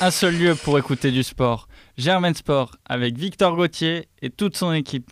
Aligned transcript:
un 0.00 0.10
seul 0.10 0.36
lieu 0.36 0.54
pour 0.54 0.78
écouter 0.78 1.10
du 1.10 1.22
sport. 1.22 1.68
Germain 1.98 2.32
Sport 2.32 2.76
avec 2.86 3.18
Victor 3.18 3.54
Gauthier 3.54 4.08
et 4.22 4.30
toute 4.30 4.56
son 4.56 4.72
équipe. 4.72 5.10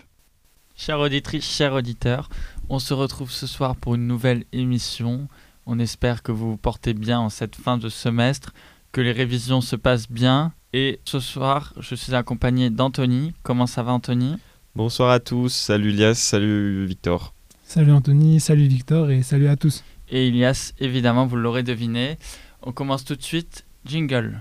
Chère 0.76 1.00
auditrice, 1.00 1.44
chers 1.44 1.74
auditeurs, 1.74 2.30
on 2.70 2.78
se 2.78 2.94
retrouve 2.94 3.30
ce 3.30 3.46
soir 3.46 3.76
pour 3.76 3.96
une 3.96 4.06
nouvelle 4.06 4.44
émission. 4.52 5.28
On 5.66 5.78
espère 5.78 6.22
que 6.22 6.32
vous 6.32 6.52
vous 6.52 6.56
portez 6.56 6.94
bien 6.94 7.20
en 7.20 7.28
cette 7.28 7.56
fin 7.56 7.76
de 7.76 7.90
semestre, 7.90 8.54
que 8.92 9.02
les 9.02 9.12
révisions 9.12 9.60
se 9.60 9.76
passent 9.76 10.10
bien. 10.10 10.52
Et 10.72 11.00
ce 11.04 11.20
soir, 11.20 11.74
je 11.78 11.94
suis 11.94 12.14
accompagné 12.14 12.70
d'Anthony. 12.70 13.34
Comment 13.42 13.66
ça 13.66 13.82
va 13.82 13.92
Anthony? 13.92 14.36
Bonsoir 14.74 15.10
à 15.10 15.20
tous, 15.20 15.52
salut 15.52 15.90
Elias, 15.90 16.14
salut 16.14 16.86
Victor. 16.86 17.34
Salut 17.64 17.92
Anthony, 17.92 18.40
salut 18.40 18.68
Victor 18.68 19.10
et 19.10 19.22
salut 19.22 19.48
à 19.48 19.56
tous. 19.56 19.84
Et 20.08 20.28
Elias, 20.28 20.72
évidemment, 20.78 21.26
vous 21.26 21.36
l'aurez 21.36 21.62
deviné. 21.62 22.16
On 22.62 22.72
commence 22.72 23.04
tout 23.04 23.16
de 23.16 23.22
suite. 23.22 23.66
Jingle. 23.84 24.40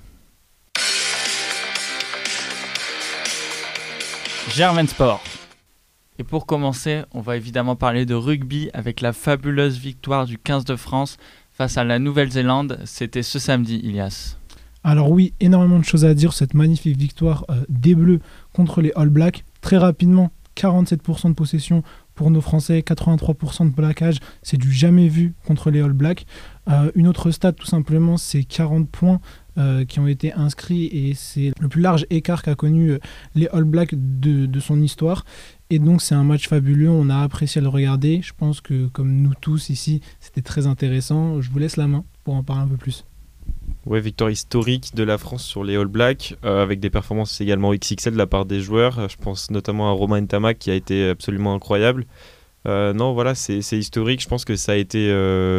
Germain 4.49 4.87
Sport. 4.87 5.21
Et 6.19 6.23
pour 6.23 6.45
commencer, 6.45 7.03
on 7.11 7.21
va 7.21 7.37
évidemment 7.37 7.75
parler 7.75 8.05
de 8.05 8.15
rugby 8.15 8.69
avec 8.73 9.01
la 9.01 9.13
fabuleuse 9.13 9.77
victoire 9.77 10.25
du 10.25 10.37
15 10.37 10.65
de 10.65 10.75
France 10.75 11.17
face 11.51 11.77
à 11.77 11.83
la 11.83 11.99
Nouvelle-Zélande. 11.99 12.79
C'était 12.85 13.23
ce 13.23 13.39
samedi, 13.39 13.77
Ilias. 13.83 14.37
Alors 14.83 15.11
oui, 15.11 15.33
énormément 15.39 15.79
de 15.79 15.83
choses 15.83 16.05
à 16.05 16.13
dire 16.13 16.33
cette 16.33 16.53
magnifique 16.53 16.97
victoire 16.97 17.45
euh, 17.49 17.63
des 17.69 17.93
Bleus 17.93 18.19
contre 18.53 18.81
les 18.81 18.91
All 18.95 19.09
Blacks. 19.09 19.43
Très 19.61 19.77
rapidement, 19.77 20.31
47% 20.55 21.29
de 21.29 21.33
possession 21.33 21.83
pour 22.15 22.31
nos 22.31 22.41
Français, 22.41 22.79
83% 22.79 23.69
de 23.69 23.75
plaquage, 23.75 24.17
c'est 24.41 24.57
du 24.57 24.71
jamais 24.71 25.07
vu 25.07 25.35
contre 25.45 25.69
les 25.69 25.81
All 25.81 25.93
Blacks. 25.93 26.25
Euh, 26.67 26.91
une 26.95 27.07
autre 27.07 27.31
stat 27.31 27.51
tout 27.51 27.67
simplement, 27.67 28.17
c'est 28.17 28.43
40 28.43 28.89
points 28.89 29.19
euh, 29.57 29.85
qui 29.85 29.99
ont 29.99 30.05
été 30.05 30.33
inscrits 30.33 30.85
et 30.85 31.15
c'est 31.15 31.51
le 31.59 31.67
plus 31.67 31.81
large 31.81 32.05
écart 32.11 32.43
qu'a 32.43 32.53
connu 32.53 32.91
euh, 32.91 32.99
les 33.33 33.47
All 33.47 33.63
Blacks 33.63 33.95
de, 33.95 34.45
de 34.45 34.59
son 34.59 34.79
histoire. 34.83 35.25
Et 35.71 35.79
donc 35.79 36.03
c'est 36.03 36.13
un 36.13 36.23
match 36.23 36.47
fabuleux, 36.47 36.91
on 36.91 37.09
a 37.09 37.17
apprécié 37.23 37.59
le 37.59 37.67
regarder. 37.67 38.21
Je 38.21 38.33
pense 38.37 38.61
que 38.61 38.85
comme 38.89 39.11
nous 39.11 39.33
tous 39.41 39.71
ici, 39.71 40.01
c'était 40.19 40.43
très 40.43 40.67
intéressant. 40.67 41.41
Je 41.41 41.49
vous 41.49 41.57
laisse 41.57 41.75
la 41.75 41.87
main 41.87 42.03
pour 42.23 42.35
en 42.35 42.43
parler 42.43 42.63
un 42.63 42.67
peu 42.67 42.77
plus. 42.77 43.03
Ouais, 43.87 43.99
victoire 43.99 44.29
historique 44.29 44.93
de 44.93 45.01
la 45.01 45.17
France 45.17 45.43
sur 45.43 45.63
les 45.63 45.75
All 45.75 45.87
Blacks, 45.87 46.35
euh, 46.45 46.61
avec 46.61 46.79
des 46.79 46.91
performances 46.91 47.41
également 47.41 47.73
XXL 47.73 48.13
de 48.13 48.17
la 48.17 48.27
part 48.27 48.45
des 48.45 48.59
joueurs. 48.59 49.09
Je 49.09 49.17
pense 49.17 49.49
notamment 49.49 49.89
à 49.89 49.91
Romain 49.91 50.21
Ntamak 50.21 50.59
qui 50.59 50.69
a 50.69 50.75
été 50.75 51.09
absolument 51.09 51.55
incroyable. 51.55 52.05
Non, 52.65 53.13
voilà, 53.13 53.33
c'est 53.33 53.59
historique. 53.59 54.21
Je 54.21 54.27
pense 54.27 54.43
que 54.43 54.57
ça 54.57 54.73
a 54.73 54.75
été 54.75 55.07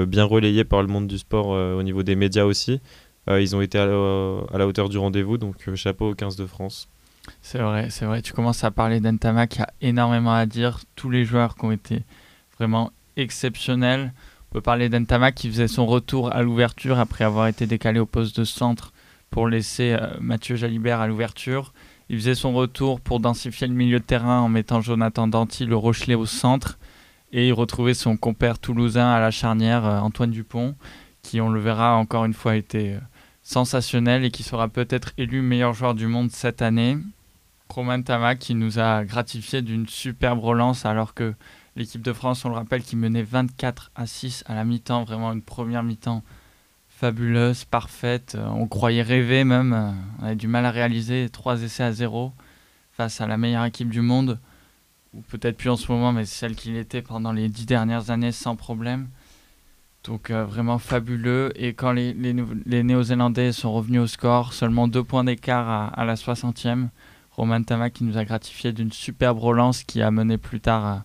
bien 0.07 0.25
relayé 0.25 0.65
par 0.65 0.83
le 0.83 0.89
monde 0.89 1.07
du 1.07 1.17
sport 1.17 1.49
au 1.49 1.83
niveau 1.83 2.03
des 2.03 2.17
médias 2.17 2.45
aussi. 2.45 2.83
Ils 3.29 3.55
ont 3.55 3.61
été 3.61 3.79
à 3.79 3.87
la, 3.87 4.67
hauteur 4.67 4.89
du 4.89 4.99
rendez-vous, 4.99 5.39
donc 5.39 5.75
chapeau 5.75 6.11
aux 6.11 6.15
15 6.15 6.37
de 6.37 6.47
France. 6.47 6.89
C'est 7.43 7.59
vrai, 7.59 7.91
c'est 7.91 8.07
vrai. 8.07 8.23
Tu 8.23 8.33
commences 8.33 8.65
à 8.65 8.71
parler 8.71 9.01
d'Ntamak, 9.01 9.57
il 9.57 9.59
y 9.59 9.63
a 9.63 9.69
énormément 9.83 10.33
à 10.33 10.47
dire. 10.47 10.81
Tous 10.97 11.11
les 11.11 11.25
joueurs 11.25 11.57
qui 11.57 11.65
ont 11.67 11.73
été 11.73 12.03
vraiment 12.59 12.91
exceptionnels. 13.17 14.13
On 14.51 14.55
peut 14.55 14.61
parler 14.63 14.89
d'Entama 14.89 15.31
qui 15.31 15.49
faisait 15.49 15.69
son 15.69 15.87
retour 15.87 16.33
à 16.33 16.43
l'ouverture 16.43 16.99
après 16.99 17.25
avoir 17.25 17.49
été 17.49 17.67
décalé 17.67 18.01
au 18.01 18.07
poste 18.07 18.39
de 18.41 18.45
centre 18.45 18.93
pour 19.31 19.47
laisser 19.47 19.93
euh, 19.93 20.07
Mathieu 20.21 20.57
Jalibert 20.57 21.01
à 21.01 21.07
l'ouverture. 21.07 21.75
Il 22.09 22.17
faisait 22.17 22.35
son 22.35 22.55
retour 22.55 23.01
pour 23.01 23.21
densifier 23.21 23.67
le 23.67 23.75
milieu 23.75 23.99
de 23.99 24.05
terrain 24.05 24.41
en 24.41 24.49
mettant 24.49 24.81
Jonathan 24.81 25.29
Danty, 25.29 25.67
le 25.67 25.77
Rochelet 25.77 26.15
au 26.15 26.25
centre. 26.25 26.79
Et 27.31 27.49
il 27.49 27.53
retrouvait 27.53 27.93
son 27.93 28.17
compère 28.17 28.59
toulousain 28.59 29.11
à 29.11 29.21
la 29.21 29.31
charnière, 29.31 29.85
euh, 29.85 30.01
Antoine 30.01 30.31
Dupont, 30.31 30.75
qui, 31.23 31.43
on 31.43 31.51
le 31.51 31.61
verra 31.61 31.97
encore 31.97 32.25
une 32.25 32.33
fois, 32.33 32.53
euh, 32.53 32.99
sensationnel 33.49 34.25
et 34.25 34.31
qui 34.31 34.43
sera 34.43 34.69
peut-être 34.69 35.13
élu 35.17 35.41
meilleur 35.41 35.73
joueur 35.73 35.95
du 35.95 36.07
monde 36.07 36.31
cette 36.31 36.63
année. 36.63 36.99
Romain 37.69 38.03
Tama 38.03 38.35
qui 38.35 38.55
nous 38.55 38.79
a 38.79 39.05
gratifié 39.05 39.63
d'une 39.63 39.87
superbe 39.89 40.41
relance 40.41 40.87
alors 40.87 41.15
que 41.15 41.35
L'équipe 41.79 42.03
de 42.03 42.13
France, 42.13 42.45
on 42.45 42.49
le 42.49 42.57
rappelle, 42.57 42.83
qui 42.83 42.97
menait 42.97 43.23
24 43.23 43.93
à 43.95 44.09
6 44.09 44.43
à 44.49 44.57
la 44.57 44.65
mi-temps, 44.65 45.05
vraiment 45.05 45.33
une 45.33 45.43
première 45.43 45.85
mi-temps 45.85 46.25
fabuleuse, 46.89 47.65
parfaite. 47.65 48.35
Euh, 48.35 48.49
on 48.49 48.67
croyait 48.67 49.03
rêver 49.03 49.45
même. 49.45 49.73
Euh, 49.73 49.93
on 50.19 50.25
avait 50.25 50.35
du 50.35 50.49
mal 50.49 50.67
à 50.67 50.73
réaliser 50.73 51.29
trois 51.31 51.63
essais 51.63 51.85
à 51.85 51.93
zéro 51.93 52.33
face 52.91 53.21
à 53.21 53.29
la 53.29 53.37
meilleure 53.37 53.65
équipe 53.65 53.91
du 53.91 54.01
monde, 54.01 54.41
ou 55.15 55.21
peut-être 55.21 55.57
plus 55.57 55.71
en 55.71 55.77
ce 55.77 55.93
moment, 55.93 56.13
mais 56.13 56.25
celle 56.25 56.57
qu'il 56.57 56.77
était 56.77 57.01
pendant 57.01 57.31
les 57.31 57.49
dix 57.49 57.65
dernières 57.65 58.11
années 58.11 58.33
sans 58.33 58.57
problème. 58.57 59.07
Donc 60.05 60.31
euh, 60.31 60.45
vraiment 60.45 60.79
fabuleux. 60.79 61.53
Et 61.57 61.75
quand 61.75 61.93
les, 61.93 62.15
Néo-Zélandais 62.15 63.53
sont 63.53 63.73
revenus 63.73 64.01
au 64.03 64.07
score, 64.07 64.53
seulement 64.53 64.89
deux 64.89 65.05
points 65.05 65.25
d'écart 65.25 65.69
à, 65.69 65.89
à, 65.89 66.05
la 66.05 66.15
60e. 66.15 66.89
Roman 67.33 67.63
Tama 67.63 67.91
qui 67.91 68.05
nous 68.05 68.19
a 68.19 68.25
gratifié 68.25 68.73
d'une 68.73 68.91
superbe 68.91 69.39
relance 69.39 69.85
qui 69.85 70.03
a 70.03 70.11
mené 70.11 70.39
plus 70.39 70.61
tard 70.61 70.85
à, 70.85 71.05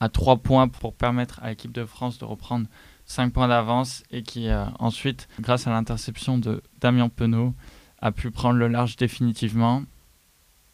à 0.00 0.08
3 0.08 0.38
points 0.38 0.68
pour 0.68 0.94
permettre 0.94 1.40
à 1.42 1.48
l'équipe 1.50 1.72
de 1.72 1.84
France 1.84 2.18
de 2.18 2.24
reprendre 2.24 2.66
5 3.06 3.32
points 3.32 3.48
d'avance 3.48 4.02
et 4.10 4.22
qui 4.22 4.48
euh, 4.48 4.64
ensuite, 4.78 5.28
grâce 5.40 5.66
à 5.66 5.70
l'interception 5.70 6.38
de 6.38 6.62
Damien 6.80 7.08
Penaud, 7.08 7.54
a 8.00 8.12
pu 8.12 8.30
prendre 8.30 8.58
le 8.58 8.68
large 8.68 8.96
définitivement. 8.96 9.82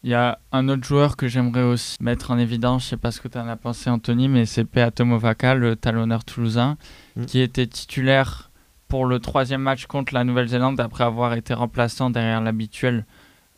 Il 0.07 0.11
y 0.11 0.13
a 0.13 0.39
un 0.53 0.69
autre 0.69 0.85
joueur 0.85 1.17
que 1.17 1.27
j'aimerais 1.27 1.63
aussi 1.63 1.97
mettre 1.99 2.31
en 2.31 2.37
évidence, 2.37 2.83
je 2.83 2.87
ne 2.87 2.89
sais 2.91 2.97
pas 2.97 3.11
ce 3.11 3.19
que 3.19 3.27
tu 3.27 3.37
en 3.37 3.49
as 3.49 3.57
pensé 3.57 3.89
Anthony, 3.89 4.29
mais 4.29 4.45
c'est 4.45 4.63
Peatomovaka, 4.63 5.53
le 5.53 5.75
talonneur 5.75 6.23
toulousain, 6.23 6.77
mm. 7.17 7.25
qui 7.25 7.41
était 7.41 7.67
titulaire 7.67 8.49
pour 8.87 9.05
le 9.05 9.19
troisième 9.19 9.59
match 9.59 9.85
contre 9.85 10.13
la 10.13 10.23
Nouvelle-Zélande 10.23 10.79
après 10.79 11.03
avoir 11.03 11.33
été 11.33 11.53
remplaçant 11.53 12.09
derrière 12.09 12.39
l'habituel 12.39 13.05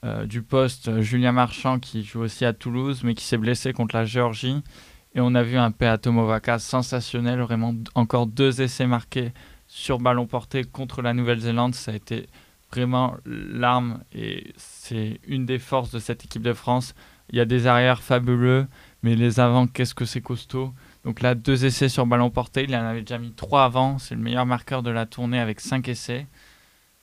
euh, 0.03 0.25
du 0.25 0.41
poste 0.41 1.01
Julien 1.01 1.33
Marchand 1.33 1.77
qui 1.77 2.03
joue 2.03 2.21
aussi 2.21 2.45
à 2.45 2.53
Toulouse 2.53 3.01
mais 3.03 3.13
qui 3.13 3.25
s'est 3.25 3.37
blessé 3.37 3.71
contre 3.71 3.95
la 3.95 4.05
Géorgie 4.05 4.63
et 5.13 5.21
on 5.21 5.35
a 5.35 5.43
vu 5.43 5.55
un 5.55 5.69
Peatomovaka 5.69 6.57
sensationnel, 6.57 7.41
vraiment 7.41 7.75
encore 7.93 8.25
deux 8.25 8.59
essais 8.59 8.87
marqués 8.87 9.33
sur 9.67 9.99
ballon 9.99 10.25
porté 10.25 10.63
contre 10.63 11.03
la 11.03 11.13
Nouvelle-Zélande. 11.13 11.75
Ça 11.75 11.91
a 11.91 11.95
été 11.95 12.25
vraiment 12.71 13.15
l'arme 13.25 14.03
et 14.13 14.53
c'est 14.57 15.19
une 15.27 15.45
des 15.45 15.59
forces 15.59 15.91
de 15.91 15.99
cette 15.99 16.25
équipe 16.25 16.41
de 16.41 16.53
France. 16.53 16.93
Il 17.31 17.37
y 17.37 17.41
a 17.41 17.45
des 17.45 17.67
arrières 17.67 18.01
fabuleux, 18.01 18.67
mais 19.03 19.15
les 19.15 19.39
avants, 19.39 19.67
qu'est-ce 19.67 19.93
que 19.93 20.05
c'est 20.05 20.21
costaud. 20.21 20.73
Donc 21.05 21.21
là, 21.21 21.35
deux 21.35 21.65
essais 21.65 21.89
sur 21.89 22.05
ballon 22.05 22.29
porté. 22.29 22.63
Il 22.63 22.75
en 22.75 22.83
avait 22.83 23.01
déjà 23.01 23.19
mis 23.19 23.31
trois 23.31 23.65
avant. 23.65 23.99
C'est 23.99 24.15
le 24.15 24.21
meilleur 24.21 24.45
marqueur 24.45 24.83
de 24.83 24.89
la 24.89 25.05
tournée 25.05 25.39
avec 25.39 25.59
cinq 25.59 25.87
essais. 25.87 26.27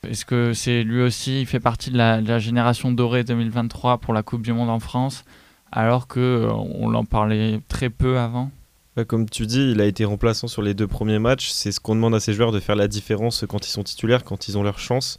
Est-ce 0.03 0.25
que 0.25 0.53
c'est 0.53 0.83
lui 0.83 1.01
aussi, 1.01 1.41
il 1.41 1.45
fait 1.47 1.59
partie 1.59 1.89
de 1.89 1.97
la, 1.97 2.39
génération 2.39 2.91
dorée 2.91 3.23
2023 3.23 3.97
pour 3.97 4.13
la 4.13 4.21
Coupe 4.21 4.43
du 4.43 4.53
Monde 4.53 4.69
en 4.69 4.79
France 4.79 5.25
alors 5.71 6.07
que 6.07 6.19
euh, 6.19 6.53
on 6.53 6.93
en 6.93 7.03
parlait 7.03 7.59
très 7.67 7.89
peu 7.89 8.17
avant? 8.19 8.51
Bah, 8.95 9.05
comme 9.05 9.29
tu 9.29 9.45
dis, 9.45 9.71
il 9.71 9.81
a 9.81 9.85
été 9.85 10.05
remplaçant 10.05 10.47
sur 10.47 10.61
les 10.61 10.73
deux 10.73 10.87
premiers 10.87 11.19
matchs. 11.19 11.49
C'est 11.49 11.71
ce 11.71 11.79
qu'on 11.79 11.95
demande 11.95 12.15
à 12.15 12.19
ces 12.19 12.33
joueurs 12.33 12.51
de 12.51 12.59
faire 12.59 12.75
la 12.75 12.87
différence 12.87 13.43
quand 13.49 13.67
ils 13.67 13.71
sont 13.71 13.83
titulaires, 13.83 14.23
quand 14.23 14.47
ils 14.47 14.57
ont 14.57 14.63
leur 14.63 14.79
chance. 14.79 15.17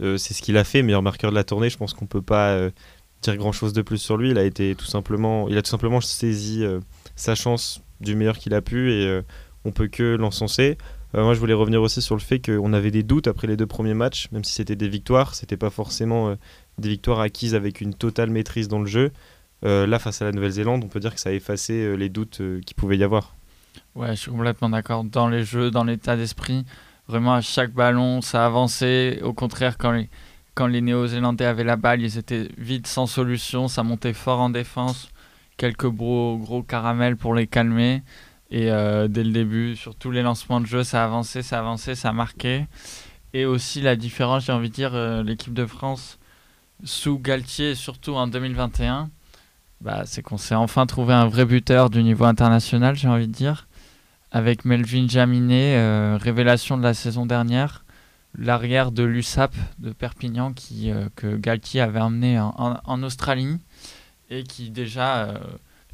Euh, 0.00 0.16
c'est 0.16 0.34
ce 0.34 0.42
qu'il 0.42 0.56
a 0.56 0.64
fait, 0.64 0.82
meilleur 0.82 1.02
marqueur 1.02 1.30
de 1.30 1.36
la 1.36 1.44
tournée. 1.44 1.70
Je 1.70 1.76
pense 1.76 1.94
qu'on 1.94 2.06
peut 2.06 2.22
pas 2.22 2.50
euh, 2.50 2.70
dire 3.22 3.36
grand 3.36 3.52
chose 3.52 3.72
de 3.72 3.82
plus 3.82 3.98
sur 3.98 4.16
lui. 4.16 4.30
Il 4.30 4.38
a 4.38 4.44
été 4.44 4.74
tout 4.74 4.86
simplement, 4.86 5.48
il 5.48 5.56
a 5.58 5.62
tout 5.62 5.70
simplement 5.70 6.00
saisi 6.00 6.64
sa 7.16 7.34
chance 7.34 7.82
du 8.00 8.14
meilleur 8.14 8.38
qu'il 8.38 8.54
a 8.54 8.62
pu 8.62 8.92
et 8.92 9.22
on 9.64 9.72
peut 9.72 9.88
que 9.88 10.14
l'encenser. 10.14 10.78
moi, 11.14 11.34
je 11.34 11.40
voulais 11.40 11.54
revenir 11.54 11.82
aussi 11.82 12.00
sur 12.00 12.14
le 12.14 12.20
fait 12.20 12.38
qu'on 12.38 12.72
avait 12.72 12.92
des 12.92 13.02
doutes 13.02 13.26
après 13.26 13.48
les 13.48 13.56
deux 13.56 13.66
premiers 13.66 13.94
matchs, 13.94 14.28
même 14.30 14.44
si 14.44 14.52
c'était 14.52 14.76
des 14.76 14.88
victoires, 14.88 15.34
c'était 15.34 15.56
pas 15.56 15.70
forcément 15.70 16.36
des 16.78 16.88
victoires 16.90 17.18
acquises 17.18 17.56
avec 17.56 17.80
une 17.80 17.92
totale 17.92 18.30
maîtrise 18.30 18.68
dans 18.68 18.78
le 18.78 18.86
jeu. 18.86 19.10
Euh, 19.64 19.86
là, 19.86 19.98
face 19.98 20.22
à 20.22 20.24
la 20.24 20.32
Nouvelle-Zélande, 20.32 20.84
on 20.84 20.88
peut 20.88 21.00
dire 21.00 21.14
que 21.14 21.20
ça 21.20 21.30
a 21.30 21.32
effacé 21.32 21.72
euh, 21.72 21.94
les 21.94 22.08
doutes 22.08 22.40
euh, 22.40 22.60
qu'il 22.60 22.76
pouvait 22.76 22.96
y 22.96 23.02
avoir. 23.02 23.34
Ouais, 23.94 24.10
je 24.10 24.20
suis 24.20 24.30
complètement 24.30 24.70
d'accord. 24.70 25.04
Dans 25.04 25.28
les 25.28 25.44
jeux, 25.44 25.70
dans 25.70 25.84
l'état 25.84 26.16
d'esprit, 26.16 26.64
vraiment 27.08 27.34
à 27.34 27.40
chaque 27.40 27.72
ballon, 27.72 28.20
ça 28.20 28.46
avançait. 28.46 29.20
Au 29.22 29.32
contraire, 29.32 29.78
quand 29.78 29.92
les, 29.92 30.08
quand 30.54 30.66
les 30.66 30.80
Néo-Zélandais 30.80 31.44
avaient 31.44 31.64
la 31.64 31.76
balle, 31.76 32.02
ils 32.02 32.18
étaient 32.18 32.48
vite 32.58 32.86
sans 32.86 33.06
solution. 33.06 33.68
Ça 33.68 33.82
montait 33.82 34.12
fort 34.12 34.40
en 34.40 34.50
défense. 34.50 35.10
Quelques 35.56 35.88
gros, 35.88 36.36
gros 36.38 36.62
caramels 36.62 37.16
pour 37.16 37.34
les 37.34 37.46
calmer. 37.46 38.02
Et 38.50 38.66
dès 38.66 39.24
le 39.24 39.30
début, 39.30 39.76
sur 39.76 39.94
tous 39.94 40.10
les 40.10 40.22
lancements 40.22 40.60
de 40.60 40.66
jeu, 40.66 40.82
ça 40.84 41.04
avançait, 41.04 41.42
ça 41.42 41.58
avançait, 41.58 41.94
ça 41.94 42.12
marquait. 42.12 42.66
Et 43.34 43.44
aussi 43.44 43.82
la 43.82 43.96
différence, 43.96 44.46
j'ai 44.46 44.52
envie 44.52 44.70
de 44.70 44.74
dire, 44.74 44.94
l'équipe 45.22 45.52
de 45.52 45.66
France 45.66 46.18
sous 46.84 47.18
Galtier, 47.18 47.74
surtout 47.74 48.14
en 48.14 48.26
2021 48.26 49.10
bah, 49.80 50.02
c'est 50.06 50.22
qu'on 50.22 50.38
s'est 50.38 50.54
enfin 50.54 50.86
trouvé 50.86 51.14
un 51.14 51.26
vrai 51.26 51.44
buteur 51.44 51.90
du 51.90 52.02
niveau 52.02 52.24
international, 52.24 52.96
j'ai 52.96 53.08
envie 53.08 53.28
de 53.28 53.32
dire, 53.32 53.67
avec 54.30 54.64
Melvin 54.64 55.08
Jaminet, 55.08 55.76
euh, 55.76 56.18
révélation 56.20 56.76
de 56.76 56.82
la 56.82 56.94
saison 56.94 57.26
dernière, 57.26 57.84
l'arrière 58.36 58.92
de 58.92 59.02
l'USAP 59.02 59.54
de 59.78 59.90
Perpignan 59.92 60.52
qui, 60.52 60.90
euh, 60.90 61.08
que 61.16 61.36
Galtier 61.36 61.80
avait 61.80 62.00
emmené 62.00 62.38
en, 62.38 63.02
Australie 63.02 63.58
et 64.30 64.42
qui 64.42 64.70
déjà 64.70 65.24
euh, 65.24 65.38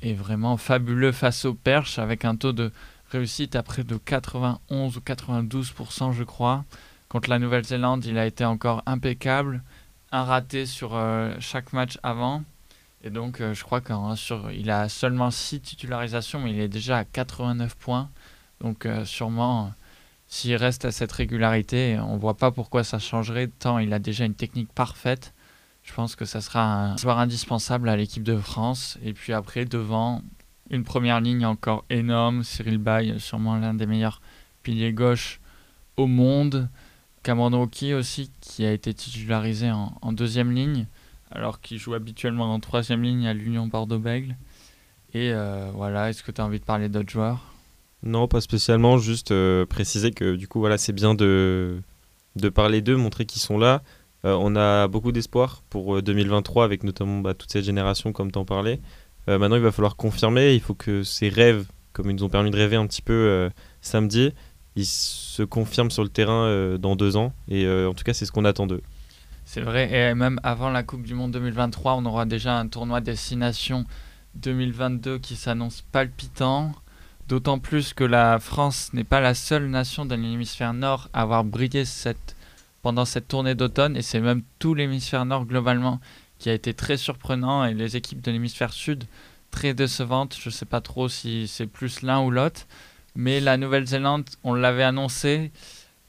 est 0.02 0.14
vraiment 0.14 0.56
fabuleux 0.56 1.12
face 1.12 1.44
aux 1.44 1.54
perches 1.54 1.98
avec 1.98 2.24
un 2.24 2.34
taux 2.34 2.52
de 2.52 2.72
réussite 3.10 3.54
à 3.54 3.62
près 3.62 3.84
de 3.84 3.96
91 3.96 4.96
ou 4.96 5.00
92% 5.00 6.12
je 6.12 6.24
crois. 6.24 6.64
Contre 7.08 7.30
la 7.30 7.38
Nouvelle-Zélande, 7.38 8.04
il 8.06 8.18
a 8.18 8.26
été 8.26 8.44
encore 8.44 8.82
impeccable 8.86 9.62
un 10.10 10.24
raté 10.24 10.66
sur 10.66 11.00
chaque 11.38 11.72
match 11.72 11.98
avant. 12.02 12.42
Et 13.04 13.10
donc, 13.10 13.40
je 13.40 13.62
crois 13.62 13.80
qu'il 13.80 14.70
a 14.70 14.88
seulement 14.88 15.30
6 15.30 15.60
titularisations, 15.60 16.40
mais 16.40 16.52
il 16.52 16.60
est 16.60 16.68
déjà 16.68 16.98
à 16.98 17.04
89 17.04 17.76
points. 17.76 18.10
Donc, 18.60 18.88
sûrement, 19.04 19.72
s'il 20.26 20.56
reste 20.56 20.84
à 20.84 20.90
cette 20.90 21.12
régularité, 21.12 21.98
on 22.00 22.14
ne 22.14 22.18
voit 22.18 22.36
pas 22.36 22.50
pourquoi 22.50 22.82
ça 22.82 22.98
changerait, 22.98 23.48
tant 23.48 23.78
il 23.78 23.92
a 23.92 23.98
déjà 23.98 24.24
une 24.24 24.34
technique 24.34 24.72
parfaite. 24.72 25.34
Je 25.84 25.92
pense 25.92 26.16
que 26.16 26.24
ça 26.24 26.40
sera 26.40 26.64
un 26.64 26.96
joueur 26.96 27.18
indispensable 27.18 27.90
à 27.90 27.96
l'équipe 27.96 28.22
de 28.22 28.38
France. 28.38 28.98
Et 29.04 29.12
puis 29.12 29.34
après, 29.34 29.66
devant, 29.66 30.22
une 30.70 30.82
première 30.82 31.20
ligne 31.20 31.44
encore 31.44 31.84
énorme. 31.90 32.42
Cyril 32.42 32.78
Bay, 32.78 33.18
sûrement 33.18 33.56
l'un 33.56 33.74
des 33.74 33.86
meilleurs 33.86 34.20
piliers 34.62 34.92
gauche 34.92 35.40
au 35.96 36.06
monde. 36.06 36.68
Cameron 37.22 37.68
aussi, 37.96 38.30
qui 38.40 38.64
a 38.64 38.72
été 38.72 38.92
titularisé 38.92 39.70
en, 39.70 40.12
deuxième 40.12 40.52
ligne, 40.52 40.86
alors 41.30 41.60
qu'il 41.60 41.78
joue 41.78 41.94
habituellement 41.94 42.52
en 42.52 42.60
troisième 42.60 43.02
ligne 43.02 43.26
à 43.26 43.34
l'Union 43.34 43.66
Bordeaux-Bègle. 43.66 44.36
Et 45.14 45.32
euh, 45.32 45.70
voilà, 45.72 46.10
est-ce 46.10 46.22
que 46.22 46.32
tu 46.32 46.40
as 46.40 46.44
envie 46.44 46.58
de 46.58 46.64
parler 46.64 46.88
d'autres 46.88 47.10
joueurs? 47.10 47.52
Non, 48.02 48.28
pas 48.28 48.40
spécialement, 48.40 48.98
juste 48.98 49.30
euh, 49.30 49.64
préciser 49.64 50.10
que 50.10 50.34
du 50.34 50.48
coup, 50.48 50.58
voilà, 50.58 50.76
c'est 50.76 50.92
bien 50.92 51.14
de, 51.14 51.80
de 52.36 52.48
parler 52.48 52.82
d'eux, 52.82 52.96
montrer 52.96 53.24
qu'ils 53.24 53.40
sont 53.40 53.56
là. 53.56 53.82
Euh, 54.24 54.36
on 54.40 54.56
a 54.56 54.88
beaucoup 54.88 55.12
d'espoir 55.12 55.62
pour 55.70 56.02
2023 56.02 56.64
avec 56.64 56.82
notamment 56.82 57.20
bah, 57.20 57.34
toute 57.34 57.52
cette 57.52 57.64
génération, 57.64 58.12
comme 58.12 58.32
tu 58.32 58.38
en 58.38 58.44
parlais. 58.44 58.80
maintenant, 59.26 59.56
il 59.56 59.62
va 59.62 59.72
falloir 59.72 59.96
confirmer, 59.96 60.54
il 60.54 60.60
faut 60.60 60.74
que 60.74 61.02
ces 61.02 61.28
rêves, 61.28 61.66
comme 61.92 62.10
ils 62.10 62.16
nous 62.16 62.24
ont 62.24 62.28
permis 62.28 62.50
de 62.50 62.56
rêver 62.56 62.76
un 62.76 62.86
petit 62.86 63.02
peu 63.02 63.50
samedi, 63.80 64.32
ils 64.76 64.86
se 64.86 65.42
confirment 65.42 65.90
sur 65.90 66.02
le 66.02 66.08
terrain 66.08 66.76
dans 66.78 66.96
deux 66.96 67.16
ans. 67.16 67.32
Et 67.48 67.66
en 67.68 67.94
tout 67.94 68.04
cas, 68.04 68.12
c'est 68.12 68.26
ce 68.26 68.32
qu'on 68.32 68.44
attend 68.44 68.66
d'eux. 68.66 68.82
C'est 69.54 69.60
vrai, 69.60 69.88
et 69.92 70.14
même 70.14 70.40
avant 70.42 70.68
la 70.68 70.82
Coupe 70.82 71.04
du 71.04 71.14
Monde 71.14 71.30
2023, 71.30 71.94
on 71.94 72.06
aura 72.06 72.24
déjà 72.24 72.58
un 72.58 72.66
tournoi 72.66 73.00
Destination 73.00 73.84
2022 74.34 75.18
qui 75.20 75.36
s'annonce 75.36 75.82
palpitant. 75.92 76.72
D'autant 77.28 77.60
plus 77.60 77.94
que 77.94 78.02
la 78.02 78.40
France 78.40 78.92
n'est 78.94 79.04
pas 79.04 79.20
la 79.20 79.32
seule 79.32 79.68
nation 79.68 80.06
de 80.06 80.16
l'hémisphère 80.16 80.74
nord 80.74 81.08
à 81.12 81.22
avoir 81.22 81.44
brillé 81.44 81.84
cette, 81.84 82.34
pendant 82.82 83.04
cette 83.04 83.28
tournée 83.28 83.54
d'automne, 83.54 83.96
et 83.96 84.02
c'est 84.02 84.18
même 84.18 84.42
tout 84.58 84.74
l'hémisphère 84.74 85.24
nord 85.24 85.44
globalement 85.46 86.00
qui 86.40 86.50
a 86.50 86.52
été 86.52 86.74
très 86.74 86.96
surprenant, 86.96 87.64
et 87.64 87.74
les 87.74 87.96
équipes 87.96 88.22
de 88.22 88.32
l'hémisphère 88.32 88.72
sud 88.72 89.04
très 89.52 89.72
décevantes. 89.72 90.36
Je 90.36 90.48
ne 90.48 90.52
sais 90.52 90.66
pas 90.66 90.80
trop 90.80 91.08
si 91.08 91.46
c'est 91.46 91.68
plus 91.68 92.02
l'un 92.02 92.20
ou 92.22 92.32
l'autre. 92.32 92.62
Mais 93.14 93.38
la 93.38 93.56
Nouvelle-Zélande, 93.56 94.24
on 94.42 94.52
l'avait 94.54 94.82
annoncé, 94.82 95.52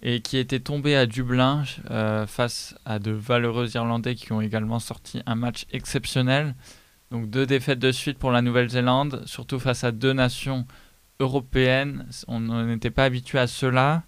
et 0.08 0.22
qui 0.22 0.38
était 0.38 0.60
tombée 0.60 0.96
à 0.96 1.08
Dublin 1.08 1.64
euh, 1.90 2.28
face 2.28 2.76
à 2.86 3.00
de 3.00 3.10
valeureux 3.10 3.68
Irlandais 3.74 4.14
qui 4.14 4.32
ont 4.34 4.40
également 4.40 4.78
sorti 4.78 5.24
un 5.26 5.34
match 5.34 5.66
exceptionnel. 5.72 6.54
Donc 7.10 7.32
deux 7.32 7.48
défaites 7.48 7.80
de 7.80 7.92
suite 7.92 8.20
pour 8.20 8.32
la 8.32 8.44
Nouvelle-Zélande, 8.44 9.24
surtout 9.26 9.60
face 9.60 9.84
à 9.84 9.92
deux 9.92 10.14
nations 10.14 10.68
européennes. 11.20 12.08
On 12.28 12.40
n'était 12.40 12.92
pas 12.92 13.06
habitué 13.06 13.40
à 13.40 13.48
cela. 13.48 14.04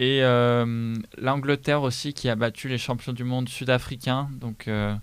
Et 0.00 0.24
euh, 0.24 0.96
l'Angleterre 1.16 1.82
aussi 1.82 2.12
qui 2.12 2.28
a 2.28 2.34
battu 2.34 2.68
les 2.68 2.78
champions 2.78 3.12
du 3.12 3.22
monde 3.22 3.48
sud-africains. 3.48 4.28
Donc 4.40 4.66
euh, 4.66 4.96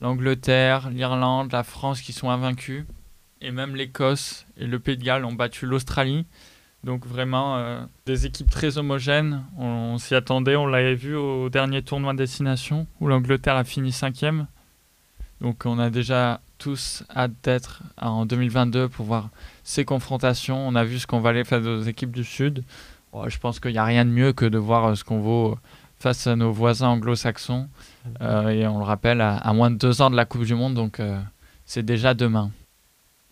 l'Angleterre, 0.00 0.90
l'Irlande, 0.90 1.52
la 1.52 1.62
France 1.62 2.00
qui 2.00 2.12
sont 2.12 2.30
invaincus. 2.30 2.84
Et 3.40 3.52
même 3.52 3.76
l'Écosse 3.76 4.44
et 4.56 4.66
le 4.66 4.80
Pays 4.80 4.96
de 4.96 5.04
Galles 5.04 5.24
ont 5.24 5.34
battu 5.34 5.66
l'Australie. 5.66 6.26
Donc 6.84 7.06
vraiment 7.06 7.56
euh, 7.56 7.84
des 8.06 8.26
équipes 8.26 8.50
très 8.50 8.76
homogènes. 8.76 9.44
On, 9.56 9.98
s'y 9.98 10.14
attendait, 10.14 10.56
on 10.56 10.66
l'avait 10.66 10.96
vu 10.96 11.14
au 11.14 11.48
dernier 11.48 11.82
tournoi 11.82 12.14
destination 12.14 12.86
où 13.00 13.06
l'Angleterre 13.06 13.56
a 13.56 13.64
fini 13.64 13.92
cinquième. 13.92 14.46
Donc 15.40 15.64
on 15.64 15.78
a 15.78 15.90
déjà 15.90 16.40
tous 16.58 17.04
hâte 17.14 17.32
d'être 17.44 17.82
en 18.00 18.26
2022 18.26 18.88
pour 18.88 19.06
voir 19.06 19.30
ces 19.62 19.84
confrontations. 19.84 20.56
On 20.66 20.74
a 20.74 20.84
vu 20.84 20.98
ce 20.98 21.06
qu'on 21.06 21.20
valait 21.20 21.44
face 21.44 21.64
aux 21.64 21.82
équipes 21.82 22.12
du 22.12 22.24
Sud. 22.24 22.64
je 23.26 23.38
pense 23.38 23.60
qu'il 23.60 23.72
n'y 23.72 23.78
a 23.78 23.84
rien 23.84 24.04
de 24.04 24.10
mieux 24.10 24.32
que 24.32 24.44
de 24.44 24.58
voir 24.58 24.86
euh, 24.86 24.94
ce 24.96 25.04
qu'on 25.04 25.20
vaut 25.20 25.58
face 26.00 26.26
à 26.26 26.34
nos 26.34 26.50
voisins 26.50 26.88
anglo-saxons. 26.88 27.68
Euh, 28.20 28.48
et 28.48 28.66
on 28.66 28.78
le 28.78 28.84
rappelle, 28.84 29.20
à, 29.20 29.52
moins 29.52 29.70
de 29.70 29.76
deux 29.76 30.02
ans 30.02 30.10
de 30.10 30.16
la 30.16 30.24
Coupe 30.24 30.44
du 30.44 30.56
Monde, 30.56 30.74
donc 30.74 31.00
c'est 31.64 31.84
déjà 31.84 32.12
demain. 32.12 32.50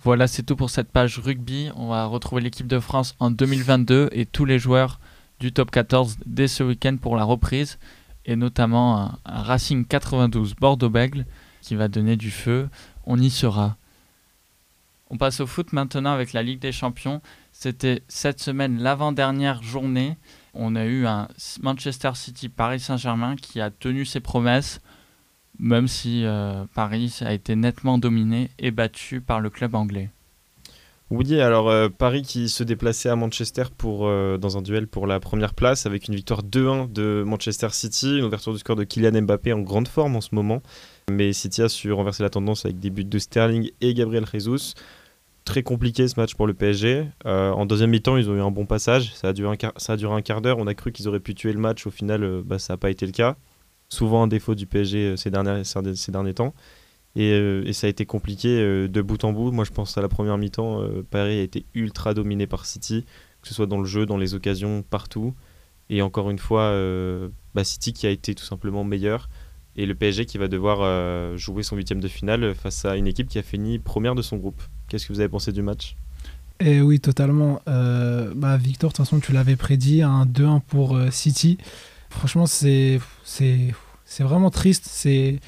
Voilà, 0.03 0.27
c'est 0.27 0.43
tout 0.43 0.57
pour 0.57 0.71
cette 0.71 0.91
page 0.91 1.19
rugby. 1.19 1.71
On 1.77 1.89
va 1.89 2.07
retrouver 2.07 2.41
l'équipe 2.41 2.67
de 2.67 2.81
France 2.81 3.15
en 3.19 3.31
2022 3.31 4.09
et 4.13 4.25
tous 4.25 4.47
les 4.47 4.59
joueurs 4.59 4.99
du 5.41 5.53
top 5.53 5.71
14 5.71 6.17
dès 6.25 6.49
ce 6.49 6.63
week-end 6.63 6.97
pour 6.97 7.17
la 7.17 7.25
reprise 7.25 7.79
et 8.25 8.35
notamment 8.35 8.99
un, 8.99 9.19
Racing 9.27 9.85
92 9.85 10.55
Bordeaux-Bègle 10.55 11.27
qui 11.61 11.75
va 11.75 11.89
donner 11.89 12.17
du 12.17 12.31
feu. 12.31 12.71
On 13.05 13.21
y 13.21 13.29
sera. 13.29 13.77
On 15.11 15.19
passe 15.19 15.41
au 15.41 15.47
foot 15.47 15.75
maintenant 15.75 16.13
avec 16.13 16.33
la 16.33 16.43
Ligue 16.43 16.61
des 16.61 16.73
Champions. 16.73 17.21
C'était 17.53 18.03
cette 18.09 18.41
semaine 18.41 18.79
l'avant-dernière 18.79 19.63
journée. 19.63 20.17
On 20.55 20.77
a 20.77 20.87
eu 20.87 21.07
un 21.07 21.29
Manchester 21.61 22.13
City 22.15 22.49
Paris 22.49 22.81
Saint-Germain 22.81 23.37
qui 23.37 23.61
a 23.61 23.71
tenu 23.71 24.07
ses 24.07 24.21
promesses 24.21 24.81
même 25.61 25.89
si 25.89 26.25
euh, 26.25 26.65
Paris 26.75 27.19
a 27.21 27.33
été 27.33 27.55
nettement 27.55 27.99
dominé 27.99 28.51
et 28.59 28.71
battu 28.71 29.21
par 29.21 29.41
le 29.41 29.51
club 29.51 29.75
anglais. 29.75 30.11
Oui, 31.11 31.41
alors 31.41 31.69
euh, 31.69 31.89
Paris 31.89 32.23
qui 32.23 32.49
se 32.49 32.63
déplaçait 32.63 33.09
à 33.09 33.17
Manchester 33.17 33.65
pour, 33.77 34.07
euh, 34.07 34.39
dans 34.39 34.57
un 34.57 34.63
duel 34.63 34.87
pour 34.87 35.09
la 35.09 35.19
première 35.19 35.55
place 35.55 35.85
avec 35.85 36.07
une 36.07 36.15
victoire 36.15 36.43
2-1 36.45 36.91
de 36.91 37.25
Manchester 37.27 37.69
City, 37.73 38.19
une 38.19 38.25
ouverture 38.25 38.53
du 38.53 38.61
score 38.61 38.77
de 38.77 38.85
Kylian 38.85 39.23
Mbappé 39.23 39.53
en 39.53 39.61
grande 39.61 39.89
forme 39.89 40.17
en 40.17 40.21
ce 40.21 40.35
moment. 40.35 40.63
Mais 41.11 41.33
City 41.33 41.63
a 41.63 41.69
su 41.69 41.93
renverser 41.93 42.23
la 42.23 42.31
tendance 42.31 42.65
avec 42.65 42.79
des 42.79 42.91
buts 42.91 43.05
de 43.05 43.19
Sterling 43.19 43.71
et 43.81 43.93
Gabriel 43.93 44.25
Jesus. 44.33 44.75
Très 45.45 45.65
compliqué 45.65 46.07
ce 46.07 46.19
match 46.19 46.35
pour 46.35 46.47
le 46.47 46.55
PSG. 46.55 47.09
en 47.25 47.67
deuxième 47.67 47.91
mi-temps, 47.91 48.17
ils 48.17 48.31
ont 48.31 48.37
eu 48.37 48.41
un 48.41 48.53
bon 48.53 48.67
passage. 48.67 49.13
Ça 49.15 49.29
a 49.29 49.33
duré 49.33 49.51
un 49.51 49.57
quart, 49.57 49.73
ça 49.79 49.95
un 49.95 50.23
quart 50.23 50.43
d'heure. 50.43 50.59
On 50.59 50.69
a 50.69 50.75
cru 50.75 50.93
qu'ils 50.93 51.09
auraient 51.09 51.19
pu 51.19 51.35
tuer 51.35 51.53
le 51.53 51.59
match. 51.59 51.87
Au 51.89 51.91
final, 51.91 52.43
bah, 52.45 52.61
ça 52.61 52.75
n'a 52.75 52.77
pas 52.77 52.91
été 52.91 53.05
le 53.05 53.13
cas 53.13 53.37
souvent 53.91 54.23
un 54.23 54.27
défaut 54.29 54.55
du 54.55 54.67
PSG 54.67 54.99
euh, 54.99 55.17
ces 55.17 55.31
derniers, 55.31 55.65
ces 55.65 56.13
derniers 56.13 56.35
temps. 56.35 56.55
Et, 57.17 57.33
euh, 57.33 57.65
et, 57.67 57.73
ça 57.73 57.89
a 57.89 57.91
été 57.91 58.07
compliqué 58.07 58.49
euh, 58.49 58.89
de 58.89 59.03
bout 59.03 59.23
en 59.25 59.33
bout. 59.33 59.51
Moi, 59.51 59.65
je 59.65 59.73
pense 59.73 59.99
à 59.99 60.01
la 60.01 60.09
première 60.09 60.39
mi-temps, 60.39 60.83
Paris 61.11 61.41
a 61.41 61.43
été 61.43 61.67
ultra 61.75 62.15
dominé 62.15 62.47
par 62.47 62.65
City, 62.65 63.05
que 63.43 63.49
ce 63.49 63.55
soit 63.55 63.67
dans 63.67 63.81
le 63.81 63.87
jeu, 63.87 64.07
dans 64.07 64.17
les 64.17 64.35
occasions, 64.35 64.83
partout. 64.89 65.35
Et 65.91 66.03
encore 66.03 66.31
une 66.31 66.39
fois, 66.39 66.73
bah, 67.55 67.65
City 67.65 67.93
qui 67.93 68.07
a 68.07 68.11
été 68.11 68.35
tout 68.37 68.45
simplement 68.45 68.85
meilleur. 68.85 69.29
Et 69.75 69.87
le 69.87 69.95
PSG 69.95 70.25
qui 70.25 70.39
va 70.39 70.47
devoir 70.47 71.37
jouer 71.37 71.65
son 71.65 71.75
huitième 71.75 72.01
de 72.01 72.07
finale 72.07 72.55
face 72.55 72.85
à 72.85 72.97
une 72.97 73.09
équipe 73.09 73.29
qui 73.29 73.41
a 73.41 73.43
fini 73.43 73.81
première 73.81 74.15
de 74.15 74.23
son 74.23 74.37
groupe. 74.37 74.63
Qu'est-ce 74.89 75.09
que 75.09 75.13
vous 75.13 75.19
avez 75.19 75.29
pensé 75.29 75.51
du 75.51 75.63
match? 75.63 75.97
Eh 76.61 76.81
oui, 76.81 77.01
totalement. 77.01 77.61
bah, 77.67 78.57
Victor, 78.57 78.91
de 78.91 78.97
toute 78.97 79.05
façon, 79.05 79.19
tu 79.19 79.33
l'avais 79.33 79.57
prédit, 79.57 80.03
un 80.03 80.27
2-1 80.27 80.61
pour 80.61 80.97
City. 81.11 81.59
Franchement, 82.11 82.47
c'est 82.47 83.01
vraiment 84.19 84.51
triste. 84.51 84.85
C'est 84.87 85.41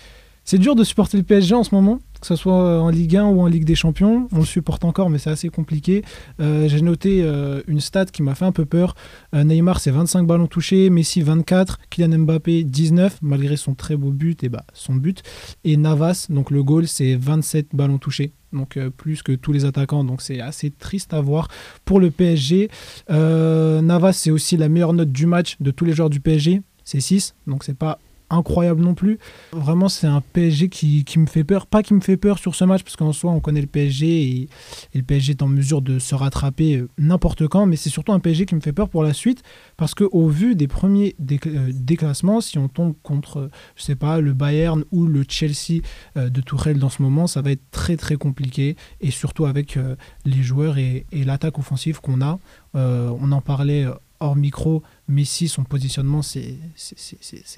dur 0.58 0.74
de 0.74 0.84
supporter 0.84 1.16
le 1.16 1.22
PSG 1.22 1.54
en 1.54 1.64
ce 1.64 1.74
moment, 1.74 2.00
que 2.20 2.26
ce 2.26 2.36
soit 2.36 2.80
en 2.80 2.88
Ligue 2.88 3.16
1 3.16 3.24
ou 3.24 3.40
en 3.40 3.46
Ligue 3.46 3.64
des 3.64 3.74
Champions. 3.74 4.28
On 4.32 4.38
le 4.38 4.44
supporte 4.44 4.84
encore, 4.84 5.08
mais 5.08 5.18
c'est 5.18 5.30
assez 5.30 5.48
compliqué. 5.48 6.04
Euh, 6.40 6.68
j'ai 6.68 6.82
noté 6.82 7.22
euh, 7.22 7.62
une 7.66 7.80
stat 7.80 8.06
qui 8.06 8.22
m'a 8.22 8.34
fait 8.34 8.44
un 8.44 8.52
peu 8.52 8.64
peur. 8.64 8.94
Euh, 9.34 9.44
Neymar, 9.44 9.80
c'est 9.80 9.90
25 9.90 10.26
ballons 10.26 10.46
touchés, 10.46 10.90
Messi 10.90 11.22
24, 11.22 11.80
Kylian 11.90 12.18
Mbappé 12.18 12.64
19, 12.64 13.18
malgré 13.22 13.56
son 13.56 13.74
très 13.74 13.96
beau 13.96 14.10
but 14.10 14.42
et 14.44 14.48
bah, 14.48 14.64
son 14.72 14.94
but. 14.94 15.22
Et 15.64 15.76
Navas, 15.76 16.26
donc 16.28 16.50
le 16.50 16.62
goal, 16.62 16.86
c'est 16.86 17.16
27 17.16 17.68
ballons 17.72 17.98
touchés 17.98 18.32
donc 18.52 18.78
plus 18.98 19.22
que 19.22 19.32
tous 19.32 19.52
les 19.52 19.64
attaquants. 19.64 20.04
Donc 20.04 20.20
c'est 20.20 20.38
assez 20.38 20.70
triste 20.70 21.14
à 21.14 21.22
voir 21.22 21.48
pour 21.86 22.00
le 22.00 22.10
PSG. 22.10 22.68
Navas, 23.08 24.12
c'est 24.12 24.30
aussi 24.30 24.58
la 24.58 24.68
meilleure 24.68 24.92
note 24.92 25.10
du 25.10 25.24
match 25.24 25.56
de 25.60 25.70
tous 25.70 25.86
les 25.86 25.94
joueurs 25.94 26.10
du 26.10 26.20
PSG, 26.20 26.60
c'est 26.84 27.00
6, 27.00 27.34
donc 27.46 27.64
c'est 27.64 27.76
pas 27.76 27.98
incroyable 28.32 28.82
non 28.82 28.94
plus. 28.94 29.18
Vraiment, 29.52 29.88
c'est 29.88 30.06
un 30.06 30.22
PSG 30.32 30.68
qui, 30.68 31.04
qui, 31.04 31.18
me 31.18 31.26
fait 31.26 31.44
peur. 31.44 31.66
Pas 31.66 31.82
qui 31.82 31.94
me 31.94 32.00
fait 32.00 32.16
peur 32.16 32.38
sur 32.38 32.54
ce 32.54 32.64
match, 32.64 32.82
parce 32.82 32.96
qu'en 32.96 33.12
soi, 33.12 33.30
on 33.30 33.40
connaît 33.40 33.60
le 33.60 33.66
PSG 33.66 34.22
et, 34.22 34.48
le 34.94 35.02
PSG 35.02 35.32
est 35.32 35.42
en 35.42 35.48
mesure 35.48 35.82
de 35.82 35.98
se 35.98 36.14
rattraper 36.14 36.76
euh, 36.76 36.88
n'importe 36.98 37.46
quand, 37.48 37.66
mais 37.66 37.76
c'est 37.76 37.90
surtout 37.90 38.12
un 38.12 38.20
PSG 38.20 38.46
qui 38.46 38.54
me 38.54 38.60
fait 38.60 38.72
peur 38.72 38.88
pour 38.88 39.02
la 39.02 39.12
suite, 39.12 39.42
parce 39.76 39.94
qu'au 39.94 40.28
vu 40.28 40.54
des 40.54 40.68
premiers 40.68 41.14
euh, 41.20 41.70
déclassements, 41.72 42.40
si 42.40 42.58
on 42.58 42.68
tombe 42.68 42.94
contre, 43.02 43.50
je 43.76 43.82
sais 43.82 43.96
pas, 43.96 44.20
le 44.20 44.32
Bayern 44.32 44.84
ou 44.92 45.06
le 45.06 45.24
Chelsea 45.28 45.82
euh, 46.16 46.30
de 46.30 46.40
Tourelle 46.40 46.78
dans 46.78 46.88
ce 46.88 47.02
moment, 47.02 47.26
ça 47.26 47.42
va 47.42 47.52
être 47.52 47.70
très 47.70 47.96
très 47.96 48.16
compliqué, 48.16 48.76
et 49.00 49.10
surtout 49.10 49.46
avec 49.46 49.78
les 50.24 50.42
joueurs 50.42 50.78
et 50.78 51.04
l'attaque 51.12 51.58
offensive 51.58 52.00
qu'on 52.00 52.20
a. 52.20 52.38
on 52.74 53.32
en 53.32 53.40
parlait 53.40 53.86
hors 54.22 54.36
micro, 54.36 54.82
Messi, 55.08 55.48
son 55.48 55.64
positionnement, 55.64 56.22
c'est 56.22 56.56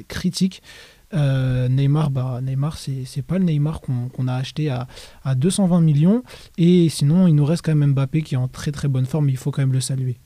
critique. 0.09 0.63
Euh, 1.13 1.69
Neymar, 1.69 2.11
bah, 2.11 2.41
Neymar 2.43 2.77
c'est 2.77 3.23
pas 3.23 3.39
le 3.39 3.45
Neymar 3.45 3.81
qu'on 3.81 4.29
a 4.29 4.35
acheté 4.35 4.71
à, 4.71 4.89
à, 5.23 5.35
220 5.35 5.81
millions. 5.81 6.23
Et 6.59 6.89
sinon, 6.89 7.27
il 7.29 7.35
nous 7.35 7.45
reste 7.45 7.65
quand 7.65 7.75
même 7.75 7.93
Mbappé 7.93 8.23
qui 8.23 8.35
est 8.35 8.39
en 8.39 8.49
très 8.49 8.73
très 8.73 8.89
bonne 8.89 9.07
forme. 9.07 9.29
Il 9.29 9.37
faut 9.37 9.51
quand 9.51 9.63
même 9.63 9.73
le 9.73 9.81
saluer. 9.81 10.17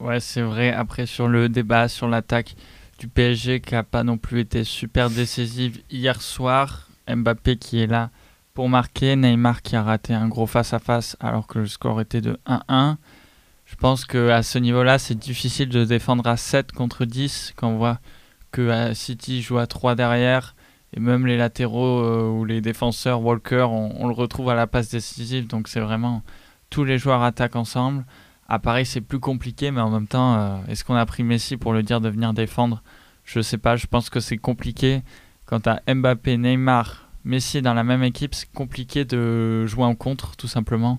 Ouais, 0.00 0.18
c'est 0.18 0.42
vrai. 0.42 0.72
Après, 0.72 1.06
sur 1.06 1.28
le 1.28 1.48
débat, 1.48 1.88
sur 1.88 2.08
l'attaque 2.08 2.56
du 2.98 3.06
PSG 3.06 3.60
qui 3.60 3.74
n'a 3.74 3.82
pas 3.82 4.02
non 4.02 4.18
plus 4.18 4.40
été 4.40 4.64
super 4.64 5.10
décisive 5.10 5.80
hier 5.90 6.20
soir. 6.20 6.88
Mbappé 7.08 7.56
qui 7.56 7.80
est 7.80 7.86
là 7.86 8.10
pour 8.54 8.68
marquer, 8.68 9.16
Neymar 9.16 9.62
qui 9.62 9.76
a 9.76 9.82
raté 9.82 10.12
un 10.12 10.28
gros 10.28 10.46
face-à-face 10.46 11.16
alors 11.20 11.46
que 11.46 11.60
le 11.60 11.66
score 11.66 12.00
était 12.00 12.20
de 12.20 12.38
1-1. 12.46 12.96
Je 13.70 13.76
pense 13.76 14.04
qu'à 14.04 14.42
ce 14.42 14.58
niveau-là, 14.58 14.98
c'est 14.98 15.14
difficile 15.14 15.68
de 15.68 15.84
défendre 15.84 16.26
à 16.26 16.36
7 16.36 16.72
contre 16.72 17.04
10 17.04 17.54
quand 17.56 17.68
on 17.68 17.76
voit 17.78 18.00
que 18.50 18.92
City 18.94 19.42
joue 19.42 19.58
à 19.58 19.68
3 19.68 19.94
derrière 19.94 20.56
et 20.92 21.00
même 21.00 21.24
les 21.24 21.36
latéraux 21.36 22.00
euh, 22.00 22.28
ou 22.28 22.44
les 22.44 22.60
défenseurs, 22.60 23.22
Walker, 23.22 23.66
on, 23.70 24.08
le 24.08 24.12
retrouve 24.12 24.50
à 24.50 24.54
la 24.54 24.66
passe 24.66 24.90
décisive. 24.90 25.46
Donc 25.46 25.68
c'est 25.68 25.80
vraiment 25.80 26.22
tous 26.68 26.84
les 26.84 26.98
joueurs 26.98 27.22
attaquent 27.22 27.56
ensemble. 27.56 28.04
À 28.48 28.58
Paris, 28.58 28.86
c'est 28.86 29.00
plus 29.00 29.20
compliqué, 29.20 29.70
mais 29.70 29.80
en 29.80 29.90
même 29.90 30.08
temps, 30.08 30.34
euh, 30.34 30.56
est-ce 30.66 30.84
qu'on 30.84 30.96
a 30.96 31.06
pris 31.06 31.22
Messi 31.22 31.56
pour 31.56 31.72
le 31.72 31.84
dire 31.84 32.00
de 32.00 32.08
venir 32.08 32.32
défendre? 32.34 32.82
Je 33.24 33.40
sais 33.40 33.58
pas. 33.58 33.76
Je 33.76 33.86
pense 33.86 34.10
que 34.10 34.18
c'est 34.18 34.38
compliqué. 34.38 35.02
Quant 35.46 35.60
à 35.66 35.80
Mbappé, 35.92 36.36
Neymar, 36.36 37.08
Messi 37.24 37.62
dans 37.62 37.74
la 37.74 37.84
même 37.84 38.02
équipe, 38.02 38.34
c'est 38.34 38.50
compliqué 38.52 39.04
de 39.04 39.66
jouer 39.66 39.84
en 39.84 39.94
contre, 39.94 40.36
tout 40.36 40.48
simplement. 40.48 40.98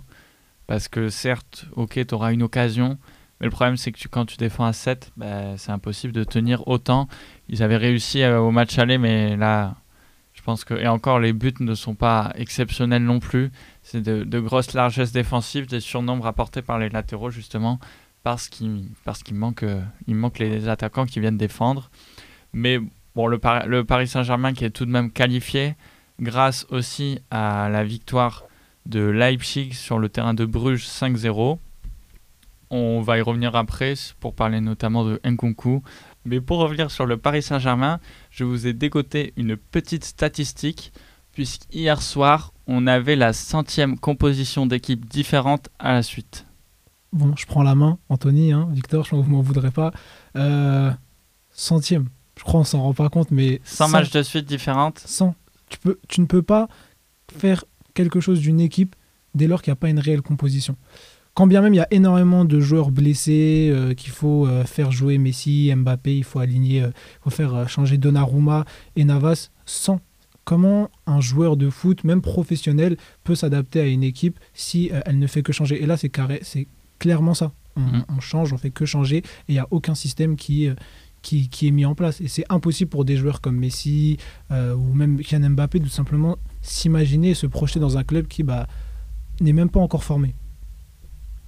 Parce 0.72 0.88
que 0.88 1.10
certes, 1.10 1.66
ok, 1.74 2.00
tu 2.08 2.16
auras 2.16 2.32
une 2.32 2.44
occasion, 2.44 2.98
mais 3.42 3.48
le 3.48 3.52
problème 3.52 3.76
c'est 3.76 3.92
que 3.92 4.08
quand 4.08 4.26
tu 4.26 4.38
défends 4.38 4.64
à 4.64 4.72
7, 4.72 5.12
bah, 5.18 5.58
c'est 5.58 5.74
impossible 5.74 6.14
de 6.14 6.24
tenir 6.24 6.66
autant. 6.70 7.10
Ils 7.50 7.62
avaient 7.62 7.76
réussi 7.76 8.24
euh, 8.24 8.40
au 8.40 8.52
match 8.52 8.80
aller, 8.80 8.98
mais 8.98 9.36
là, 9.36 9.76
je 10.32 10.42
pense 10.42 10.64
que, 10.64 10.74
et 10.74 10.88
encore, 10.88 11.20
les 11.20 11.34
buts 11.34 11.54
ne 11.60 11.76
sont 11.76 11.94
pas 11.94 12.32
exceptionnels 12.36 13.04
non 13.04 13.20
plus. 13.20 13.52
C'est 13.84 14.00
de, 14.00 14.40
grosses 14.40 14.72
largesses 14.72 15.12
défensives, 15.12 15.68
des 15.68 15.82
surnombres 15.82 16.26
apportés 16.26 16.62
par 16.62 16.80
les 16.80 16.88
latéraux, 16.88 17.32
justement, 17.32 17.78
parce 18.24 18.48
qu'il 18.48 18.86
parce 19.04 19.30
manque, 19.34 19.64
euh, 19.64 19.82
les 20.40 20.70
attaquants 20.70 21.06
qui 21.06 21.20
viennent 21.20 21.36
défendre. 21.36 21.92
Mais 22.54 22.80
bon, 23.14 23.28
le 23.28 23.84
Paris 23.84 24.08
Saint-Germain 24.08 24.54
qui 24.54 24.64
est 24.64 24.70
tout 24.70 24.86
de 24.86 24.92
même 24.92 25.12
qualifié, 25.12 25.76
grâce 26.22 26.66
aussi 26.70 27.20
à 27.30 27.68
la 27.68 27.84
victoire 27.84 28.46
de 28.86 29.02
Leipzig 29.02 29.74
sur 29.74 30.00
le 30.00 30.10
terrain 30.10 30.34
de 30.34 30.46
Bruges 30.46 30.86
5-0. 30.86 31.58
On 32.70 33.02
va 33.02 33.18
y 33.18 33.22
revenir 33.22 33.56
après 33.56 33.96
pour 34.20 34.34
parler 34.34 34.62
notamment 34.62 35.04
de 35.04 35.20
Nkunku. 35.26 35.82
Mais 36.24 36.40
pour 36.40 36.60
revenir 36.60 36.92
sur 36.92 37.06
le 37.06 37.18
Paris 37.18 37.42
Saint-Germain, 37.42 38.00
je 38.30 38.44
vous 38.44 38.68
ai 38.68 38.74
dégoté 38.74 39.34
une 39.36 39.58
petite 39.58 40.06
statistique, 40.06 40.94
puisqu'hier 41.34 42.02
soir, 42.02 42.54
on 42.68 42.88
avait 42.88 43.16
la 43.16 43.34
centième 43.34 43.98
composition 43.98 44.66
d'équipes 44.66 45.06
différentes 45.06 45.70
à 45.80 45.94
la 45.94 46.04
suite. 46.04 46.46
Bon, 47.12 47.36
je 47.36 47.46
prends 47.46 47.64
la 47.64 47.76
main, 47.76 47.98
Anthony, 48.08 48.54
hein, 48.54 48.70
Victor, 48.72 49.04
je 49.04 49.10
pense 49.10 49.22
que 49.22 49.26
vous 49.26 49.32
m'en 49.36 49.42
voudrez 49.42 49.72
pas. 49.72 49.92
Euh, 50.38 50.92
centième, 51.50 52.08
je 52.38 52.44
crois 52.44 52.62
on 52.62 52.64
s'en 52.64 52.82
rend 52.82 52.94
pas 52.94 53.10
compte, 53.10 53.32
mais... 53.32 53.60
100, 53.66 53.90
matchs 53.90 54.12
de 54.12 54.24
suite 54.24 54.46
différentes 54.46 55.00
100. 55.00 55.36
Tu, 55.68 55.78
peux, 55.80 56.00
tu 56.08 56.22
ne 56.22 56.26
peux 56.26 56.42
pas 56.42 56.70
faire 57.38 57.66
quelque 57.94 58.20
chose 58.20 58.40
d'une 58.40 58.60
équipe 58.60 58.96
dès 59.36 59.48
lors 59.48 59.62
qu'il 59.62 59.72
n'y 59.72 59.78
a 59.78 59.78
pas 59.78 59.90
une 59.90 60.00
réelle 60.00 60.22
composition 60.22 60.76
quand 61.34 61.48
bien 61.48 61.62
même 61.62 61.74
il 61.74 61.78
y 61.78 61.82
a 61.82 61.88
énormément 61.92 62.46
de 62.46 62.60
joueurs 62.60 62.92
blessés, 62.92 63.70
euh, 63.72 63.94
qu'il 63.94 64.12
faut 64.12 64.48
euh, 64.48 64.64
faire 64.66 64.92
jouer 64.92 65.18
Messi, 65.18 65.74
Mbappé, 65.74 66.18
il 66.18 66.24
faut 66.24 66.40
aligner, 66.40 66.84
euh, 66.84 66.90
il 66.90 67.24
faut 67.24 67.30
faire 67.30 67.70
changer 67.70 67.98
Donnarumma 67.98 68.66
et 68.96 69.06
Navas, 69.06 69.50
sans 69.66 70.02
comment 70.44 70.90
un 71.06 71.22
joueur 71.22 71.56
de 71.56 71.70
foot, 71.70 72.04
même 72.04 72.22
professionnel, 72.22 72.98
peut 73.24 73.36
s'adapter 73.36 73.80
à 73.80 73.86
une 73.86 74.04
équipe 74.04 74.40
si 74.54 74.92
elle 75.06 75.20
ne 75.20 75.28
fait 75.28 75.44
que 75.44 75.54
changer? 75.54 75.82
Et 75.82 75.86
là, 75.86 75.98
c'est 75.98 76.10
carré, 76.10 76.40
c'est 76.42 76.68
clairement 77.00 77.34
ça. 77.34 77.54
On, 77.78 77.82
mm. 77.82 78.06
on, 78.10 78.20
change, 78.20 78.52
on 78.52 78.58
fait 78.58 78.72
que 78.72 78.86
changer, 78.86 79.18
et 79.18 79.24
il 79.50 79.54
n'y 79.54 79.60
a 79.60 79.68
aucun 79.72 79.96
système 79.96 80.36
qui, 80.36 80.68
qui, 81.22 81.48
qui, 81.48 81.68
est 81.68 81.72
mis 81.72 81.86
en 81.86 81.96
place. 81.96 82.20
Et 82.20 82.28
c'est 82.28 82.44
impossible 82.50 82.90
pour 82.90 83.06
des 83.06 83.16
joueurs 83.16 83.40
comme 83.40 83.56
Messi 83.56 84.18
ou 84.50 84.94
même 84.94 85.20
Kylian 85.20 85.52
Mbappé 85.52 85.80
tout 85.80 85.88
simplement 85.88 86.38
s'imaginer 86.62 87.34
se 87.34 87.48
projeter 87.48 87.80
dans 87.80 87.98
un 87.98 88.04
club 88.04 88.28
qui 88.28 88.44
bah, 88.44 88.68
n'est 89.40 89.54
même 89.54 89.70
pas 89.70 89.80
encore 89.80 90.04
formé. 90.04 90.36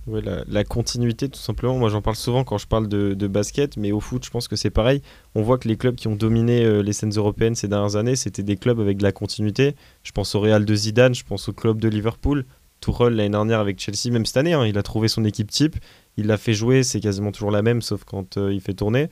Ouais, 0.06 0.22
la, 0.22 0.64
continuité, 0.66 1.30
tout 1.30 1.40
simplement. 1.40 1.78
Moi, 1.78 1.90
j'en 1.90 2.02
parle 2.02 2.18
souvent 2.18 2.44
quand 2.44 2.58
je 2.58 2.68
parle 2.68 2.90
de, 2.90 3.28
basket, 3.28 3.78
mais 3.78 3.94
au 3.94 4.02
foot, 4.02 4.26
je 4.26 4.30
pense 4.30 4.50
que 4.50 4.58
c'est 4.58 4.70
pareil. 4.70 5.02
On 5.34 5.44
voit 5.44 5.58
que 5.58 5.68
les 5.68 5.78
clubs 5.78 5.96
qui 5.96 6.10
ont 6.10 6.16
dominé 6.16 6.66
euh, 6.66 6.84
les 6.84 6.92
scènes 6.92 7.14
européennes 7.16 7.56
ces 7.56 7.70
dernières 7.70 7.96
années, 7.96 8.18
c'était 8.18 8.44
des 8.44 8.58
clubs 8.58 8.82
avec 8.82 8.98
de 8.98 9.04
la 9.04 9.14
continuité. 9.14 9.76
Je 10.04 10.12
pense 10.12 10.36
au 10.36 10.42
Real 10.42 10.66
de 10.66 10.76
Zidane, 10.76 11.16
je 11.16 11.24
pense 11.24 11.48
au 11.48 11.54
club 11.54 11.80
de 11.80 11.88
Liverpool. 11.88 12.46
Tourelle 12.82 13.16
l'année 13.16 13.30
dernière 13.30 13.62
avec 13.62 13.80
Chelsea, 13.80 14.12
même 14.12 14.26
cette 14.26 14.36
année, 14.36 14.52
hein, 14.52 14.66
il 14.66 14.78
a 14.78 14.84
trouvé 14.84 15.08
son 15.08 15.24
équipe 15.24 15.50
type. 15.50 15.78
Il 16.18 16.28
l'a 16.28 16.36
fait 16.36 16.54
jouer, 16.54 16.84
c'est 16.84 17.00
quasiment 17.00 17.32
toujours 17.32 17.52
la 17.52 17.62
même, 17.62 17.82
sauf 17.82 18.04
quand 18.04 18.36
euh, 18.36 18.54
il 18.54 18.60
fait 18.60 18.74
tourner. 18.74 19.10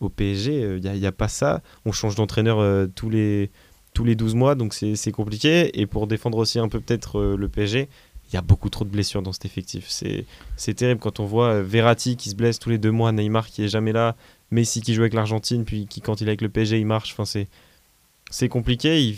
Au 0.00 0.10
PSG, 0.10 0.78
il 0.82 0.92
n'y 0.92 1.06
a, 1.06 1.12
pas 1.12 1.26
ça. 1.26 1.62
On 1.86 1.90
change 1.90 2.16
d'entraîneur 2.16 2.60
euh, 2.60 2.86
tous, 2.86 3.08
les, 3.08 3.50
tous 3.98 4.04
les 4.04 4.14
12 4.14 4.36
mois, 4.36 4.54
donc 4.54 4.74
c'est 4.74 5.10
compliqué. 5.10 5.80
Et 5.80 5.86
pour 5.86 6.06
défendre 6.06 6.38
aussi 6.38 6.60
un 6.60 6.68
peu 6.68 6.78
peut-être 6.78 7.20
le 7.20 7.48
PSG, 7.48 7.88
il 8.28 8.34
y 8.34 8.36
a 8.36 8.42
beaucoup 8.42 8.70
trop 8.70 8.84
de 8.84 8.90
blessures 8.90 9.22
dans 9.22 9.32
cet 9.32 9.44
effectif. 9.44 9.88
C'est 9.88 10.74
terrible 10.74 11.00
quand 11.00 11.18
on 11.18 11.24
voit 11.24 11.54
euh, 11.54 11.62
Verratti 11.64 12.16
qui 12.16 12.30
se 12.30 12.36
blesse 12.36 12.60
tous 12.60 12.70
les 12.70 12.78
deux 12.78 12.92
mois, 12.92 13.10
Neymar 13.10 13.48
qui 13.48 13.64
est 13.64 13.68
jamais 13.68 13.90
là, 13.90 14.14
Messi 14.52 14.82
qui 14.82 14.94
joue 14.94 15.00
avec 15.00 15.14
l'Argentine, 15.14 15.64
puis 15.64 15.88
qui 15.88 16.00
quand 16.00 16.20
il 16.20 16.28
est 16.28 16.30
avec 16.30 16.42
le 16.42 16.48
PSG 16.48 16.78
il 16.78 16.86
marche. 16.86 17.12
Enfin, 17.18 17.24
c'est 18.30 18.48
compliqué. 18.48 19.16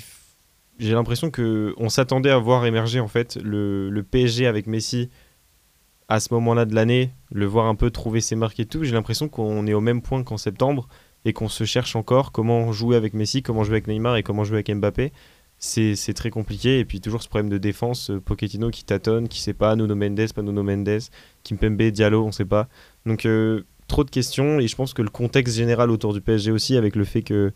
J'ai 0.79 0.95
l'impression 0.95 1.31
que 1.31 1.75
on 1.77 1.91
s'attendait 1.91 2.31
à 2.31 2.39
voir 2.39 2.65
émerger 2.65 3.01
en 3.01 3.09
fait 3.09 3.37
le, 3.37 3.91
le 3.91 4.03
PSG 4.03 4.47
avec 4.47 4.67
Messi 4.67 5.11
à 6.09 6.21
ce 6.21 6.33
moment-là 6.33 6.65
de 6.65 6.75
l'année, 6.75 7.11
le 7.31 7.45
voir 7.45 7.67
un 7.67 7.75
peu 7.75 7.91
trouver 7.91 8.23
ses 8.23 8.35
marques 8.35 8.61
et 8.61 8.65
tout. 8.65 8.83
J'ai 8.83 8.93
l'impression 8.93 9.29
qu'on 9.29 9.67
est 9.67 9.75
au 9.75 9.83
même 9.83 10.01
point 10.01 10.23
qu'en 10.23 10.39
septembre 10.39 10.89
et 11.25 11.33
qu'on 11.33 11.49
se 11.49 11.65
cherche 11.65 11.97
encore 11.97 12.33
comment 12.33 12.73
jouer 12.73 12.97
avec 12.97 13.15
Messi, 13.15 13.43
comment 13.43 13.65
jouer 13.65 13.75
avec 13.75 13.87
Neymar 13.87 14.17
et 14.17 14.23
comment 14.23 14.45
jouer 14.45 14.57
avec 14.57 14.75
Mbappé 14.75 15.13
c'est 15.61 16.15
très 16.15 16.31
compliqué. 16.31 16.79
Et 16.79 16.85
puis 16.85 17.01
toujours 17.01 17.23
ce 17.23 17.29
problème 17.29 17.51
de 17.51 17.59
défense, 17.59 18.11
euh, 18.11 18.21
Pochettino 18.21 18.71
qui 18.71 18.85
tâtonne, 18.85 19.29
qui 19.29 19.41
sait 19.41 19.55
pas, 19.55 19.77
Nuno 19.77 19.95
Mendes, 19.95 20.33
pas 20.35 20.43
Nuno 20.43 20.63
Mendes, 20.63 21.01
Kimpembe, 21.45 21.83
Diallo, 21.83 22.25
on 22.25 22.33
sait 22.33 22.45
pas. 22.47 22.69
Donc 23.07 23.27
euh, 23.27 23.65
trop 23.87 24.05
de 24.05 24.11
questions 24.11 24.59
et 24.59 24.69
je 24.69 24.77
pense 24.77 24.95
que 24.95 25.03
le 25.03 25.11
contexte 25.11 25.57
général 25.57 25.91
autour 25.91 26.15
du 26.15 26.21
PSG 26.21 26.51
aussi, 26.51 26.77
avec 26.77 26.97
le 26.97 27.05
fait 27.05 27.23
que 27.23 27.53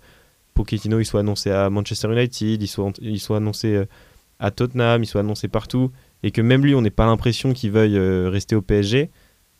Pochettino 0.52 1.00
il 1.00 1.04
soit 1.04 1.21
annoncé 1.21 1.50
à 1.50 1.71
Manchester 1.71 2.12
United, 2.12 2.62
il 2.62 2.68
soit, 2.68 2.92
il 3.00 3.21
soit 3.21 3.38
annoncé 3.38 3.75
euh, 3.75 3.87
à 4.38 4.50
Tottenham, 4.50 5.02
il 5.02 5.06
soit 5.06 5.23
annoncé 5.23 5.49
partout, 5.49 5.90
et 6.23 6.30
que 6.30 6.42
même 6.42 6.62
lui 6.62 6.75
on 6.75 6.83
n'ait 6.83 6.90
pas 6.90 7.06
l'impression 7.06 7.52
qu'il 7.52 7.71
veuille 7.71 7.99
rester 8.28 8.54
au 8.54 8.62
PSG, 8.62 9.11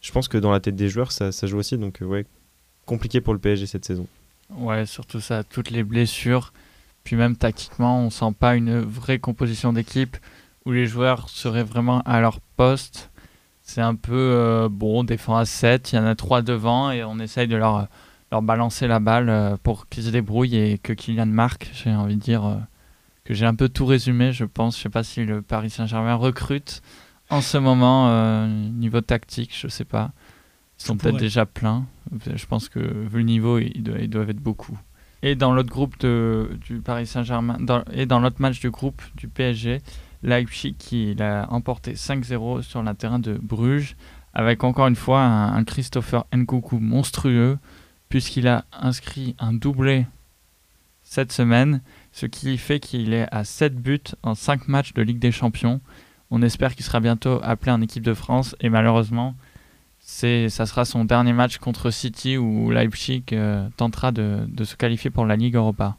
je 0.01 0.13
pense 0.13 0.29
que 0.29 0.37
dans 0.37 0.53
la 0.53 0.61
tête 0.61 0.77
des 0.77 0.89
joueurs 0.89 1.13
ça, 1.13 1.33
ça 1.33 1.47
joue 1.47 1.59
aussi. 1.59 1.79
Donc 1.79 2.01
ouais, 2.03 2.27
compliqué 2.85 3.21
pour 3.21 3.35
le 3.35 3.41
PSG 3.41 3.67
cette 3.67 3.85
saison. 3.85 4.07
Ouais, 4.51 4.87
surtout 4.87 5.21
ça, 5.21 5.45
toutes 5.45 5.71
les 5.71 5.83
blessures. 5.83 6.53
Puis 7.05 7.17
même 7.17 7.37
tactiquement, 7.37 8.01
on 8.01 8.11
sent 8.11 8.33
pas 8.39 8.57
une 8.57 8.81
vraie 8.81 9.19
composition 9.19 9.73
d'équipe 9.73 10.17
où 10.65 10.73
les 10.73 10.87
joueurs 10.87 11.29
seraient 11.29 11.63
vraiment 11.63 12.01
à 12.03 12.21
leur 12.21 12.41
poste. 12.41 13.11
C'est 13.63 13.83
un 13.83 13.95
peu, 13.95 14.15
euh, 14.15 14.69
bon, 14.71 15.01
on 15.01 15.05
défend 15.05 15.37
à 15.37 15.45
7, 15.45 15.93
il 15.93 15.97
y 15.97 15.99
en 15.99 16.07
a 16.07 16.15
3 16.15 16.43
devant 16.43 16.91
et 16.91 17.05
on 17.05 17.19
essaye 17.19 17.49
de 17.49 17.57
leur, 17.57 17.89
balancer 18.31 18.89
la 18.89 18.99
balle 18.99 19.29
euh, 19.29 19.57
pour 19.63 19.89
qu'ils 19.89 20.05
se 20.05 20.11
débrouillent 20.11 20.57
et 20.57 20.79
que 20.79 20.93
Kylian 20.93 21.27
marque. 21.27 21.71
J'ai 21.73 21.95
envie 21.95 22.17
de 22.17 22.21
dire 22.21 22.45
euh, 22.45 22.57
que 23.25 23.35
j'ai 23.35 23.47
un 23.47 23.55
peu 23.55 23.69
tout 23.69 23.87
résumé, 23.87 24.33
je 24.33 24.45
pense. 24.45 24.77
Je 24.77 24.83
sais 24.83 24.89
pas 24.89 25.05
si 25.05 25.25
le 25.25 25.41
Paris 25.41 25.71
Saint-Germain 25.71 26.15
recrute 26.15 26.83
en 27.31 27.41
ce 27.41 27.57
moment, 27.57 28.47
niveau 28.47 29.01
tactique, 29.01 29.57
je 29.59 29.67
sais 29.69 29.87
pas. 29.87 30.13
Ils 30.79 30.85
sont 30.85 30.97
peut-être 30.97 31.17
déjà 31.17 31.47
pleins. 31.47 31.87
Je 32.35 32.47
pense 32.47 32.69
que 32.69 32.81
vu 32.81 33.19
le 33.19 33.25
niveau, 33.25 33.59
ils 33.59 33.83
doivent 33.83 34.31
être 34.31 34.41
beaucoup. 34.41 34.79
Et 35.23 35.37
dans 35.37 35.55
l'autre 35.55 35.71
groupe 35.71 35.99
de, 36.01 36.51
du 36.67 36.81
Paris 36.81 37.07
Saint-Germain, 37.07 37.57
et 37.93 38.05
dans 38.05 38.21
l'autre 38.21 38.41
match 38.41 38.61
du 38.61 38.71
groupe 38.71 39.01
du 39.17 39.27
PSG, 39.29 39.81
Leipzig 40.23 40.75
qui 40.79 41.15
l'a 41.15 41.47
emporté 41.51 41.95
5-0 41.95 42.63
sur 42.63 42.83
le 42.83 42.95
terrain 42.95 43.19
de 43.19 43.39
Bruges, 43.41 43.97
avec 44.35 44.65
encore 44.65 44.87
une 44.87 44.97
fois 44.97 45.23
un, 45.23 45.65
Christopher 45.65 46.25
Nkunku 46.35 46.79
monstrueux, 46.79 47.59
puisqu'il 48.09 48.49
a 48.49 48.65
inscrit 48.73 49.37
un 49.39 49.53
doublé 49.53 50.07
cette 51.03 51.33
semaine, 51.33 51.81
ce 52.13 52.27
qui 52.27 52.59
fait 52.59 52.81
qu'il 52.81 53.13
est 53.13 53.29
à 53.31 53.45
7 53.45 53.77
buts 53.77 54.01
en 54.23 54.35
5 54.35 54.69
matchs 54.69 54.95
de 54.95 55.03
Ligue 55.03 55.19
des 55.19 55.33
Champions. 55.33 55.81
On 56.31 56.43
espère 56.43 56.75
qu'il 56.75 56.85
sera 56.85 57.01
bientôt 57.01 57.39
appelé 57.43 57.71
en 57.71 57.81
équipe 57.81 58.03
de 58.03 58.15
France, 58.15 58.57
et 58.61 58.69
malheureusement, 58.69 59.37
c'est 60.07 60.51
ça 60.51 60.67
sera 60.67 60.85
son 60.85 61.07
dernier 61.07 61.33
match 61.33 61.57
contre 61.57 61.91
City 61.91 62.37
où 62.37 62.71
Leipzig 62.71 63.25
euh, 63.33 63.67
tentera 63.79 64.13
de, 64.13 64.41
de, 64.47 64.65
se 64.65 64.77
qualifier 64.77 65.09
pour 65.09 65.25
la 65.25 65.35
Ligue 65.35 65.57
Europa. 65.57 65.97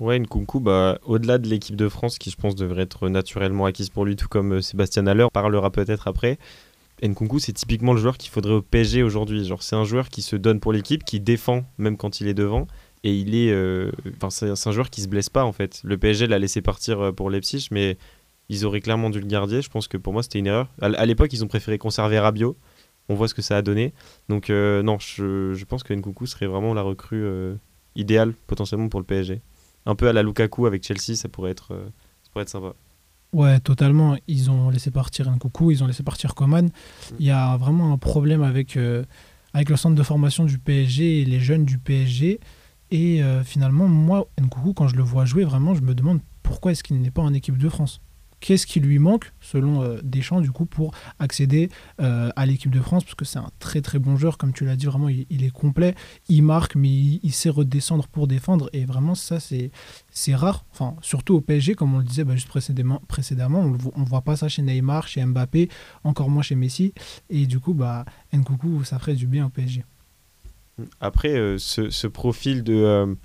Ouais, 0.00 0.18
Nkunku, 0.18 0.60
bah, 0.60 0.98
au-delà 1.04 1.36
de 1.36 1.46
l'équipe 1.46 1.76
de 1.76 1.90
France 1.90 2.16
qui 2.18 2.30
je 2.30 2.36
pense 2.36 2.54
devrait 2.54 2.84
être 2.84 3.10
naturellement 3.10 3.66
acquise 3.66 3.90
pour 3.90 4.06
lui, 4.06 4.16
tout 4.16 4.28
comme 4.28 4.54
euh, 4.54 4.60
Sébastien 4.62 5.06
Haller 5.06 5.26
parlera 5.30 5.70
peut-être 5.70 6.08
après. 6.08 6.38
Nkunku, 7.02 7.38
c'est 7.38 7.52
typiquement 7.52 7.92
le 7.92 8.00
joueur 8.00 8.16
qu'il 8.16 8.30
faudrait 8.30 8.54
au 8.54 8.62
PSG 8.62 9.02
aujourd'hui. 9.02 9.44
Genre, 9.44 9.62
c'est 9.62 9.76
un 9.76 9.84
joueur 9.84 10.08
qui 10.08 10.22
se 10.22 10.34
donne 10.34 10.58
pour 10.58 10.72
l'équipe, 10.72 11.04
qui 11.04 11.20
défend 11.20 11.64
même 11.76 11.98
quand 11.98 12.22
il 12.22 12.28
est 12.28 12.34
devant, 12.34 12.66
et 13.04 13.14
il 13.14 13.34
est, 13.34 13.52
euh, 13.52 13.92
enfin, 14.16 14.30
c'est 14.30 14.68
un 14.68 14.72
joueur 14.72 14.88
qui 14.88 15.02
se 15.02 15.08
blesse 15.08 15.28
pas 15.28 15.44
en 15.44 15.52
fait. 15.52 15.82
Le 15.84 15.98
PSG 15.98 16.28
l'a 16.28 16.38
laissé 16.38 16.62
partir 16.62 17.14
pour 17.14 17.28
Leipzig, 17.28 17.68
mais 17.70 17.98
ils 18.48 18.64
auraient 18.64 18.80
clairement 18.80 19.10
dû 19.10 19.20
le 19.20 19.26
garder. 19.26 19.60
Je 19.60 19.68
pense 19.68 19.86
que 19.86 19.98
pour 19.98 20.14
moi, 20.14 20.22
c'était 20.22 20.38
une 20.38 20.46
erreur. 20.46 20.68
À 20.80 21.04
l'époque, 21.04 21.30
ils 21.34 21.44
ont 21.44 21.48
préféré 21.48 21.76
conserver 21.76 22.18
Rabiot 22.18 22.56
on 23.08 23.14
voit 23.14 23.28
ce 23.28 23.34
que 23.34 23.42
ça 23.42 23.56
a 23.56 23.62
donné. 23.62 23.92
Donc 24.28 24.48
non, 24.48 24.98
je, 24.98 25.54
je, 25.54 25.64
pense 25.64 25.82
que 25.82 25.92
Nkunku 25.94 26.26
serait 26.26 26.46
vraiment 26.46 26.74
la 26.74 26.82
recrue 26.82 27.24
idéale 27.96 28.34
potentiellement 28.46 28.88
pour 28.88 29.00
le 29.00 29.06
PSG. 29.06 29.40
Un 29.86 29.94
peu 29.94 30.08
à 30.08 30.12
la 30.12 30.22
Lukaku 30.22 30.66
avec 30.66 30.84
Chelsea, 30.84 31.16
ça 31.16 31.28
pourrait 31.28 31.50
être, 31.50 31.68
ça 32.22 32.30
pourrait 32.30 32.42
être 32.42 32.48
sympa. 32.48 32.74
Ouais, 33.32 33.58
totalement. 33.60 34.16
Ils 34.28 34.50
ont 34.50 34.70
laissé 34.70 34.90
partir 34.90 35.30
Nkunku, 35.30 35.72
ils 35.72 35.82
ont 35.82 35.86
laissé 35.86 36.02
partir 36.02 36.34
Coman. 36.34 36.66
Mm. 36.66 36.70
Il 37.18 37.26
y 37.26 37.30
a 37.30 37.56
vraiment 37.56 37.92
un 37.92 37.98
problème 37.98 38.42
avec, 38.42 38.78
avec 39.52 39.68
le 39.68 39.76
centre 39.76 39.96
de 39.96 40.02
formation 40.02 40.44
du 40.44 40.58
PSG 40.58 41.22
et 41.22 41.24
les 41.24 41.40
jeunes 41.40 41.64
du 41.64 41.78
PSG. 41.78 42.40
Et 42.90 43.22
finalement, 43.44 43.88
moi, 43.88 44.28
Nkunku, 44.40 44.74
quand 44.74 44.88
je 44.88 44.96
le 44.96 45.02
vois 45.02 45.24
jouer, 45.24 45.44
vraiment, 45.44 45.74
je 45.74 45.82
me 45.82 45.94
demande 45.94 46.20
pourquoi 46.42 46.72
est-ce 46.72 46.82
qu'il 46.82 47.00
n'est 47.00 47.10
pas 47.10 47.22
en 47.22 47.32
équipe 47.34 47.58
de 47.58 47.68
France 47.68 48.00
Qu'est-ce 48.42 48.66
qui 48.66 48.80
lui 48.80 48.98
manque, 48.98 49.32
selon 49.40 49.84
euh, 49.84 50.00
Deschamps, 50.02 50.40
du 50.40 50.50
coup, 50.50 50.66
pour 50.66 50.92
accéder 51.20 51.68
euh, 52.00 52.28
à 52.34 52.44
l'équipe 52.44 52.72
de 52.72 52.80
France 52.80 53.04
Parce 53.04 53.14
que 53.14 53.24
c'est 53.24 53.38
un 53.38 53.50
très 53.60 53.80
très 53.80 54.00
bon 54.00 54.16
joueur, 54.16 54.36
comme 54.36 54.52
tu 54.52 54.64
l'as 54.64 54.74
dit, 54.74 54.86
vraiment, 54.86 55.08
il, 55.08 55.44
est 55.44 55.50
complet, 55.50 55.94
il 56.28 56.42
marque, 56.42 56.74
mais 56.74 56.88
il, 56.88 57.32
sait 57.32 57.50
redescendre 57.50 58.08
pour 58.08 58.26
défendre. 58.26 58.68
Et 58.72 58.84
vraiment, 58.84 59.14
ça, 59.14 59.38
c'est, 59.38 59.70
c'est 60.10 60.34
rare. 60.34 60.64
Enfin, 60.72 60.96
surtout 61.02 61.36
au 61.36 61.40
PSG, 61.40 61.76
comme 61.76 61.94
on 61.94 61.98
le 61.98 62.04
disait 62.04 62.24
bah, 62.24 62.34
juste 62.34 62.48
précédemment, 62.48 63.00
précédemment 63.06 63.60
on 63.60 64.00
ne 64.00 64.06
voit 64.06 64.22
pas 64.22 64.34
ça 64.34 64.48
chez 64.48 64.62
Neymar, 64.62 65.06
chez 65.06 65.24
Mbappé, 65.24 65.68
encore 66.02 66.28
moins 66.28 66.42
chez 66.42 66.56
Messi. 66.56 66.94
Et 67.30 67.46
du 67.46 67.60
coup, 67.60 67.74
bah, 67.74 68.04
Nkoukou, 68.32 68.82
ça 68.82 68.98
ferait 68.98 69.14
du 69.14 69.28
bien 69.28 69.46
au 69.46 69.50
PSG. 69.50 69.84
Après, 71.00 71.38
euh, 71.38 71.58
ce, 71.58 71.90
ce, 71.90 72.08
profil 72.08 72.64
de 72.64 73.16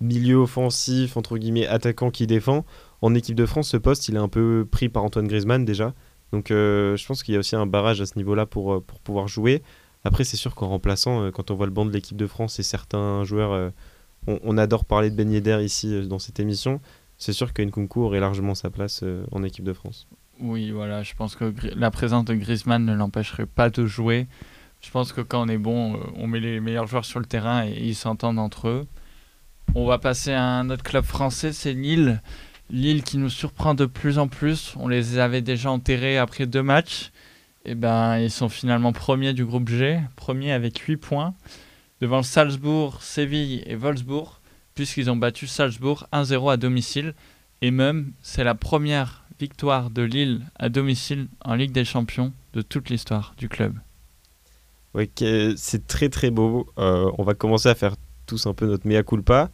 milieu 0.00 0.36
offensif, 0.36 1.16
entre 1.16 1.38
guillemets, 1.38 1.68
attaquant 1.68 2.10
qui 2.10 2.26
défend, 2.26 2.64
en 3.04 3.14
équipe 3.14 3.36
de 3.36 3.44
France, 3.44 3.68
ce 3.68 3.76
poste, 3.76 4.08
il 4.08 4.14
est 4.14 4.18
un 4.18 4.28
peu 4.28 4.66
pris 4.70 4.88
par 4.88 5.04
Antoine 5.04 5.28
Griezmann 5.28 5.66
déjà. 5.66 5.92
Donc 6.32 6.50
euh, 6.50 6.96
je 6.96 7.06
pense 7.06 7.22
qu'il 7.22 7.34
y 7.34 7.36
a 7.36 7.40
aussi 7.40 7.54
un 7.54 7.66
barrage 7.66 8.00
à 8.00 8.06
ce 8.06 8.16
niveau-là 8.16 8.46
pour, 8.46 8.72
euh, 8.72 8.84
pouvoir 9.04 9.28
jouer. 9.28 9.62
Après, 10.04 10.24
c'est 10.24 10.38
sûr 10.38 10.54
qu'en 10.54 10.68
remplaçant, 10.68 11.22
euh, 11.22 11.30
quand 11.30 11.50
on 11.50 11.54
voit 11.54 11.66
le 11.66 11.72
banc 11.72 11.84
de 11.84 11.90
l'équipe 11.90 12.16
de 12.16 12.26
France 12.26 12.58
et 12.58 12.62
certains 12.62 13.22
joueurs, 13.24 13.72
on, 14.26 14.56
adore 14.56 14.86
parler 14.86 15.10
de 15.10 15.16
Ben 15.16 15.30
Yedder 15.30 15.62
ici 15.62 16.08
dans 16.08 16.18
cette 16.18 16.40
émission, 16.40 16.80
c'est 17.18 17.34
sûr 17.34 17.52
qu'Nkunku 17.52 18.00
aurait 18.00 18.20
largement 18.20 18.54
sa 18.54 18.70
place 18.70 19.04
en 19.32 19.42
équipe 19.42 19.64
de 19.66 19.74
France. 19.74 20.08
Oui, 20.40 20.70
voilà, 20.70 21.02
je 21.02 21.12
pense 21.14 21.36
que 21.36 21.52
la 21.76 21.90
présence 21.90 22.24
de 22.24 22.34
Griezmann 22.34 22.86
ne 22.86 22.94
l'empêcherait 22.94 23.44
pas 23.44 23.68
de 23.68 23.84
jouer. 23.84 24.28
Je 24.80 24.90
pense 24.90 25.12
que 25.12 25.20
quand 25.20 25.44
on 25.44 25.48
est 25.48 25.58
bon, 25.58 26.00
on 26.16 26.26
met 26.26 26.40
les 26.40 26.58
meilleurs 26.58 26.86
joueurs 26.86 27.04
sur 27.04 27.20
le 27.20 27.26
terrain 27.26 27.66
et 27.66 27.82
ils 27.82 27.94
s'entendent 27.94 28.38
entre 28.38 28.68
eux. 28.68 28.86
On 29.74 29.86
va 29.86 29.98
passer 29.98 30.32
à 30.32 30.42
un 30.42 30.70
autre 30.70 30.82
club 30.82 31.04
français, 31.04 31.52
c'est 31.52 31.74
Lille. 31.74 32.22
Lille 32.74 33.04
qui 33.04 33.18
nous 33.18 33.30
surprend 33.30 33.74
de 33.74 33.86
plus 33.86 34.18
en 34.18 34.26
plus. 34.26 34.74
On 34.80 34.88
les 34.88 35.18
avait 35.18 35.42
déjà 35.42 35.70
enterrés 35.70 36.18
après 36.18 36.46
deux 36.46 36.62
matchs. 36.62 37.12
Et 37.64 37.70
eh 37.70 37.74
ben, 37.76 38.18
ils 38.18 38.32
sont 38.32 38.48
finalement 38.48 38.92
premiers 38.92 39.32
du 39.32 39.44
groupe 39.44 39.68
G, 39.68 40.00
premiers 40.16 40.52
avec 40.52 40.76
8 40.80 40.96
points, 40.98 41.34
devant 42.02 42.22
Salzbourg, 42.22 43.00
Séville 43.00 43.62
et 43.66 43.74
Wolfsburg, 43.74 44.40
puisqu'ils 44.74 45.08
ont 45.08 45.16
battu 45.16 45.46
Salzbourg 45.46 46.06
1-0 46.12 46.52
à 46.52 46.56
domicile. 46.56 47.14
Et 47.62 47.70
même, 47.70 48.12
c'est 48.22 48.44
la 48.44 48.54
première 48.54 49.24
victoire 49.38 49.88
de 49.88 50.02
Lille 50.02 50.42
à 50.56 50.68
domicile 50.68 51.28
en 51.44 51.54
Ligue 51.54 51.72
des 51.72 51.84
Champions 51.84 52.32
de 52.52 52.60
toute 52.60 52.90
l'histoire 52.90 53.34
du 53.38 53.48
club. 53.48 53.78
Oui, 54.94 55.08
c'est 55.56 55.86
très 55.86 56.08
très 56.08 56.30
beau. 56.30 56.66
Euh, 56.78 57.10
on 57.18 57.22
va 57.22 57.34
commencer 57.34 57.68
à 57.68 57.74
faire 57.74 57.94
tous 58.26 58.46
un 58.46 58.52
peu 58.52 58.66
notre 58.66 58.86
mea 58.86 59.02
culpa. 59.04 59.50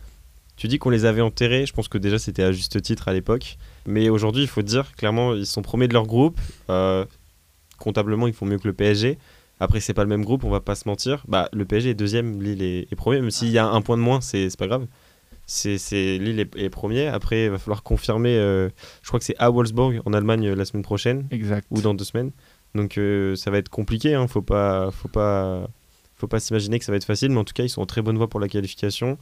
Tu 0.60 0.68
dis 0.68 0.78
qu'on 0.78 0.90
les 0.90 1.06
avait 1.06 1.22
enterrés, 1.22 1.64
je 1.64 1.72
pense 1.72 1.88
que 1.88 1.96
déjà 1.96 2.18
c'était 2.18 2.42
à 2.42 2.52
juste 2.52 2.82
titre 2.82 3.08
à 3.08 3.14
l'époque. 3.14 3.56
Mais 3.86 4.10
aujourd'hui, 4.10 4.42
il 4.42 4.46
faut 4.46 4.60
dire, 4.60 4.94
clairement, 4.94 5.32
ils 5.32 5.46
sont 5.46 5.62
premiers 5.62 5.88
de 5.88 5.94
leur 5.94 6.06
groupe. 6.06 6.38
Euh, 6.68 7.06
comptablement, 7.78 8.26
ils 8.26 8.34
font 8.34 8.44
mieux 8.44 8.58
que 8.58 8.68
le 8.68 8.74
PSG. 8.74 9.16
Après, 9.58 9.80
c'est 9.80 9.94
pas 9.94 10.02
le 10.02 10.10
même 10.10 10.22
groupe, 10.22 10.44
on 10.44 10.50
va 10.50 10.60
pas 10.60 10.74
se 10.74 10.86
mentir. 10.86 11.24
Bah, 11.28 11.48
le 11.54 11.64
PSG 11.64 11.88
est 11.88 11.94
deuxième, 11.94 12.42
Lille 12.42 12.62
est, 12.62 12.94
premier. 12.94 13.22
Même 13.22 13.30
s'il 13.30 13.48
y 13.48 13.56
a 13.56 13.66
un 13.66 13.80
point 13.80 13.96
de 13.96 14.02
moins, 14.02 14.20
c'est 14.20 14.54
pas 14.58 14.66
grave. 14.66 14.86
C'est 15.46 15.78
Lille 16.18 16.46
est, 16.54 16.68
premier. 16.68 17.06
Après, 17.06 17.44
il 17.44 17.50
va 17.50 17.56
falloir 17.56 17.82
confirmer. 17.82 18.36
Euh, 18.36 18.68
je 19.00 19.08
crois 19.08 19.18
que 19.18 19.24
c'est 19.24 19.38
à 19.38 19.48
Wolfsburg 19.48 20.02
en 20.04 20.12
Allemagne 20.12 20.46
euh, 20.48 20.54
la 20.54 20.66
semaine 20.66 20.82
prochaine. 20.82 21.26
Exact. 21.30 21.66
Ou 21.70 21.80
dans 21.80 21.94
deux 21.94 22.04
semaines. 22.04 22.32
Donc 22.74 23.00
ça 23.36 23.50
va 23.50 23.56
être 23.56 23.70
compliqué. 23.70 24.14
Hein. 24.14 24.28
Faut 24.28 24.42
pas, 24.42 24.90
faut 24.90 25.08
pas, 25.08 25.70
faut 26.16 26.28
pas 26.28 26.38
s'imaginer 26.38 26.78
que 26.78 26.84
ça 26.84 26.92
va 26.92 26.96
être 26.96 27.04
facile. 27.06 27.30
Mais 27.30 27.38
en 27.38 27.44
tout 27.44 27.54
cas, 27.54 27.62
ils 27.62 27.70
sont 27.70 27.80
en 27.80 27.86
très 27.86 28.02
bonne 28.02 28.18
voie 28.18 28.28
pour 28.28 28.40
la 28.40 28.48
qualification. 28.48 29.16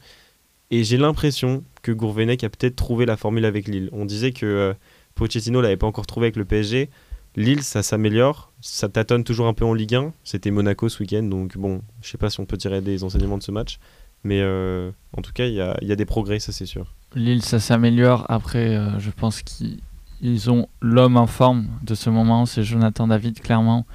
Et 0.71 0.85
j'ai 0.85 0.97
l'impression 0.97 1.65
que 1.83 1.93
Gourvenec 1.93 2.45
a 2.45 2.51
peut-être 2.51 2.77
trouvé 2.77 3.07
la 3.07 3.17
formule 3.17 3.45
avec 3.45 3.69
Lille. 3.69 3.89
On 3.93 4.05
disait 4.05 4.33
que 4.33 4.47
euh, 4.47 4.75
Pochettino 5.15 5.61
l'avait 5.61 5.77
pas 5.77 5.87
encore 5.87 6.07
trouvé 6.07 6.27
avec 6.27 6.37
le 6.37 6.45
PSG. 6.45 6.91
Lille, 7.37 7.63
ça 7.63 7.83
s'améliore, 7.83 8.53
ça 8.61 8.89
tâtonne 8.89 9.23
toujours 9.23 9.47
un 9.47 9.55
peu 9.55 9.65
en 9.65 9.73
Ligue 9.73 9.95
1. 9.95 10.13
C'était 10.25 10.51
Monaco 10.51 10.89
ce 10.89 11.03
week-end, 11.03 11.23
donc 11.23 11.57
bon, 11.57 11.83
je 12.03 12.09
sais 12.09 12.19
pas 12.19 12.31
si 12.31 12.41
on 12.41 12.47
peut 12.47 12.57
tirer 12.57 12.81
des 12.81 13.05
enseignements 13.05 13.39
de 13.39 13.43
ce 13.43 13.53
match. 13.53 13.79
Mais 14.25 14.41
euh, 14.41 14.91
en 15.17 15.23
tout 15.23 15.33
cas, 15.33 15.47
il 15.47 15.55
y 15.55 15.61
a, 15.61 15.97
des 15.97 16.05
progrès, 16.05 16.41
ça 16.41 16.53
c'est 16.53 16.67
sûr. 16.67 16.95
Lille, 17.15 17.43
ça 17.43 17.61
s'améliore. 17.61 18.27
Après, 18.29 18.75
euh, 18.75 18.99
je 18.99 19.11
pense 19.11 19.43
qu'ils 19.43 20.51
ont 20.51 20.69
l'homme 20.81 21.17
en 21.17 21.27
forme 21.29 21.69
de 21.83 21.95
ce 21.95 22.11
moment, 22.11 22.45
c'est 22.45 22.65
Jonathan 22.65 23.07
David, 23.07 23.41
clairement. 23.41 23.87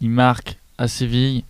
Il 0.00 0.10
marque 0.10 0.58
à 0.78 0.88
Séville, 0.88 1.44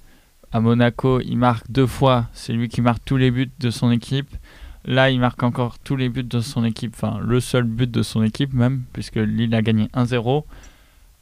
à 0.53 0.61
Monaco, 0.61 1.21
il 1.21 1.37
marque 1.37 1.71
deux 1.71 1.87
fois. 1.87 2.27
C'est 2.33 2.53
lui 2.53 2.69
qui 2.69 2.81
marque 2.81 3.05
tous 3.05 3.17
les 3.17 3.31
buts 3.31 3.51
de 3.61 3.71
son 3.71 3.91
équipe. 3.91 4.35
Là, 4.87 5.11
il 5.11 5.18
marque 5.18 5.42
encore 5.42 5.81
tous 5.81 5.96
les 5.96 6.09
buts 6.09 6.22
de 6.22 6.40
son 6.40 6.64
équipe, 6.64 6.94
enfin 6.94 7.18
le 7.20 7.40
seul 7.40 7.64
but 7.64 7.90
de 7.90 8.03
son 8.03 8.22
équipe 8.22 8.53
même, 8.55 8.85
puisque 8.92 9.16
Lille 9.16 9.55
a 9.55 9.61
gagné 9.61 9.87
1-0. 9.94 10.44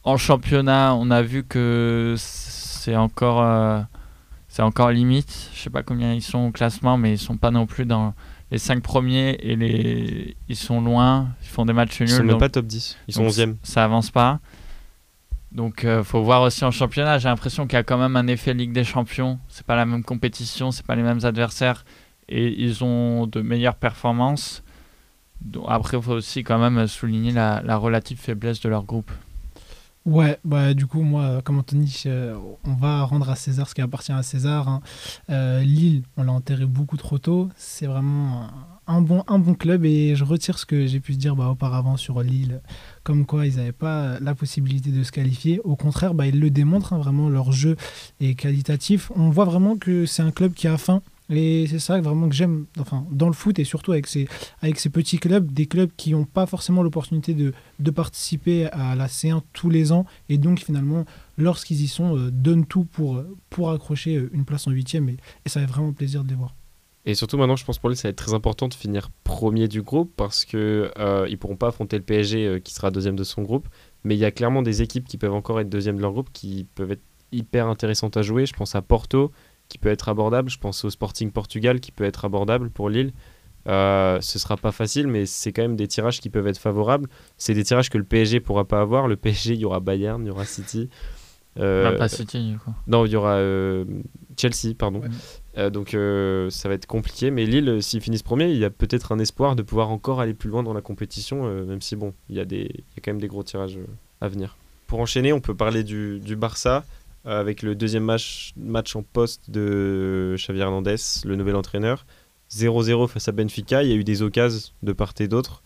En 0.03 0.17
championnat, 0.17 0.93
on 0.93 1.09
a 1.09 1.23
vu 1.23 1.43
que 1.43 2.13
c'est 2.17 2.95
encore, 2.95 3.41
euh, 3.41 3.81
c'est 4.47 4.61
encore 4.61 4.91
limite. 4.91 5.49
Je 5.55 5.61
sais 5.61 5.71
pas 5.71 5.81
combien 5.81 6.13
ils 6.13 6.21
sont 6.21 6.45
au 6.45 6.51
classement, 6.51 6.97
mais 6.97 7.13
ils 7.13 7.17
sont 7.17 7.37
pas 7.37 7.49
non 7.49 7.65
plus 7.65 7.85
dans 7.87 8.13
les 8.51 8.59
5 8.59 8.83
premiers 8.83 9.31
et 9.39 9.55
les... 9.55 10.37
ils 10.47 10.55
sont 10.55 10.79
loin. 10.79 11.29
Ils 11.41 11.47
font 11.47 11.65
des 11.65 11.73
matchs 11.73 12.01
nuls. 12.01 12.09
Ils 12.09 12.15
sont 12.15 12.23
même 12.23 12.37
pas 12.37 12.49
top 12.49 12.67
10, 12.67 12.97
ils 13.07 13.15
sont 13.15 13.25
11e. 13.25 13.55
Ça 13.63 13.83
avance 13.83 14.11
pas. 14.11 14.39
Donc 15.51 15.79
il 15.81 15.89
euh, 15.89 16.03
faut 16.03 16.21
voir 16.21 16.43
aussi 16.43 16.63
en 16.65 16.71
championnat. 16.71 17.17
J'ai 17.17 17.29
l'impression 17.29 17.65
qu'il 17.65 17.77
y 17.77 17.79
a 17.79 17.83
quand 17.83 17.97
même 17.97 18.15
un 18.15 18.27
effet 18.27 18.53
Ligue 18.53 18.73
des 18.73 18.83
Champions. 18.83 19.39
C'est 19.47 19.65
pas 19.65 19.75
la 19.75 19.87
même 19.87 20.03
compétition, 20.03 20.69
c'est 20.69 20.85
pas 20.85 20.95
les 20.95 21.01
mêmes 21.01 21.23
adversaires 21.23 21.83
et 22.29 22.63
ils 22.63 22.83
ont 22.83 23.27
de 23.27 23.41
meilleures 23.41 23.75
performances. 23.75 24.63
Après, 25.67 25.97
il 25.97 26.03
faut 26.03 26.13
aussi 26.13 26.43
quand 26.43 26.57
même 26.57 26.87
souligner 26.87 27.31
la, 27.31 27.77
relative 27.77 28.17
faiblesse 28.17 28.59
de 28.61 28.69
leur 28.69 28.83
groupe. 28.83 29.11
Ouais, 30.05 30.37
bah 30.45 30.75
du 30.75 30.85
coup, 30.85 31.01
moi, 31.01 31.41
comme 31.43 31.57
Anthony, 31.57 32.03
euh, 32.05 32.37
on 32.63 32.75
va 32.75 33.03
rendre 33.03 33.27
à 33.27 33.35
César 33.35 33.67
ce 33.67 33.73
qui 33.73 33.81
appartient 33.81 34.11
à 34.11 34.21
César. 34.21 34.69
Hein. 34.69 34.81
Euh, 35.31 35.61
Lille, 35.61 36.03
on 36.15 36.23
l'a 36.23 36.31
enterré 36.31 36.67
beaucoup 36.67 36.95
trop 36.95 37.17
tôt. 37.17 37.49
C'est 37.55 37.87
vraiment 37.87 38.47
un 38.85 39.01
bon, 39.01 39.23
un 39.27 39.39
bon 39.39 39.55
club 39.55 39.83
et 39.83 40.15
je 40.15 40.23
retire 40.23 40.59
ce 40.59 40.67
que 40.67 40.85
j'ai 40.85 40.99
pu 40.99 41.13
dire 41.13 41.35
bah, 41.35 41.47
auparavant 41.49 41.97
sur 41.97 42.21
Lille, 42.21 42.61
comme 43.03 43.25
quoi 43.25 43.47
ils 43.47 43.55
n'avaient 43.55 43.71
pas 43.71 44.19
la 44.19 44.35
possibilité 44.35 44.91
de 44.91 45.01
se 45.01 45.11
qualifier. 45.11 45.59
Au 45.63 45.75
contraire, 45.75 46.13
bah, 46.13 46.27
ils 46.27 46.39
le 46.39 46.51
démontrent, 46.51 46.93
hein, 46.93 46.99
vraiment, 46.99 47.27
leur 47.27 47.51
jeu 47.51 47.75
est 48.19 48.35
qualitatif. 48.35 49.11
On 49.15 49.31
voit 49.31 49.45
vraiment 49.45 49.75
que 49.75 50.05
c'est 50.05 50.21
un 50.21 50.31
club 50.31 50.53
qui 50.53 50.67
a 50.67 50.77
faim 50.77 51.01
et 51.29 51.65
c'est 51.67 51.79
ça 51.79 51.99
vraiment 52.01 52.29
que 52.29 52.35
j'aime 52.35 52.65
enfin, 52.79 53.05
dans 53.11 53.27
le 53.27 53.33
foot 53.33 53.57
et 53.59 53.63
surtout 53.63 53.91
avec 53.91 54.07
ces, 54.07 54.27
avec 54.61 54.79
ces 54.79 54.89
petits 54.89 55.17
clubs, 55.17 55.51
des 55.51 55.65
clubs 55.65 55.89
qui 55.97 56.11
n'ont 56.11 56.25
pas 56.25 56.45
forcément 56.45 56.83
l'opportunité 56.83 57.33
de, 57.33 57.53
de, 57.79 57.91
participer 57.91 58.67
à 58.67 58.95
la 58.95 59.07
C1 59.07 59.41
tous 59.53 59.69
les 59.69 59.91
ans 59.91 60.05
et 60.29 60.37
donc 60.37 60.59
finalement, 60.59 61.05
lorsqu'ils 61.37 61.81
y 61.81 61.87
sont, 61.87 62.17
euh, 62.17 62.31
donnent 62.31 62.65
tout 62.65 62.85
pour, 62.85 63.23
pour 63.49 63.71
accrocher 63.71 64.17
euh, 64.17 64.29
une 64.33 64.45
place 64.45 64.67
en 64.67 64.71
huitième 64.71 65.09
et, 65.09 65.17
et 65.45 65.49
ça 65.49 65.59
fait 65.59 65.65
vraiment 65.65 65.93
plaisir 65.93 66.23
de 66.23 66.29
les 66.29 66.35
voir. 66.35 66.55
Et 67.05 67.13
surtout 67.13 67.37
maintenant, 67.37 67.55
je 67.55 67.63
pense 67.63 67.77
pour 67.77 67.89
lui, 67.89 67.95
ça 67.95 68.07
va 68.07 68.09
être 68.09 68.17
très 68.17 68.33
important 68.33 68.67
de 68.67 68.73
finir 68.73 69.09
premier 69.23 69.67
du 69.67 69.83
groupe 69.83 70.11
parce 70.15 70.43
qu'ils 70.43 70.59
euh, 70.59 71.29
ne 71.29 71.35
pourront 71.35 71.55
pas 71.55 71.67
affronter 71.67 71.97
le 71.97 72.03
PSG 72.03 72.47
euh, 72.47 72.59
qui 72.59 72.73
sera 72.73 72.89
deuxième 72.89 73.15
de 73.15 73.23
son 73.23 73.43
groupe. 73.43 73.67
Mais 74.03 74.15
il 74.15 74.19
y 74.19 74.25
a 74.25 74.31
clairement 74.31 74.63
des 74.63 74.81
équipes 74.81 75.07
qui 75.07 75.17
peuvent 75.17 75.33
encore 75.33 75.59
être 75.59 75.69
deuxième 75.69 75.97
de 75.97 76.01
leur 76.01 76.13
groupe 76.13 76.29
qui 76.33 76.65
peuvent 76.73 76.91
être 76.91 77.03
hyper 77.31 77.67
intéressantes 77.67 78.17
à 78.17 78.23
jouer. 78.23 78.47
Je 78.47 78.53
pense 78.53 78.73
à 78.73 78.81
Porto, 78.81 79.31
qui 79.75 79.79
peut 79.79 79.89
être 79.89 80.07
abordable. 80.07 80.49
Je 80.49 80.57
pense 80.57 80.85
au 80.85 80.89
Sporting 80.89 81.31
Portugal 81.31 81.81
qui 81.81 81.91
peut 81.91 82.05
être 82.05 82.23
abordable 82.23 82.69
pour 82.69 82.89
Lille. 82.89 83.11
Euh, 83.67 84.21
ce 84.21 84.39
sera 84.39 84.55
pas 84.55 84.71
facile, 84.71 85.07
mais 85.07 85.25
c'est 85.25 85.51
quand 85.51 85.63
même 85.63 85.75
des 85.75 85.89
tirages 85.89 86.21
qui 86.21 86.29
peuvent 86.29 86.47
être 86.47 86.57
favorables. 86.57 87.09
C'est 87.37 87.53
des 87.53 87.65
tirages 87.65 87.89
que 87.89 87.97
le 87.97 88.05
PSG 88.05 88.39
pourra 88.39 88.63
pas 88.63 88.79
avoir. 88.79 89.09
Le 89.09 89.17
PSG, 89.17 89.55
il 89.55 89.59
y 89.59 89.65
aura 89.65 89.81
Bayern, 89.81 90.23
il 90.23 90.27
y 90.27 90.31
aura 90.31 90.45
City. 90.45 90.89
Euh, 91.59 91.97
pas 91.97 92.07
City, 92.07 92.51
du 92.51 92.57
coup. 92.57 92.71
Non, 92.87 93.05
il 93.05 93.11
y 93.11 93.17
aura 93.17 93.35
euh, 93.35 93.83
Chelsea, 94.37 94.75
pardon. 94.77 95.01
Euh, 95.57 95.69
donc 95.69 95.89
ça 96.53 96.69
va 96.69 96.75
être 96.75 96.85
compliqué. 96.85 97.31
Mais 97.31 97.45
Lille, 97.45 97.83
s'ils 97.83 97.99
finissent 97.99 98.23
premier, 98.23 98.49
il 98.49 98.57
y 98.57 98.65
a 98.65 98.69
peut-être 98.69 99.11
un 99.11 99.19
espoir 99.19 99.57
de 99.57 99.61
pouvoir 99.61 99.89
encore 99.89 100.21
aller 100.21 100.33
plus 100.33 100.49
loin 100.49 100.63
dans 100.63 100.73
la 100.73 100.81
compétition, 100.81 101.43
même 101.65 101.81
si 101.81 101.97
bon, 101.97 102.13
il 102.29 102.37
y, 102.37 102.39
a 102.39 102.45
des, 102.45 102.69
il 102.71 102.79
y 102.95 102.99
a 102.99 103.01
quand 103.03 103.11
même 103.11 103.21
des 103.21 103.27
gros 103.27 103.43
tirages 103.43 103.77
à 104.21 104.29
venir. 104.29 104.55
Pour 104.87 105.01
enchaîner, 105.01 105.33
on 105.33 105.41
peut 105.41 105.55
parler 105.55 105.83
du, 105.83 106.21
du 106.21 106.37
Barça. 106.37 106.85
Euh, 107.27 107.39
avec 107.39 107.63
le 107.63 107.75
deuxième 107.75 108.03
match, 108.03 108.53
match 108.55 108.95
en 108.95 109.01
poste 109.01 109.49
de 109.49 110.35
Xavier 110.37 110.63
Hernandez, 110.63 110.97
le 111.23 111.35
nouvel 111.35 111.55
entraîneur. 111.55 112.05
0-0 112.51 113.07
face 113.07 113.27
à 113.27 113.31
Benfica, 113.31 113.81
il 113.81 113.89
y 113.89 113.93
a 113.93 113.95
eu 113.95 114.03
des 114.03 114.21
occasions 114.21 114.71
de 114.83 114.93
part 114.93 115.13
et 115.19 115.27
d'autre. 115.27 115.63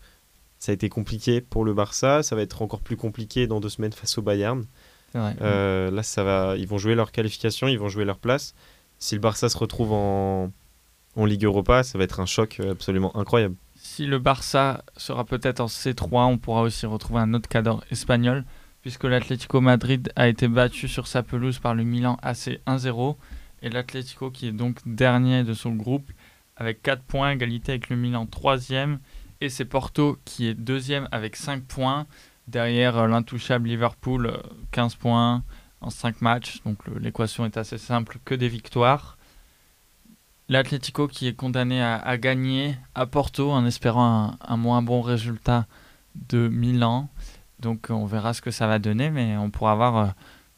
Ça 0.58 0.72
a 0.72 0.74
été 0.74 0.88
compliqué 0.88 1.40
pour 1.40 1.64
le 1.64 1.74
Barça, 1.74 2.22
ça 2.22 2.34
va 2.34 2.42
être 2.42 2.62
encore 2.62 2.80
plus 2.80 2.96
compliqué 2.96 3.46
dans 3.46 3.60
deux 3.60 3.68
semaines 3.68 3.92
face 3.92 4.16
au 4.16 4.22
Bayern. 4.22 4.64
là, 5.14 6.02
ça 6.02 6.24
va, 6.24 6.56
ils 6.56 6.66
vont 6.66 6.78
jouer 6.78 6.94
leur 6.94 7.12
qualification, 7.12 7.68
ils 7.68 7.78
vont 7.78 7.88
jouer 7.88 8.04
leur 8.04 8.18
place. 8.18 8.54
Si 8.98 9.14
le 9.14 9.20
Barça 9.20 9.48
se 9.48 9.58
retrouve 9.58 9.92
en, 9.92 10.50
en 11.16 11.24
Ligue 11.26 11.44
Europa, 11.44 11.82
ça 11.82 11.98
va 11.98 12.04
être 12.04 12.20
un 12.20 12.26
choc 12.26 12.60
absolument 12.60 13.14
incroyable. 13.16 13.56
Si 13.76 14.06
le 14.06 14.18
Barça 14.18 14.84
sera 14.96 15.24
peut-être 15.24 15.60
en 15.60 15.66
C3, 15.66 16.24
on 16.24 16.38
pourra 16.38 16.62
aussi 16.62 16.86
retrouver 16.86 17.20
un 17.20 17.34
autre 17.34 17.48
cadre 17.48 17.82
espagnol, 17.90 18.44
puisque 18.82 19.04
l'Atlético 19.04 19.60
Madrid 19.60 20.12
a 20.16 20.28
été 20.28 20.48
battu 20.48 20.88
sur 20.88 21.06
sa 21.06 21.22
pelouse 21.22 21.58
par 21.58 21.74
le 21.74 21.84
Milan 21.84 22.18
AC 22.22 22.60
1-0, 22.66 23.16
et 23.62 23.68
l'Atlético 23.68 24.30
qui 24.30 24.48
est 24.48 24.52
donc 24.52 24.78
dernier 24.86 25.44
de 25.44 25.54
son 25.54 25.72
groupe 25.72 26.10
avec 26.56 26.82
4 26.82 27.02
points, 27.02 27.30
égalité 27.30 27.72
avec 27.72 27.88
le 27.88 27.96
Milan 27.96 28.26
3e, 28.26 28.98
et 29.40 29.48
c'est 29.48 29.64
Porto 29.64 30.18
qui 30.24 30.46
est 30.46 30.54
deuxième 30.54 31.08
avec 31.10 31.36
5 31.36 31.62
points, 31.64 32.06
derrière 32.48 32.98
euh, 32.98 33.06
l'intouchable 33.06 33.68
Liverpool 33.68 34.32
15 34.72 34.92
euh, 34.92 34.96
points 34.98 35.42
en 35.80 35.90
5 35.90 36.20
matchs, 36.20 36.62
donc 36.64 36.78
l'équation 37.00 37.46
est 37.46 37.56
assez 37.56 37.78
simple 37.78 38.18
que 38.24 38.34
des 38.34 38.48
victoires. 38.48 39.16
L'Atlético 40.50 41.06
qui 41.06 41.28
est 41.28 41.34
condamné 41.34 41.80
à, 41.80 42.18
gagner 42.18 42.76
à 42.96 43.06
Porto 43.06 43.52
en 43.52 43.64
espérant 43.64 44.36
un, 44.40 44.56
moins 44.56 44.82
bon 44.82 45.00
résultat 45.00 45.66
de 46.28 46.48
Milan. 46.48 47.08
Donc 47.60 47.88
on 47.90 48.06
verra 48.06 48.34
ce 48.34 48.40
que 48.40 48.50
ça 48.50 48.66
va 48.66 48.78
donner, 48.78 49.10
mais 49.10 49.36
on 49.36 49.50
pourra 49.50 49.72
avoir 49.72 49.96
euh, 49.96 50.06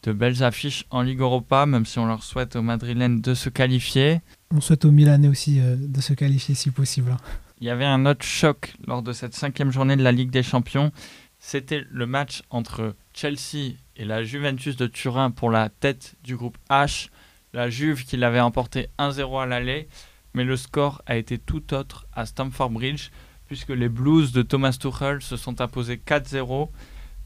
de 0.03 0.13
belles 0.13 0.43
affiches 0.43 0.85
en 0.89 1.01
Ligue 1.01 1.19
Europa, 1.19 1.65
même 1.65 1.85
si 1.85 1.99
on 1.99 2.05
leur 2.05 2.23
souhaite 2.23 2.55
aux 2.55 2.61
Madrilènes 2.61 3.21
de 3.21 3.33
se 3.33 3.49
qualifier. 3.49 4.21
On 4.51 4.61
souhaite 4.61 4.85
aux 4.85 4.91
Milanais 4.91 5.27
aussi 5.27 5.59
euh, 5.59 5.75
de 5.77 6.01
se 6.01 6.13
qualifier 6.13 6.55
si 6.55 6.71
possible. 6.71 7.11
Hein. 7.11 7.17
Il 7.61 7.67
y 7.67 7.69
avait 7.69 7.85
un 7.85 8.05
autre 8.05 8.25
choc 8.25 8.73
lors 8.87 9.01
de 9.01 9.13
cette 9.13 9.33
cinquième 9.33 9.71
journée 9.71 9.95
de 9.95 10.03
la 10.03 10.11
Ligue 10.11 10.31
des 10.31 10.43
Champions. 10.43 10.91
C'était 11.39 11.85
le 11.91 12.05
match 12.05 12.43
entre 12.49 12.95
Chelsea 13.13 13.75
et 13.95 14.05
la 14.05 14.23
Juventus 14.23 14.75
de 14.75 14.87
Turin 14.87 15.31
pour 15.31 15.51
la 15.51 15.69
tête 15.69 16.15
du 16.23 16.35
groupe 16.35 16.57
H 16.69 17.09
la 17.53 17.69
Juve 17.69 18.03
qui 18.03 18.17
l'avait 18.17 18.39
emporté 18.39 18.89
1-0 18.99 19.43
à 19.43 19.45
l'aller, 19.45 19.87
mais 20.33 20.43
le 20.43 20.57
score 20.57 21.01
a 21.05 21.15
été 21.15 21.37
tout 21.37 21.73
autre 21.73 22.07
à 22.13 22.25
Stamford 22.25 22.71
Bridge, 22.71 23.09
puisque 23.45 23.69
les 23.69 23.89
Blues 23.89 24.31
de 24.31 24.41
Thomas 24.41 24.75
Tuchel 24.79 25.21
se 25.21 25.37
sont 25.37 25.61
imposés 25.61 26.01
4-0, 26.03 26.69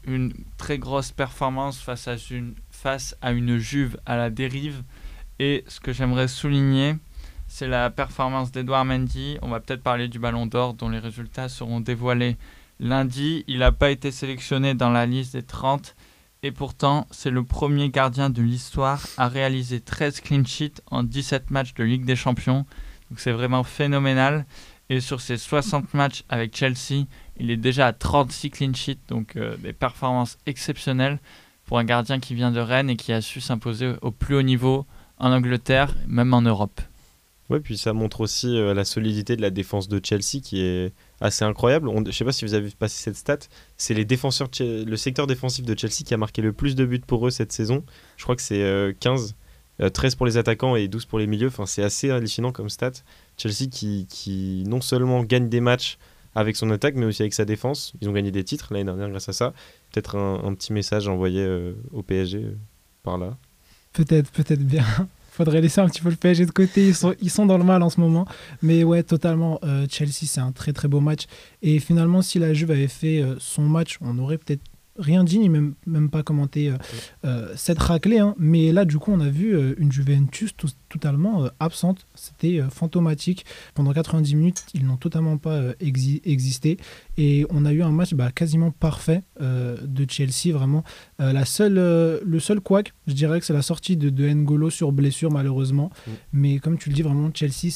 une 0.04 0.32
très 0.56 0.78
grosse 0.78 1.12
performance 1.12 1.78
face 1.80 2.08
à 2.08 3.32
une, 3.32 3.58
Juve 3.58 3.98
à 4.06 4.16
la 4.16 4.30
dérive. 4.30 4.82
Et 5.38 5.64
ce 5.68 5.80
que 5.80 5.92
j'aimerais 5.92 6.28
souligner, 6.28 6.96
c'est 7.46 7.68
la 7.68 7.90
performance 7.90 8.50
d'Edouard 8.52 8.84
Mendy. 8.84 9.38
On 9.42 9.48
va 9.48 9.60
peut-être 9.60 9.82
parler 9.82 10.08
du 10.08 10.18
Ballon 10.18 10.46
d'Or, 10.46 10.74
dont 10.74 10.88
les 10.88 10.98
résultats 10.98 11.48
seront 11.48 11.80
dévoilés 11.80 12.36
lundi. 12.80 13.44
Il 13.46 13.58
n'a 13.58 13.72
pas 13.72 13.90
été 13.90 14.10
sélectionné 14.10 14.74
dans 14.74 14.90
la 14.90 15.06
liste 15.06 15.34
des 15.34 15.42
30 15.42 15.94
et 16.42 16.52
pourtant, 16.52 17.06
c'est 17.10 17.30
le 17.30 17.42
premier 17.42 17.90
gardien 17.90 18.30
de 18.30 18.42
l'histoire 18.42 19.04
à 19.16 19.26
réaliser 19.26 19.80
13 19.80 20.20
clean 20.20 20.44
sheets 20.44 20.80
en 20.90 21.02
17 21.02 21.50
matchs 21.50 21.74
de 21.74 21.82
Ligue 21.82 22.04
des 22.04 22.14
Champions. 22.14 22.64
Donc 23.10 23.18
c'est 23.18 23.32
vraiment 23.32 23.64
phénoménal. 23.64 24.46
Et 24.90 25.00
sur 25.00 25.20
ses 25.20 25.36
60 25.36 25.92
matchs 25.94 26.24
avec 26.28 26.56
Chelsea, 26.56 27.04
il 27.38 27.50
est 27.50 27.56
déjà 27.56 27.88
à 27.88 27.92
36 27.92 28.50
clean 28.50 28.74
sheets, 28.74 28.98
donc 29.08 29.36
euh, 29.36 29.56
des 29.58 29.72
performances 29.72 30.38
exceptionnelles 30.46 31.18
pour 31.66 31.78
un 31.78 31.84
gardien 31.84 32.20
qui 32.20 32.34
vient 32.34 32.50
de 32.50 32.60
Rennes 32.60 32.88
et 32.88 32.96
qui 32.96 33.12
a 33.12 33.20
su 33.20 33.40
s'imposer 33.40 33.94
au 34.00 34.10
plus 34.10 34.36
haut 34.36 34.42
niveau 34.42 34.86
en 35.18 35.30
Angleterre, 35.32 35.94
même 36.06 36.32
en 36.32 36.40
Europe. 36.40 36.80
Oui, 37.50 37.60
puis 37.60 37.78
ça 37.78 37.94
montre 37.94 38.20
aussi 38.20 38.58
euh, 38.58 38.74
la 38.74 38.84
solidité 38.84 39.34
de 39.34 39.40
la 39.40 39.48
défense 39.48 39.88
de 39.88 40.00
Chelsea 40.04 40.40
qui 40.42 40.60
est 40.60 40.92
assez 41.20 41.44
incroyable. 41.44 41.90
je 41.90 42.00
ne 42.00 42.10
sais 42.10 42.24
pas 42.24 42.32
si 42.32 42.44
vous 42.44 42.52
avez 42.52 42.70
passé 42.70 43.02
cette 43.02 43.16
stat. 43.16 43.38
C'est 43.78 43.94
le 43.94 44.96
secteur 44.96 45.26
défensif 45.26 45.64
de 45.64 45.78
Chelsea 45.78 46.04
qui 46.04 46.12
a 46.12 46.18
marqué 46.18 46.42
le 46.42 46.52
plus 46.52 46.74
de 46.74 46.84
buts 46.84 47.00
pour 47.00 47.26
eux 47.26 47.30
cette 47.30 47.52
saison. 47.52 47.84
Je 48.18 48.24
crois 48.24 48.36
que 48.36 48.42
c'est 48.42 48.94
15, 49.00 49.34
euh, 49.80 49.88
13 49.88 50.12
euh, 50.12 50.16
pour 50.16 50.26
les 50.26 50.36
attaquants 50.36 50.76
et 50.76 50.88
12 50.88 51.06
pour 51.06 51.18
les 51.18 51.26
milieux. 51.26 51.48
Enfin, 51.48 51.64
c'est 51.64 51.82
assez 51.82 52.10
hallucinant 52.10 52.52
comme 52.52 52.68
stat. 52.68 52.92
Chelsea 53.38 53.68
qui, 53.70 54.06
qui, 54.08 54.64
non 54.66 54.80
seulement 54.80 55.22
gagne 55.22 55.48
des 55.48 55.60
matchs 55.60 55.98
avec 56.34 56.56
son 56.56 56.70
attaque, 56.70 56.94
mais 56.94 57.06
aussi 57.06 57.22
avec 57.22 57.34
sa 57.34 57.44
défense. 57.44 57.94
Ils 58.00 58.08
ont 58.08 58.12
gagné 58.12 58.30
des 58.30 58.44
titres 58.44 58.68
l'année 58.72 58.84
dernière 58.84 59.08
grâce 59.08 59.28
à 59.28 59.32
ça. 59.32 59.54
Peut-être 59.92 60.16
un, 60.16 60.54
petit 60.54 60.72
message 60.72 61.08
envoyé 61.08 61.42
euh, 61.42 61.72
au 61.92 62.02
PSG 62.02 62.44
par 63.02 63.18
là. 63.18 63.36
Peut-être, 63.92 64.30
peut-être 64.30 64.62
bien 64.62 64.84
faudrait 65.30 65.60
laisser 65.60 65.80
un 65.80 65.88
petit 65.88 66.00
peu 66.00 66.10
le 66.10 66.16
PSG 66.16 66.46
de 66.46 66.50
côté. 66.50 66.88
Ils 66.88 66.94
sont, 66.94 67.14
ils 67.20 67.30
sont 67.30 67.46
dans 67.46 67.58
le 67.58 67.64
mal 67.64 67.82
en 67.82 67.90
ce 67.90 68.00
moment. 68.00 68.26
Mais 68.60 68.84
ouais, 68.84 69.02
totalement. 69.02 69.58
Euh, 69.62 69.86
Chelsea, 69.88 70.26
c'est 70.26 70.40
un 70.40 70.52
très 70.52 70.72
très 70.72 70.88
beau 70.88 71.00
match. 71.00 71.26
Et 71.62 71.78
finalement, 71.78 72.22
si 72.22 72.38
la 72.38 72.52
Juve 72.52 72.72
avait 72.72 72.88
fait 72.88 73.22
euh, 73.22 73.36
son 73.38 73.62
match, 73.62 73.98
on 74.00 74.18
aurait 74.18 74.38
peut-être 74.38 74.62
rien 74.98 75.24
dit, 75.24 75.38
ni 75.38 75.48
même, 75.48 75.74
même 75.86 76.10
pas 76.10 76.22
commenté 76.22 76.68
euh, 76.68 76.76
euh, 77.24 77.52
cette 77.56 77.78
raclée. 77.78 78.18
Hein. 78.18 78.34
Mais 78.38 78.72
là, 78.72 78.84
du 78.84 78.98
coup, 78.98 79.12
on 79.12 79.20
a 79.20 79.28
vu 79.28 79.56
euh, 79.56 79.74
une 79.78 79.92
Juventus 79.92 80.54
totalement 80.88 81.48
absente. 81.60 82.06
C'était 82.14 82.62
fantomatique. 82.70 83.44
Pendant 83.74 83.92
90 83.92 84.34
minutes, 84.34 84.64
ils 84.74 84.86
n'ont 84.86 84.96
totalement 84.96 85.38
pas 85.38 85.60
existé. 85.80 86.78
Et 87.16 87.46
on 87.50 87.64
a 87.64 87.72
eu 87.72 87.82
un 87.82 87.90
match 87.90 88.14
bah, 88.14 88.30
quasiment 88.30 88.70
parfait 88.70 89.22
de 89.40 90.06
Chelsea. 90.08 90.52
Vraiment, 90.52 90.84
la 91.18 91.44
seule, 91.44 91.74
le 91.74 92.40
seul 92.40 92.60
couac, 92.60 92.92
je 93.06 93.12
dirais 93.12 93.40
que 93.40 93.46
c'est 93.46 93.52
la 93.52 93.62
sortie 93.62 93.96
de, 93.96 94.10
de, 94.10 94.28
N'Golo 94.28 94.70
sur 94.70 94.92
blessure, 94.92 95.30
malheureusement. 95.30 95.90
Mm. 96.06 96.10
Mais 96.32 96.58
comme 96.58 96.78
tu 96.78 96.88
le 96.90 96.94
dis, 96.94 97.02
vraiment, 97.02 97.30
Chelsea, 97.32 97.70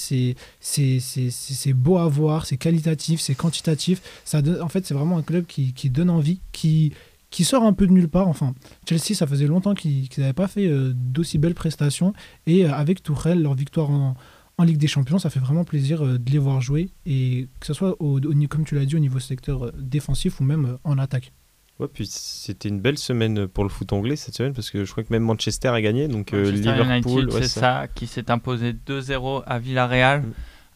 c'est 0.61 1.72
beau 1.72 1.98
à 1.98 2.09
voir, 2.09 2.46
c'est 2.46 2.57
qualitatif, 2.57 3.20
c'est 3.20 3.35
quantitatif. 3.35 4.03
Ça 4.25 4.40
en 4.61 4.68
fait, 4.68 4.87
c'est 4.87 4.94
vraiment 4.94 5.18
un 5.18 5.22
club 5.22 5.46
qui, 5.46 5.72
qui 5.72 5.90
donne 5.90 6.11
envie, 6.11 6.40
qui 6.53 6.92
qui 7.33 7.45
sort 7.45 7.64
un 7.64 7.73
peu 7.73 7.88
de 7.88 7.92
nulle 7.92 8.09
part. 8.09 8.29
Enfin, 8.29 8.55
Chelsea, 8.88 9.14
ça 9.14 9.27
faisait 9.27 9.49
longtemps 9.49 9.75
qu'ils 9.75 10.09
n'avaient 10.18 10.33
pas 10.33 10.47
fait 10.47 10.68
euh, 10.68 10.92
d'aussi 10.95 11.38
belles 11.38 11.55
prestations. 11.55 12.12
Et 12.47 12.64
euh, 12.64 12.73
avec 12.73 13.03
Tourelle, 13.03 13.42
leur 13.42 13.55
victoire 13.55 13.90
en, 13.90 14.14
Ligue 14.62 14.79
des 14.79 14.87
Champions, 14.87 15.18
ça 15.18 15.29
fait 15.29 15.40
vraiment 15.40 15.64
plaisir 15.64 16.05
euh, 16.05 16.18
de 16.18 16.31
les 16.31 16.38
voir 16.38 16.61
jouer. 16.61 16.90
Et 17.05 17.49
que 17.59 17.66
ce 17.66 17.75
soit, 17.75 18.01
au, 18.01 18.21
comme 18.49 18.64
tu 18.64 18.77
l'as 18.77 18.85
dit, 18.85 18.95
au 18.95 19.01
niveau 19.01 19.18
secteur 19.18 19.73
défensif 19.77 20.38
ou 20.38 20.45
même 20.45 20.79
en 20.85 20.99
attaque. 20.99 21.33
Ouais, 21.81 21.88
puis 21.92 22.07
c'était 22.07 22.68
une 22.68 22.79
belle 22.79 22.99
semaine 22.99 23.49
pour 23.49 23.64
le 23.64 23.71
foot 23.71 23.92
anglais 23.92 24.14
cette 24.14 24.37
semaine 24.37 24.53
parce 24.53 24.71
que 24.71 24.85
je 24.85 24.92
crois 24.92 25.03
que 25.03 25.12
même 25.12 25.25
Manchester 25.25 25.68
a 25.68 25.81
gagné. 25.81 26.07
Donc 26.07 26.31
Liverpool, 26.31 27.33
c'est 27.33 27.49
ça. 27.49 27.88
qui 27.92 28.07
s'est 28.07 28.31
imposé 28.31 28.73
2-0 28.73 29.42
à 29.47 29.59
Villarreal. 29.59 30.21
Mm 30.21 30.33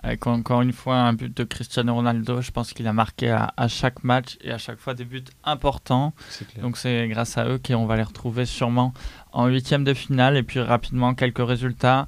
avec 0.06 0.24
encore 0.28 0.62
une 0.62 0.72
fois 0.72 0.98
un 0.98 1.14
but 1.14 1.36
de 1.36 1.42
Cristiano 1.42 1.92
Ronaldo. 1.92 2.40
Je 2.40 2.52
pense 2.52 2.72
qu'il 2.72 2.86
a 2.86 2.92
marqué 2.92 3.28
à, 3.30 3.68
chaque 3.68 4.04
match 4.04 4.38
et 4.40 4.52
à 4.52 4.58
chaque 4.58 4.78
fois 4.78 4.94
des 4.94 5.04
buts 5.04 5.24
importants. 5.42 6.14
Donc 6.62 6.76
c'est 6.76 7.08
grâce 7.08 7.36
à 7.36 7.48
eux 7.48 7.58
qu'on 7.58 7.86
va 7.86 7.96
les 7.96 8.04
retrouver 8.04 8.46
sûrement 8.46 8.94
en 9.32 9.48
huitième 9.48 9.82
de 9.82 9.94
finale. 9.94 10.36
Et 10.36 10.44
puis 10.44 10.60
rapidement 10.60 11.14
quelques 11.14 11.44
résultats 11.44 12.06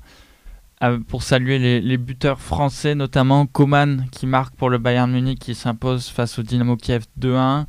euh, 0.85 1.01
pour 1.09 1.25
saluer 1.25 1.81
les, 1.81 1.97
buteurs 1.97 2.41
français, 2.41 2.95
notamment 2.95 3.47
Coman 3.47 4.07
qui 4.13 4.29
marque 4.29 4.55
pour 4.55 4.71
le 4.71 4.79
Bayern 4.79 5.11
Munich 5.11 5.41
qui 5.41 5.57
s'impose 5.57 6.09
face 6.09 6.39
au 6.39 6.43
Dynamo 6.45 6.77
Kiev 6.77 7.05
2-1. 7.21 7.67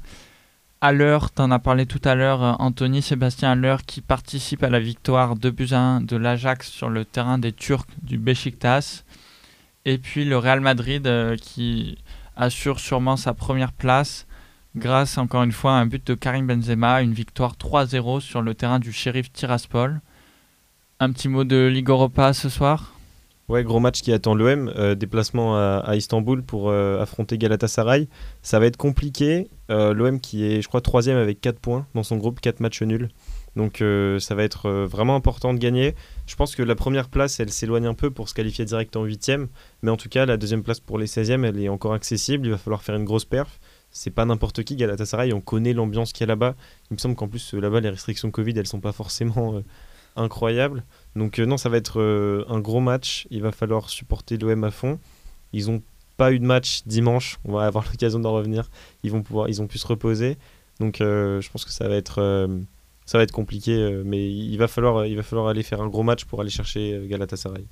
À 0.82 0.92
l'heure, 0.92 1.34
tu 1.34 1.42
en 1.42 1.50
as 1.50 1.60
parlé 1.60 1.88
tout 1.88 2.02
à 2.04 2.14
l'heure, 2.14 2.44
euh, 2.44 2.54
Anthony 2.60 3.02
Sébastien 3.02 3.56
l'heure 3.56 3.84
qui 3.84 4.02
participe 4.02 4.64
à 4.64 4.70
la 4.70 4.80
victoire 4.80 5.36
2 5.36 5.56
1 5.72 6.02
de 6.02 6.16
l'Ajax 6.18 6.70
sur 6.70 6.90
le 6.90 7.04
terrain 7.04 7.40
des 7.40 7.52
Turcs 7.52 7.88
du 8.04 8.20
Besiktas. 8.20 9.04
Et 9.90 9.98
puis 9.98 10.24
le 10.24 10.38
Real 10.38 10.62
Madrid 10.62 11.08
euh, 11.08 11.36
qui 11.36 11.98
assure 12.36 12.80
sûrement 12.80 13.18
sa 13.18 13.34
première 13.34 13.74
place 13.74 14.28
grâce 14.76 15.18
encore 15.18 15.42
une 15.42 15.52
fois 15.52 15.72
à 15.72 15.76
un 15.78 15.88
but 15.88 16.06
de 16.06 16.14
Karim 16.14 16.46
Benzema, 16.46 17.02
une 17.02 17.14
victoire 17.14 17.56
3-0 17.56 18.20
sur 18.20 18.44
le 18.44 18.54
terrain 18.54 18.78
du 18.78 18.92
shérif 18.92 19.32
Tiraspol. 19.34 20.00
Un 21.00 21.12
petit 21.12 21.28
mot 21.28 21.44
de 21.44 21.66
Ligue 21.66 21.90
Europa 21.90 22.34
ce 22.34 22.50
soir? 22.50 22.94
Ouais, 23.48 23.64
gros 23.64 23.80
match 23.80 24.04
qui 24.04 24.14
attend 24.14 24.36
l'OM, 24.36 24.72
euh, 24.78 24.94
déplacement 24.94 25.58
à, 25.58 25.96
Istanbul 25.96 26.44
pour 26.44 26.70
euh, 26.70 27.02
affronter 27.02 27.40
Galatasaray. 27.40 28.08
Ça 28.44 28.60
va 28.60 28.68
être 28.68 28.78
compliqué. 28.78 29.50
L'OM 29.70 30.20
qui 30.20 30.46
est, 30.46 30.62
je 30.62 30.68
crois, 30.68 30.82
troisième 30.82 31.18
avec 31.18 31.42
4 31.42 31.58
points 31.58 31.88
dans 31.96 32.04
son 32.04 32.18
groupe, 32.18 32.42
4 32.42 32.60
matchs 32.60 32.84
nuls. 32.84 33.10
Donc 33.56 33.84
ça 34.20 34.36
va 34.36 34.44
être 34.44 34.70
vraiment 34.70 35.16
important 35.16 35.52
de 35.56 35.58
gagner. 35.58 35.96
Je 36.30 36.36
pense 36.36 36.56
que 36.56 36.62
la 36.62 36.76
première 36.76 37.10
place, 37.10 37.40
elle 37.40 37.50
s'éloigne 37.50 37.88
un 37.88 37.96
peu 37.96 38.12
pour 38.12 38.30
se 38.30 38.36
qualifier 38.36 38.64
direct 38.64 38.96
en 38.96 39.04
huitième. 39.04 39.48
Mais 39.82 39.90
en 39.90 39.98
tout 39.98 40.10
cas, 40.10 40.28
la 40.28 40.38
deuxième 40.38 40.62
place 40.62 40.80
pour 40.80 41.00
les 41.00 41.08
16e, 41.08 41.44
elle 41.44 41.60
est 41.60 41.70
encore 41.70 41.94
accessible. 41.94 42.46
Il 42.46 42.52
va 42.52 42.60
falloir 42.60 42.84
faire 42.84 42.94
une 42.96 43.04
grosse 43.04 43.26
perf. 43.26 43.60
C'est 43.90 44.12
pas 44.12 44.26
n'importe 44.26 44.64
qui, 44.64 44.76
Galatasaray. 44.76 45.34
On 45.34 45.42
connaît 45.42 45.74
l'ambiance 45.74 46.14
qu'il 46.14 46.22
y 46.22 46.26
a 46.26 46.28
là-bas. 46.28 46.54
Il 46.92 46.94
me 46.94 47.00
semble 47.00 47.16
qu'en 47.16 47.28
plus, 47.28 47.56
euh, 47.56 47.60
là-bas, 47.60 47.80
les 47.80 47.90
restrictions 47.90 48.30
Covid, 48.30 48.54
elles 48.58 48.68
sont 48.68 48.80
pas 48.80 48.92
forcément 48.92 49.60
incroyables. 50.16 50.84
Donc 51.16 51.40
non, 51.40 51.58
ça 51.58 51.68
va 51.68 51.78
être 51.78 52.00
un 52.48 52.60
gros 52.60 52.80
match. 52.80 53.26
Il 53.32 53.42
va 53.42 53.52
falloir 53.52 53.90
supporter 53.90 54.38
l'OM 54.38 54.64
à 54.64 54.70
fond. 54.70 55.00
Ils 55.52 55.72
ont 55.72 55.82
pas 56.16 56.32
eu 56.32 56.38
de 56.38 56.46
match 56.46 56.84
dimanche. 56.86 57.40
On 57.44 57.54
va 57.54 57.66
avoir 57.66 57.86
l'occasion 57.86 58.20
d'en 58.20 58.34
revenir. 58.34 58.70
Ils 59.02 59.12
vont 59.12 59.24
pouvoir, 59.24 59.50
ils 59.50 59.64
ont 59.64 59.68
pu 59.68 59.80
se 59.80 59.88
reposer. 59.88 60.38
Donc 60.80 60.98
je 61.00 61.50
pense 61.50 61.66
que 61.66 61.72
ça 61.72 61.88
va 61.88 61.96
être 61.96 62.48
ça 63.10 63.18
va 63.18 63.24
être 63.24 63.32
compliqué, 63.32 63.74
euh, 63.74 64.04
mais 64.06 64.32
il 64.32 64.58
va, 64.58 64.68
falloir, 64.68 65.08
il 65.08 65.16
va 65.16 65.24
falloir 65.24 65.48
aller 65.48 65.64
faire 65.64 65.82
un 65.82 65.88
gros 65.88 66.04
match 66.04 66.26
pour 66.26 66.42
aller 66.42 66.52
chercher 66.52 66.94
euh, 66.94 67.08
Galatasaray. 67.08 67.66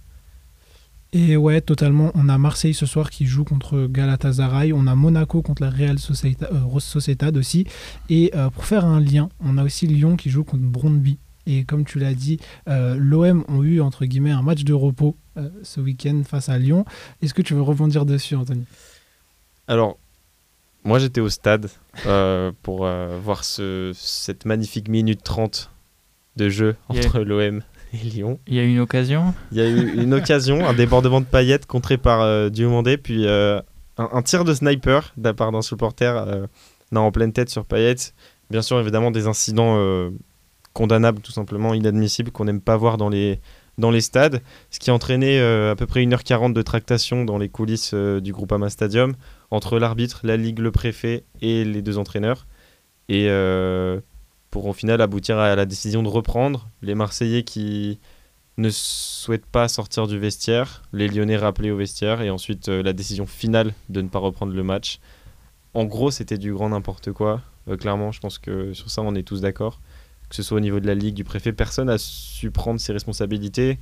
Et 1.14 1.38
ouais, 1.38 1.62
totalement. 1.62 2.12
On 2.16 2.28
a 2.28 2.40
Marseille 2.40 2.74
ce 2.74 2.88
soir 2.88 3.12
qui 3.12 3.28
joue 3.28 3.44
contre 3.44 3.86
Galatasaray. 3.88 4.74
On 4.74 4.88
a 4.88 4.96
Monaco 4.96 5.44
contre 5.44 5.62
la 5.62 5.70
Real 5.70 6.00
Sociedad, 6.00 6.50
euh, 6.52 6.80
Sociedad 6.80 7.38
aussi. 7.38 7.66
Et 8.10 8.32
euh, 8.36 8.50
pour 8.50 8.66
faire 8.66 8.84
un 8.84 9.00
lien, 9.00 9.30
on 9.40 9.60
a 9.60 9.64
aussi 9.64 9.86
Lyon 9.86 10.18
qui 10.18 10.32
joue 10.32 10.44
contre 10.44 10.64
Brondby. 10.64 11.20
Et 11.46 11.66
comme 11.66 11.86
tu 11.86 12.00
l'as 12.00 12.16
dit, 12.16 12.40
euh, 12.68 12.96
l'OM 12.98 13.46
ont 13.48 13.64
eu 13.64 13.80
entre 13.80 14.06
guillemets 14.06 14.32
un 14.32 14.42
match 14.42 14.64
de 14.64 14.74
repos 14.74 15.16
ce 15.62 15.80
week-end 15.80 16.24
face 16.28 16.50
à 16.50 16.58
Lyon. 16.58 16.84
Est-ce 17.22 17.36
que 17.36 17.44
tu 17.44 17.54
veux 17.54 17.62
rebondir 17.62 18.08
dessus, 18.08 18.36
Anthony? 18.36 18.66
Alors, 19.68 20.00
moi 20.88 21.00
j'étais 21.00 21.22
au 21.22 21.30
stade 21.30 21.70
pour 22.64 22.88
voir 23.24 23.44
ce, 23.44 23.92
cette 23.94 24.46
magnifique 24.46 24.90
minute 24.90 25.24
30 25.24 25.70
de 26.38 26.50
jeu 26.50 26.76
entre 26.90 27.20
l'OM 27.20 27.62
Lyon. 27.94 28.40
Il 28.48 28.56
y 28.56 28.60
a 28.60 28.64
eu 28.64 28.70
une 28.70 28.80
occasion 28.80 29.34
Il 29.52 29.58
y 29.58 29.62
a 29.62 29.68
eu 29.68 30.02
une 30.02 30.14
occasion, 30.14 30.66
un 30.66 30.74
débordement 30.74 31.22
de 31.22 31.26
paillettes 31.26 31.66
contré 31.66 31.98
par 31.98 32.22
euh, 32.22 32.50
Diomandé, 32.50 32.98
puis 32.98 33.28
euh, 33.28 33.62
un, 33.98 34.22
tir 34.22 34.44
de 34.44 34.54
sniper 34.54 35.14
de 35.18 35.24
la 35.24 35.34
part 35.34 35.52
d'un 35.52 35.62
supporter 35.62 36.16
euh, 36.16 36.48
en 36.96 37.12
pleine 37.12 37.34
tête 37.34 37.50
sur 37.50 37.66
paillettes. 37.66 38.14
Bien 38.50 38.62
sûr, 38.62 38.80
évidemment, 38.80 39.12
des 39.12 39.28
incidents 39.28 39.76
euh, 39.78 40.10
condamnables, 40.74 41.22
tout 41.22 41.32
simplement 41.32 41.74
inadmissibles, 41.74 42.32
qu'on 42.32 42.46
n'aime 42.46 42.62
pas 42.62 42.78
voir 42.78 42.98
dans 42.98 43.10
les, 43.10 43.40
dans 43.78 43.92
les 43.92 44.02
stades, 44.02 44.42
ce 44.70 44.80
qui 44.80 44.90
a 44.90 44.94
entraîné 44.94 45.40
à 45.40 45.76
peu 45.76 45.86
près 45.86 46.04
1h40 46.04 46.54
de 46.54 46.62
tractation 46.62 47.26
dans 47.26 47.38
les 47.38 47.50
coulisses 47.50 47.94
du 47.94 48.32
groupe 48.32 48.52
Ama 48.52 48.70
Stadium 48.70 49.14
entre 49.52 49.80
l'arbitre, 49.80 50.22
la 50.24 50.38
ligue, 50.38 50.60
le 50.60 50.72
préfet 50.72 51.24
et 51.42 51.64
les 51.64 51.82
deux 51.82 51.98
entraîneurs. 51.98 52.48
Et 53.10 53.30
pour 54.50 54.66
au 54.66 54.74
final 54.74 55.02
aboutir 55.02 55.38
à 55.38 55.56
la 55.56 55.66
décision 55.66 56.04
de 56.04 56.08
reprendre. 56.08 56.70
Les 56.82 56.96
Marseillais 56.96 57.44
qui 57.44 58.00
ne 58.58 58.70
souhaitent 58.72 59.46
pas 59.46 59.68
sortir 59.68 60.08
du 60.08 60.18
vestiaire, 60.18 60.84
les 60.94 61.08
Lyonnais 61.08 61.38
rappelés 61.38 61.72
au 61.72 61.78
vestiaire, 61.78 62.22
et 62.22 62.30
ensuite 62.30 62.70
euh, 62.70 62.82
la 62.82 62.94
décision 62.94 63.28
finale 63.28 63.74
de 63.90 64.02
ne 64.02 64.10
pas 64.10 64.20
reprendre 64.20 64.54
le 64.54 64.64
match. 64.64 65.00
En 65.76 65.86
gros, 65.86 66.10
c'était 66.10 66.40
du 66.40 66.54
grand 66.54 66.70
n'importe 66.70 67.12
quoi. 67.12 67.42
Euh, 67.68 67.78
clairement, 67.78 68.12
je 68.12 68.20
pense 68.20 68.40
que 68.40 68.74
sur 68.74 68.90
ça, 68.90 69.04
on 69.04 69.14
est 69.14 69.24
tous 69.24 69.42
d'accord. 69.42 69.80
Que 70.30 70.36
ce 70.36 70.42
soit 70.42 70.58
au 70.58 70.62
niveau 70.62 70.80
de 70.80 70.88
la 70.88 70.96
Ligue, 70.96 71.14
du 71.14 71.24
préfet, 71.24 71.54
personne 71.54 71.88
n'a 71.88 72.00
su 72.00 72.50
prendre 72.50 72.80
ses 72.80 72.94
responsabilités. 72.94 73.78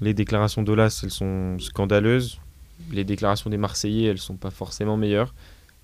Les 0.00 0.14
déclarations 0.14 0.62
d'Olas, 0.62 1.00
elles 1.02 1.10
sont 1.10 1.58
scandaleuses. 1.58 2.38
Les 2.90 3.04
déclarations 3.04 3.50
des 3.50 3.56
Marseillais, 3.56 4.08
elles 4.08 4.18
sont 4.18 4.36
pas 4.36 4.50
forcément 4.50 4.96
meilleures. 4.96 5.34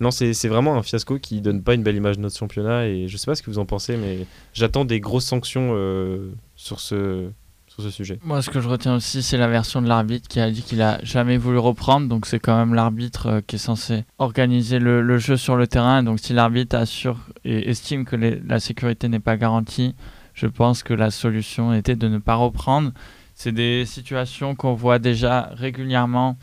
Non, 0.00 0.10
c'est 0.10 0.48
vraiment 0.48 0.76
un 0.76 0.82
fiasco 0.82 1.18
qui 1.18 1.42
donne 1.42 1.62
pas 1.62 1.74
une 1.74 1.82
belle 1.82 1.96
image 1.96 2.16
de 2.16 2.22
notre 2.22 2.36
championnat 2.36 2.86
et 2.86 3.06
je 3.06 3.16
sais 3.18 3.26
pas 3.26 3.34
ce 3.34 3.42
que 3.42 3.50
vous 3.50 3.58
en 3.58 3.66
pensez, 3.66 3.98
mais 3.98 4.26
j'attends 4.54 4.86
des 4.86 4.98
grosses 4.98 5.26
sanctions 5.26 5.72
euh, 5.74 6.30
sur, 6.56 6.80
ce, 6.80 7.28
sur 7.68 7.82
ce 7.82 7.90
sujet. 7.90 8.18
Moi, 8.24 8.40
ce 8.40 8.48
que 8.48 8.62
je 8.62 8.68
retiens 8.68 8.94
aussi, 8.96 9.22
c'est 9.22 9.36
la 9.36 9.46
version 9.46 9.82
de 9.82 9.88
l'arbitre 9.88 10.26
qui 10.26 10.40
a 10.40 10.50
dit 10.50 10.62
qu'il 10.62 10.80
a 10.80 11.04
jamais 11.04 11.36
voulu 11.36 11.58
reprendre, 11.58 12.08
donc 12.08 12.24
c'est 12.24 12.38
quand 12.38 12.56
même 12.56 12.72
l'arbitre 12.72 13.26
euh, 13.26 13.40
qui 13.46 13.56
est 13.56 13.58
censé 13.58 14.04
organiser 14.16 14.78
le, 14.78 15.18
jeu 15.18 15.36
sur 15.36 15.56
le 15.56 15.66
terrain. 15.66 16.02
Donc 16.02 16.18
si 16.18 16.32
l'arbitre 16.32 16.76
assure 16.76 17.18
et 17.44 17.68
estime 17.68 18.06
que 18.06 18.16
la 18.16 18.58
sécurité 18.58 19.06
n'est 19.06 19.20
pas 19.20 19.36
garantie, 19.36 19.94
je 20.32 20.46
pense 20.46 20.82
que 20.82 20.94
la 20.94 21.10
solution 21.10 21.74
était 21.74 21.96
de 21.96 22.08
ne 22.08 22.16
pas 22.16 22.36
reprendre. 22.36 22.92
C'est 23.34 23.52
des 23.52 23.84
situations 23.84 24.54
qu'on 24.54 24.72
voit 24.72 24.98
déjà 24.98 25.50
régulièrement 25.52 26.38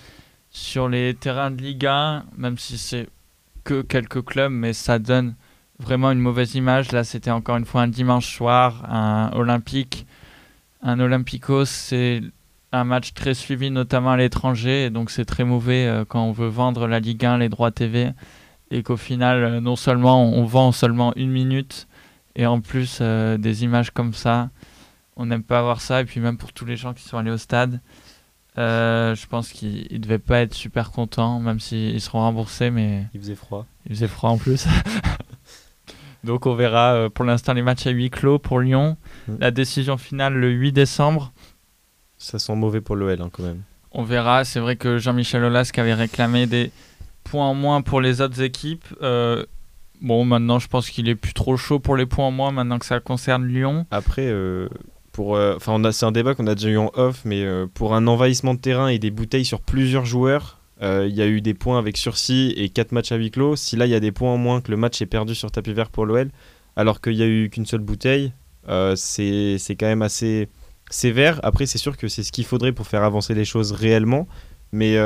sur 0.58 0.90
les 0.90 1.14
terrains 1.14 1.52
de 1.52 1.62
Ligue 1.62 1.86
1, 1.86 2.26
même 2.36 2.58
si 2.58 2.80
c'est 2.80 3.08
que 3.64 3.84
quelques 3.84 4.26
clubs, 4.26 4.52
mais 4.52 4.74
ça 4.74 4.98
donne 4.98 5.36
vraiment 5.78 6.12
une 6.12 6.20
mauvaise 6.20 6.56
image. 6.56 6.92
Là, 6.92 7.04
c'était 7.04 7.30
encore 7.30 7.58
une 7.58 7.66
fois 7.66 7.84
un 7.84 7.88
dimanche 7.88 8.36
soir, 8.36 8.84
un 8.92 9.30
Olympique. 9.34 10.08
Un 10.82 11.00
Olympicos, 11.00 11.66
c'est 11.66 12.22
un 12.72 12.84
match 12.84 13.14
très 13.14 13.36
suivi, 13.36 13.70
notamment 13.70 14.12
à 14.12 14.18
l'étranger, 14.18 14.90
donc 14.90 15.12
c'est 15.12 15.26
très 15.26 15.44
mauvais 15.44 15.88
euh, 15.88 16.06
quand 16.06 16.24
on 16.24 16.32
veut 16.32 16.48
vendre 16.48 16.88
la 16.88 17.00
Ligue 17.00 17.26
1, 17.26 17.38
les 17.38 17.50
droits 17.50 17.72
TV, 17.72 18.12
et 18.72 18.84
qu'au 18.84 18.98
final, 18.98 19.44
euh, 19.44 19.60
non 19.62 19.76
seulement 19.76 20.24
on 20.24 20.44
vend 20.44 20.72
seulement 20.72 21.14
une 21.16 21.32
minute, 21.32 21.88
et 22.36 22.46
en 22.46 22.62
plus 22.62 23.00
euh, 23.02 23.38
des 23.38 23.64
images 23.64 23.92
comme 23.92 24.14
ça, 24.14 24.50
on 25.16 25.28
n'aime 25.28 25.44
pas 25.44 25.60
avoir 25.60 25.82
ça, 25.82 26.02
et 26.02 26.06
puis 26.06 26.20
même 26.20 26.38
pour 26.38 26.52
tous 26.52 26.66
les 26.66 26.78
gens 26.78 26.94
qui 26.94 27.04
sont 27.04 27.18
allés 27.18 27.32
au 27.32 27.38
stade, 27.38 27.80
euh, 28.58 29.16
je 29.16 29.28
pense 29.28 29.52
qu'il 29.52 29.88
ne 29.92 29.98
devait 29.98 30.20
pas 30.20 30.40
être 30.40 30.54
super 30.54 30.92
content, 30.92 31.40
même 31.40 31.60
s'ils 31.60 32.02
seront 32.02 32.20
remboursés, 32.20 32.72
mais... 32.72 33.06
Il 33.14 33.22
faisait 33.22 33.36
froid. 33.36 33.66
Il 33.86 33.96
faisait 33.96 34.08
froid 34.08 34.32
en 34.32 34.38
plus. 34.38 34.66
Donc 36.24 36.46
on 36.46 36.56
verra 36.56 36.94
euh, 36.94 37.10
pour 37.10 37.26
l'instant 37.26 37.54
les 37.54 37.62
matchs 37.62 37.88
à 37.88 37.92
huis 37.92 38.10
clos 38.10 38.40
pour 38.40 38.60
Lyon. 38.60 38.98
Mm. 39.28 39.36
La 39.40 39.52
décision 39.52 39.98
finale 39.98 40.34
le 40.34 40.50
8 40.50 40.72
décembre. 40.72 41.32
Ça 42.18 42.40
sent 42.40 42.56
mauvais 42.56 42.82
pour 42.82 42.96
l'OL 42.96 43.22
hein, 43.22 43.30
quand 43.32 43.44
même. 43.44 43.62
On 43.92 44.04
verra. 44.04 44.44
C'est 44.44 44.60
vrai 44.60 44.76
que 44.76 44.98
Jean-Michel 44.98 45.44
Aulas 45.44 45.72
avait 45.78 45.94
réclamé 45.94 46.48
des 46.48 46.72
points 47.24 47.48
en 47.48 47.54
moins 47.54 47.82
pour 47.82 48.02
les 48.02 48.22
autres 48.22 48.42
équipes. 48.42 48.86
Euh, 49.02 49.46
bon, 50.02 50.26
maintenant 50.26 50.60
je 50.60 50.68
pense 50.68 50.90
qu'il 50.90 51.08
est 51.08 51.16
plus 51.16 51.34
trop 51.34 51.58
chaud 51.58 51.80
pour 51.80 51.96
les 51.96 52.06
points 52.06 52.26
en 52.26 52.32
moins 52.32 52.52
maintenant 52.52 52.80
que 52.80 52.86
ça 52.86 53.00
concerne 53.00 53.46
Lyon. 53.46 53.86
Après, 53.92 54.28
euh, 54.28 54.68
enfin, 55.20 55.92
c'est 55.92 56.06
un 56.06 56.12
débat 56.12 56.36
qu'on 56.36 56.48
a 56.48 56.56
déjà 56.56 56.70
eu 56.70 56.78
en 56.78 56.92
off, 56.96 57.22
mais 57.26 57.44
euh, 57.44 57.68
pour 57.74 57.94
un 57.94 58.08
envahissement 58.08 58.54
de 58.54 58.60
terrain 58.60 58.88
et 58.88 59.00
des 59.00 59.12
bouteilles 59.12 59.46
sur 59.46 59.62
plusieurs 59.62 60.06
joueurs, 60.06 60.60
euh, 60.82 61.08
il 61.10 61.16
y 61.16 61.22
a 61.22 61.28
eu 61.28 61.42
des 61.42 61.54
points 61.54 61.80
avec 61.80 61.98
sursis 61.98 62.54
et 62.56 62.70
4 62.70 62.92
matchs 62.92 63.12
à 63.12 63.16
huis 63.16 63.32
clos. 63.32 63.56
Si 63.56 63.76
là, 63.76 63.86
il 63.86 63.92
y 63.92 63.96
a 63.96 64.00
des 64.00 64.12
points 64.12 64.32
en 64.32 64.38
moins 64.38 64.62
que 64.62 64.72
le 64.72 64.78
match 64.78 65.02
est 65.02 65.08
perdu 65.08 65.36
sur 65.36 65.52
tapis 65.52 65.74
vert 65.74 65.90
pour 65.90 66.06
l'OL, 66.06 66.30
alors 66.76 67.02
qu'il 67.02 67.16
n'y 67.16 67.24
a 67.24 67.28
eu 67.28 67.50
qu'une 67.50 67.66
seule 67.66 67.82
bouteille, 67.82 68.32
c'est 68.96 69.58
quand 69.80 69.88
même 69.88 70.02
assez 70.02 70.50
sévère. 70.90 71.40
Après, 71.44 71.66
c'est 71.66 71.78
sûr 71.78 71.98
que 71.98 72.08
c'est 72.08 72.24
ce 72.24 72.32
qu'il 72.32 72.46
faudrait 72.46 72.72
pour 72.72 72.88
faire 72.88 73.04
avancer 73.04 73.34
les 73.34 73.46
choses 73.46 73.72
réellement. 73.72 74.28
Mais, 74.74 74.98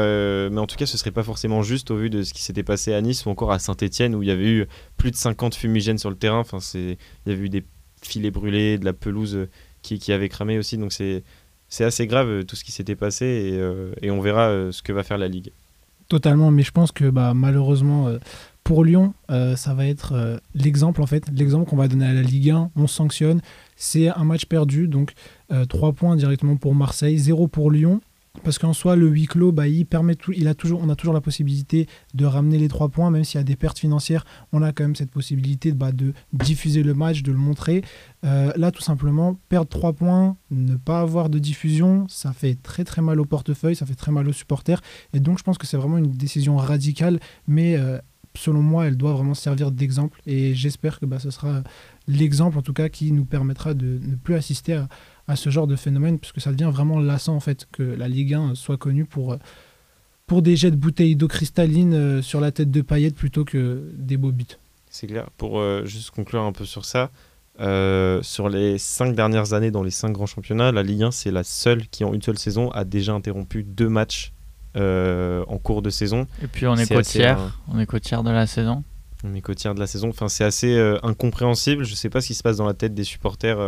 mais 0.50 0.60
en 0.60 0.68
tout 0.68 0.76
cas, 0.76 0.86
ce 0.86 0.98
serait 0.98 1.12
pas 1.12 1.24
forcément 1.24 1.62
juste 1.62 1.92
au 1.92 1.96
vu 1.98 2.10
de 2.10 2.24
ce 2.24 2.34
qui 2.34 2.42
s'était 2.42 2.64
passé 2.64 2.94
à 2.94 3.02
Nice 3.02 3.26
ou 3.26 3.30
encore 3.30 3.52
à 3.52 3.60
Saint-Etienne 3.60 4.16
où 4.16 4.24
il 4.24 4.28
y 4.28 4.32
avait 4.32 4.50
eu 4.50 4.68
plus 4.98 5.12
de 5.12 5.16
50 5.16 5.56
fumigènes 5.56 6.00
sur 6.00 6.10
le 6.10 6.18
terrain. 6.18 6.40
Enfin, 6.40 6.58
il 6.74 6.98
y 7.28 7.32
avait 7.32 7.44
eu 7.44 7.50
des 7.50 7.64
filets 8.02 8.32
brûlés, 8.32 8.78
de 8.78 8.86
la 8.86 8.94
pelouse 8.94 9.48
qui, 9.82 10.12
avait 10.12 10.30
cramé 10.30 10.58
aussi. 10.58 10.78
Donc 10.78 10.94
c'est 10.94 11.24
assez 11.84 12.08
grave 12.08 12.28
euh, 12.28 12.44
tout 12.44 12.56
ce 12.56 12.64
qui 12.64 12.72
s'était 12.72 12.96
passé 12.96 13.26
et, 13.26 13.60
euh, 13.60 13.94
on 14.04 14.22
verra 14.22 14.50
euh, 14.50 14.72
ce 14.72 14.82
que 14.82 14.94
va 14.94 15.04
faire 15.04 15.18
la 15.18 15.28
Ligue. 15.28 15.52
Totalement, 16.08 16.52
mais 16.52 16.64
je 16.64 16.72
pense 16.72 16.92
que 16.92 17.10
bah, 17.10 17.34
malheureusement 17.34 18.14
pour 18.66 18.84
Lyon, 18.84 19.14
ça 19.30 19.74
va 19.74 19.86
être 19.86 20.42
l'exemple 20.54 21.02
en 21.02 21.06
fait, 21.06 21.24
l'exemple 21.34 21.70
qu'on 21.70 21.78
va 21.78 21.88
donner 21.88 22.06
à 22.06 22.12
la 22.12 22.22
Ligue 22.22 22.50
1, 22.50 22.72
on 22.76 22.86
sanctionne, 22.86 23.40
c'est 23.78 24.10
un 24.10 24.26
match 24.26 24.46
perdu, 24.46 24.90
donc 24.90 25.14
3 25.70 25.94
points 25.94 26.18
directement 26.18 26.58
pour 26.58 26.76
Marseille, 26.76 27.18
0 27.18 27.48
pour 27.48 27.72
Lyon, 27.72 28.02
parce 28.44 28.58
qu'en 28.58 28.74
soi, 28.74 28.96
le 28.96 29.08
huis 29.08 29.26
clos, 29.26 29.52
bah, 29.52 29.68
il 29.68 29.86
permet 29.86 30.16
tout, 30.16 30.32
il 30.32 30.48
a 30.48 30.56
toujours, 30.56 30.82
on 30.82 30.90
a 30.90 30.96
toujours 30.96 31.14
la 31.14 31.22
possibilité 31.22 31.88
de 32.14 32.26
ramener 32.26 32.58
les 32.58 32.70
trois 32.70 32.88
points, 32.88 33.12
même 33.12 33.24
s'il 33.24 33.38
y 33.38 33.42
a 33.42 33.44
des 33.44 33.58
pertes 33.58 33.78
financières, 33.78 34.26
on 34.54 34.62
a 34.62 34.72
quand 34.72 34.84
même 34.84 34.96
cette 34.96 35.12
possibilité 35.12 35.74
bah, 35.74 35.92
de 35.92 36.14
diffuser 36.32 36.82
le 36.82 36.94
match, 36.94 37.24
de 37.24 37.32
le 37.32 37.38
montrer. 37.38 37.84
Euh, 38.24 38.52
là, 38.56 38.72
tout 38.72 38.82
simplement, 38.82 39.38
perdre 39.50 39.68
trois 39.68 39.94
points, 39.94 40.38
ne 40.50 40.76
pas 40.76 41.02
avoir 41.02 41.30
de 41.30 41.40
diffusion, 41.40 42.06
ça 42.08 42.32
fait 42.32 42.56
très 42.56 42.86
très 42.86 43.02
mal 43.02 43.20
au 43.20 43.26
portefeuille, 43.26 43.76
ça 43.76 43.86
fait 43.86 43.96
très 43.96 44.12
mal 44.12 44.28
aux 44.28 44.34
supporters. 44.34 44.82
Et 45.14 45.20
donc, 45.20 45.38
je 45.38 45.44
pense 45.44 45.58
que 45.58 45.68
c'est 45.68 45.78
vraiment 45.78 45.98
une 45.98 46.12
décision 46.12 46.56
radicale, 46.56 47.20
mais 47.48 47.76
euh, 47.76 48.00
selon 48.36 48.62
moi, 48.62 48.88
elle 48.88 48.98
doit 48.98 49.14
vraiment 49.14 49.34
servir 49.34 49.72
d'exemple. 49.72 50.22
Et 50.26 50.54
j'espère 50.56 51.00
que 51.00 51.06
bah, 51.06 51.20
ce 51.20 51.32
sera 51.32 51.64
l'exemple, 52.08 52.58
en 52.58 52.62
tout 52.62 52.74
cas, 52.74 52.90
qui 52.90 53.12
nous 53.12 53.26
permettra 53.26 53.74
de 53.74 54.00
ne 54.02 54.16
plus 54.16 54.36
assister 54.36 54.74
à 54.74 54.88
à 55.28 55.36
ce 55.36 55.50
genre 55.50 55.68
de 55.68 55.76
phénomène, 55.76 56.20
puisque 56.20 56.42
ça 56.42 56.52
devient 56.52 56.70
vraiment 56.72 57.00
lassant 57.00 57.36
en 57.36 57.40
fait 57.40 57.68
que 57.72 57.84
la 57.84 58.08
Ligue 58.08 58.34
1 58.34 58.56
soit 58.56 58.78
connue 58.78 59.06
pour, 59.06 59.38
pour 60.32 60.42
des 60.42 60.56
jets 60.56 60.72
de 60.72 60.78
bouteilles 60.78 61.18
d'eau 61.18 61.28
cristalline 61.28 61.94
euh, 61.94 62.22
sur 62.22 62.40
la 62.40 62.54
tête 62.54 62.72
de 62.72 62.82
paillettes 62.82 63.16
plutôt 63.16 63.44
que 63.44 63.92
des 63.96 64.16
beaux 64.16 64.32
buts. 64.32 64.46
C'est 64.90 65.08
clair. 65.08 65.30
Pour 65.38 65.60
euh, 65.60 65.84
juste 65.84 66.12
conclure 66.12 66.44
un 66.44 66.54
peu 66.54 66.64
sur 66.64 66.86
ça, 66.86 67.12
euh, 67.60 68.22
sur 68.24 68.48
les 68.48 68.78
cinq 68.78 69.14
dernières 69.14 69.52
années 69.52 69.72
dans 69.72 69.84
les 69.84 69.92
cinq 69.92 70.12
grands 70.14 70.26
championnats, 70.26 70.72
la 70.72 70.84
Ligue 70.84 71.04
1 71.04 71.12
c'est 71.12 71.32
la 71.32 71.44
seule 71.44 71.86
qui 71.90 72.06
en 72.06 72.14
une 72.14 72.22
seule 72.22 72.38
saison 72.38 72.72
a 72.72 72.86
déjà 72.86 73.12
interrompu 73.12 73.64
deux 73.64 73.90
matchs 73.90 74.32
en 74.74 75.58
cours 75.62 75.82
de 75.82 75.90
saison. 75.90 76.28
Et 76.42 76.48
puis 76.48 76.66
on 76.66 76.78
est, 76.78 76.90
est 76.90 76.96
côtière, 76.96 77.60
on 77.68 77.78
est 77.78 77.86
côtière 77.86 78.24
de 78.24 78.32
la 78.32 78.48
saison. 78.48 78.86
On 79.26 79.34
est 79.34 79.42
côtière 79.42 79.76
de 79.76 79.82
la 79.82 79.88
saison. 79.88 80.08
Enfin, 80.08 80.30
c'est 80.30 80.46
assez 80.46 80.80
incompréhensible. 81.04 81.84
Je 81.84 81.94
sais 81.94 82.10
pas 82.10 82.22
ce 82.22 82.28
qui 82.28 82.36
se 82.36 82.42
passe 82.42 82.56
dans 82.56 82.66
la 82.66 82.74
tête 82.74 82.94
des 82.94 83.04
supporters 83.04 83.60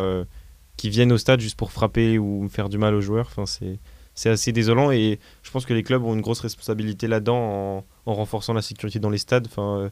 qui 0.77 0.89
viennent 0.89 1.12
au 1.12 1.17
stade 1.17 1.39
juste 1.39 1.57
pour 1.57 1.71
frapper 1.71 2.17
ou 2.17 2.47
faire 2.49 2.69
du 2.69 2.77
mal 2.77 2.93
aux 2.93 3.01
joueurs. 3.01 3.27
Enfin, 3.27 3.45
c'est, 3.45 3.79
c'est 4.15 4.29
assez 4.29 4.51
désolant 4.51 4.91
et 4.91 5.19
je 5.41 5.51
pense 5.51 5.65
que 5.65 5.73
les 5.73 5.83
clubs 5.83 6.03
ont 6.03 6.13
une 6.13 6.21
grosse 6.21 6.39
responsabilité 6.39 7.07
là-dedans 7.07 7.83
en, 8.05 8.13
renforçant 8.13 8.53
la 8.53 8.62
sécurité 8.62 8.99
dans 8.99 9.09
les 9.09 9.17
stades. 9.17 9.47
Enfin, 9.47 9.77
euh, 9.77 9.89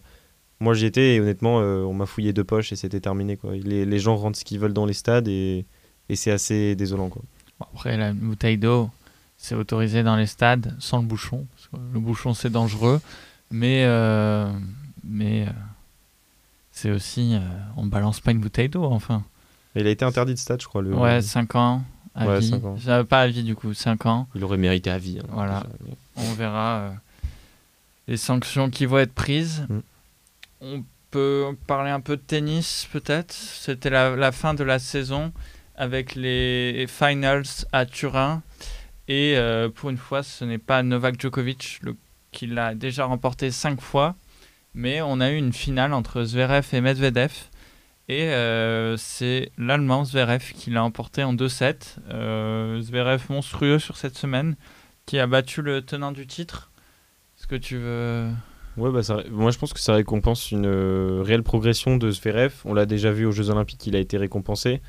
moi 0.59 0.73
j'y 0.73 0.85
étais 0.85 1.15
et 1.15 1.19
honnêtement, 1.19 1.59
euh, 1.59 1.83
on 1.83 1.93
m'a 1.93 2.05
fouillé 2.05 2.33
deux 2.33 2.43
poches 2.43 2.71
et 2.71 2.75
c'était 2.75 2.99
terminé. 2.99 3.37
Quoi. 3.37 3.55
Les, 3.55 3.99
gens 3.99 4.15
rentrent 4.15 4.37
ce 4.37 4.45
qu'ils 4.45 4.59
veulent 4.59 4.73
dans 4.73 4.85
les 4.85 4.93
stades 4.93 5.27
et, 5.27 5.65
et 6.09 6.15
c'est 6.15 6.31
assez 6.31 6.75
désolant. 6.75 7.09
Quoi. 7.09 7.23
après, 7.59 7.97
la 7.97 8.13
bouteille 8.13 8.57
d'eau, 8.57 8.89
c'est 9.37 9.55
autorisé 9.55 10.03
dans 10.03 10.15
les 10.15 10.27
stades 10.27 10.75
sans 10.79 10.99
le 10.99 11.07
bouchon. 11.07 11.47
le 11.93 11.99
bouchon, 11.99 12.35
c'est 12.35 12.51
dangereux, 12.51 13.01
mais, 13.49 13.85
euh, 13.85 14.51
mais 15.03 15.47
c'est 16.71 16.91
aussi. 16.91 17.35
on 17.75 17.87
balance 17.87 18.19
pas 18.19 18.31
une 18.31 18.39
bouteille 18.39 18.69
d'eau, 18.69 18.83
enfin. 18.83 19.23
Il 19.75 19.87
a 19.87 19.89
été 19.89 20.03
interdit 20.05 20.33
de 20.33 20.39
stade, 20.39 20.61
je 20.61 20.67
crois. 20.67 20.81
Le... 20.81 20.93
Ouais, 20.93 21.21
5 21.21 21.55
ans. 21.55 21.83
À 22.13 22.25
Ouais, 22.27 22.39
vie. 22.39 22.49
cinq 22.49 22.63
ans. 22.65 23.05
Pas 23.05 23.21
à 23.21 23.27
vie 23.27 23.43
du 23.43 23.55
coup, 23.55 23.73
5 23.73 24.05
ans. 24.05 24.27
Il 24.35 24.43
aurait 24.43 24.57
mérité 24.57 24.89
à 24.89 24.97
vie. 24.97 25.19
hein, 25.21 25.27
Voilà. 25.29 25.63
déjà, 25.79 25.95
On 26.29 26.33
verra 26.33 26.77
euh, 26.79 26.89
les 28.07 28.17
sanctions 28.17 28.69
qui 28.69 28.85
vont 28.85 28.97
être 28.99 29.13
prises. 29.13 29.65
Mm. 29.69 29.79
On 30.61 30.83
peut 31.09 31.45
parler 31.67 31.89
un 31.89 32.01
peu 32.01 32.17
de 32.17 32.21
tennis 32.21 32.87
peut-être. 32.91 33.33
C'était 33.33 33.89
la, 33.89 34.15
la 34.15 34.31
fin 34.33 34.53
de 34.53 34.63
la 34.65 34.77
saison 34.79 35.31
avec 35.75 36.15
les 36.15 36.85
finals 36.89 37.43
à 37.71 37.85
Turin. 37.85 38.41
Et 39.07 39.35
euh, 39.37 39.69
pour 39.69 39.89
une 39.89 39.97
fois, 39.97 40.21
ce 40.21 40.43
n'est 40.45 40.57
pas 40.57 40.83
Novak 40.83 41.19
Djokovic 41.19 41.79
le- 41.81 41.95
qui 42.31 42.45
l'a 42.47 42.75
déjà 42.75 43.05
remporté 43.05 43.51
cinq 43.51 43.79
fois. 43.81 44.15
Mais 44.73 45.01
on 45.01 45.19
a 45.21 45.31
eu 45.31 45.37
une 45.37 45.51
finale 45.53 45.93
entre 45.93 46.23
Zverev 46.23 46.65
et 46.73 46.81
Medvedev. 46.81 47.31
Et 48.09 48.23
euh, 48.29 48.97
c'est 48.97 49.51
l'Allemand 49.57 50.03
Zverev 50.03 50.51
qui 50.53 50.69
l'a 50.69 50.83
emporté 50.83 51.23
en 51.23 51.33
2-7. 51.33 51.97
Euh, 52.09 52.81
Zverev 52.81 53.23
monstrueux 53.29 53.79
sur 53.79 53.95
cette 53.97 54.17
semaine 54.17 54.55
qui 55.05 55.17
a 55.19 55.27
battu 55.27 55.61
le 55.61 55.81
tenant 55.81 56.11
du 56.11 56.27
titre. 56.27 56.71
Est-ce 57.37 57.47
que 57.47 57.55
tu 57.55 57.77
veux... 57.77 58.27
Ouais, 58.77 58.91
bah, 58.91 59.03
ça- 59.03 59.23
moi 59.29 59.51
je 59.51 59.57
pense 59.57 59.73
que 59.73 59.79
ça 59.79 59.93
récompense 59.93 60.51
une 60.51 60.65
euh, 60.65 61.21
réelle 61.25 61.43
progression 61.43 61.97
de 61.97 62.11
Zverev. 62.11 62.53
On 62.65 62.73
l'a 62.73 62.85
déjà 62.85 63.11
vu 63.11 63.25
aux 63.25 63.31
Jeux 63.31 63.49
Olympiques, 63.49 63.85
il 63.87 63.95
a 63.95 63.99
été 63.99 64.17
récompensé. 64.17 64.81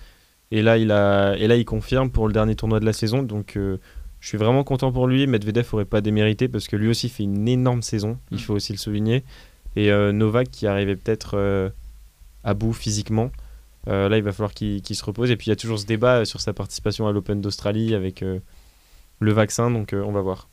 Et 0.50 0.62
là, 0.62 0.76
il, 0.76 0.90
a, 0.92 1.34
et 1.38 1.46
là, 1.46 1.56
il 1.56 1.64
confirme 1.64 2.10
pour 2.10 2.26
le 2.26 2.32
dernier 2.32 2.54
tournoi 2.56 2.78
de 2.80 2.84
la 2.84 2.92
saison. 2.92 3.22
Donc 3.22 3.56
euh, 3.56 3.78
je 4.20 4.28
suis 4.28 4.38
vraiment 4.38 4.64
content 4.64 4.92
pour 4.92 5.06
lui. 5.06 5.26
Medvedev 5.26 5.66
aurait 5.72 5.84
pas 5.84 6.00
démérité 6.00 6.48
parce 6.48 6.66
que 6.68 6.76
lui 6.76 6.88
aussi 6.88 7.08
fait 7.08 7.22
une 7.24 7.48
énorme 7.48 7.82
saison. 7.82 8.18
Il 8.30 8.36
Mm. 8.36 8.40
faut 8.40 8.54
aussi 8.54 8.72
le 8.72 8.78
souligner. 8.78 9.24
Et 9.76 9.90
euh, 9.90 10.12
Novak 10.12 10.50
qui 10.50 10.66
arrivait 10.66 10.96
peut-être 10.96 11.36
à 12.44 12.54
bout 12.54 12.72
physiquement. 12.72 13.30
Euh, 13.88 14.08
là, 14.08 14.16
il 14.16 14.22
va 14.22 14.32
falloir 14.32 14.54
qu'il 14.54 14.82
se 14.82 15.04
repose. 15.04 15.30
Et 15.30 15.36
puis 15.36 15.46
il 15.46 15.50
y 15.50 15.52
a 15.52 15.56
toujours 15.56 15.78
ce 15.78 15.86
débat 15.86 16.18
euh, 16.18 16.24
sur 16.24 16.40
sa 16.40 16.52
participation 16.52 17.06
à 17.06 17.12
l'Open 17.12 17.40
d'Australie 17.40 17.94
avec 17.94 18.22
euh, 18.22 18.38
le 19.20 19.32
vaccin. 19.32 19.70
Donc 19.70 19.94
on 19.94 20.12
va 20.12 20.20
voir. 20.20 20.48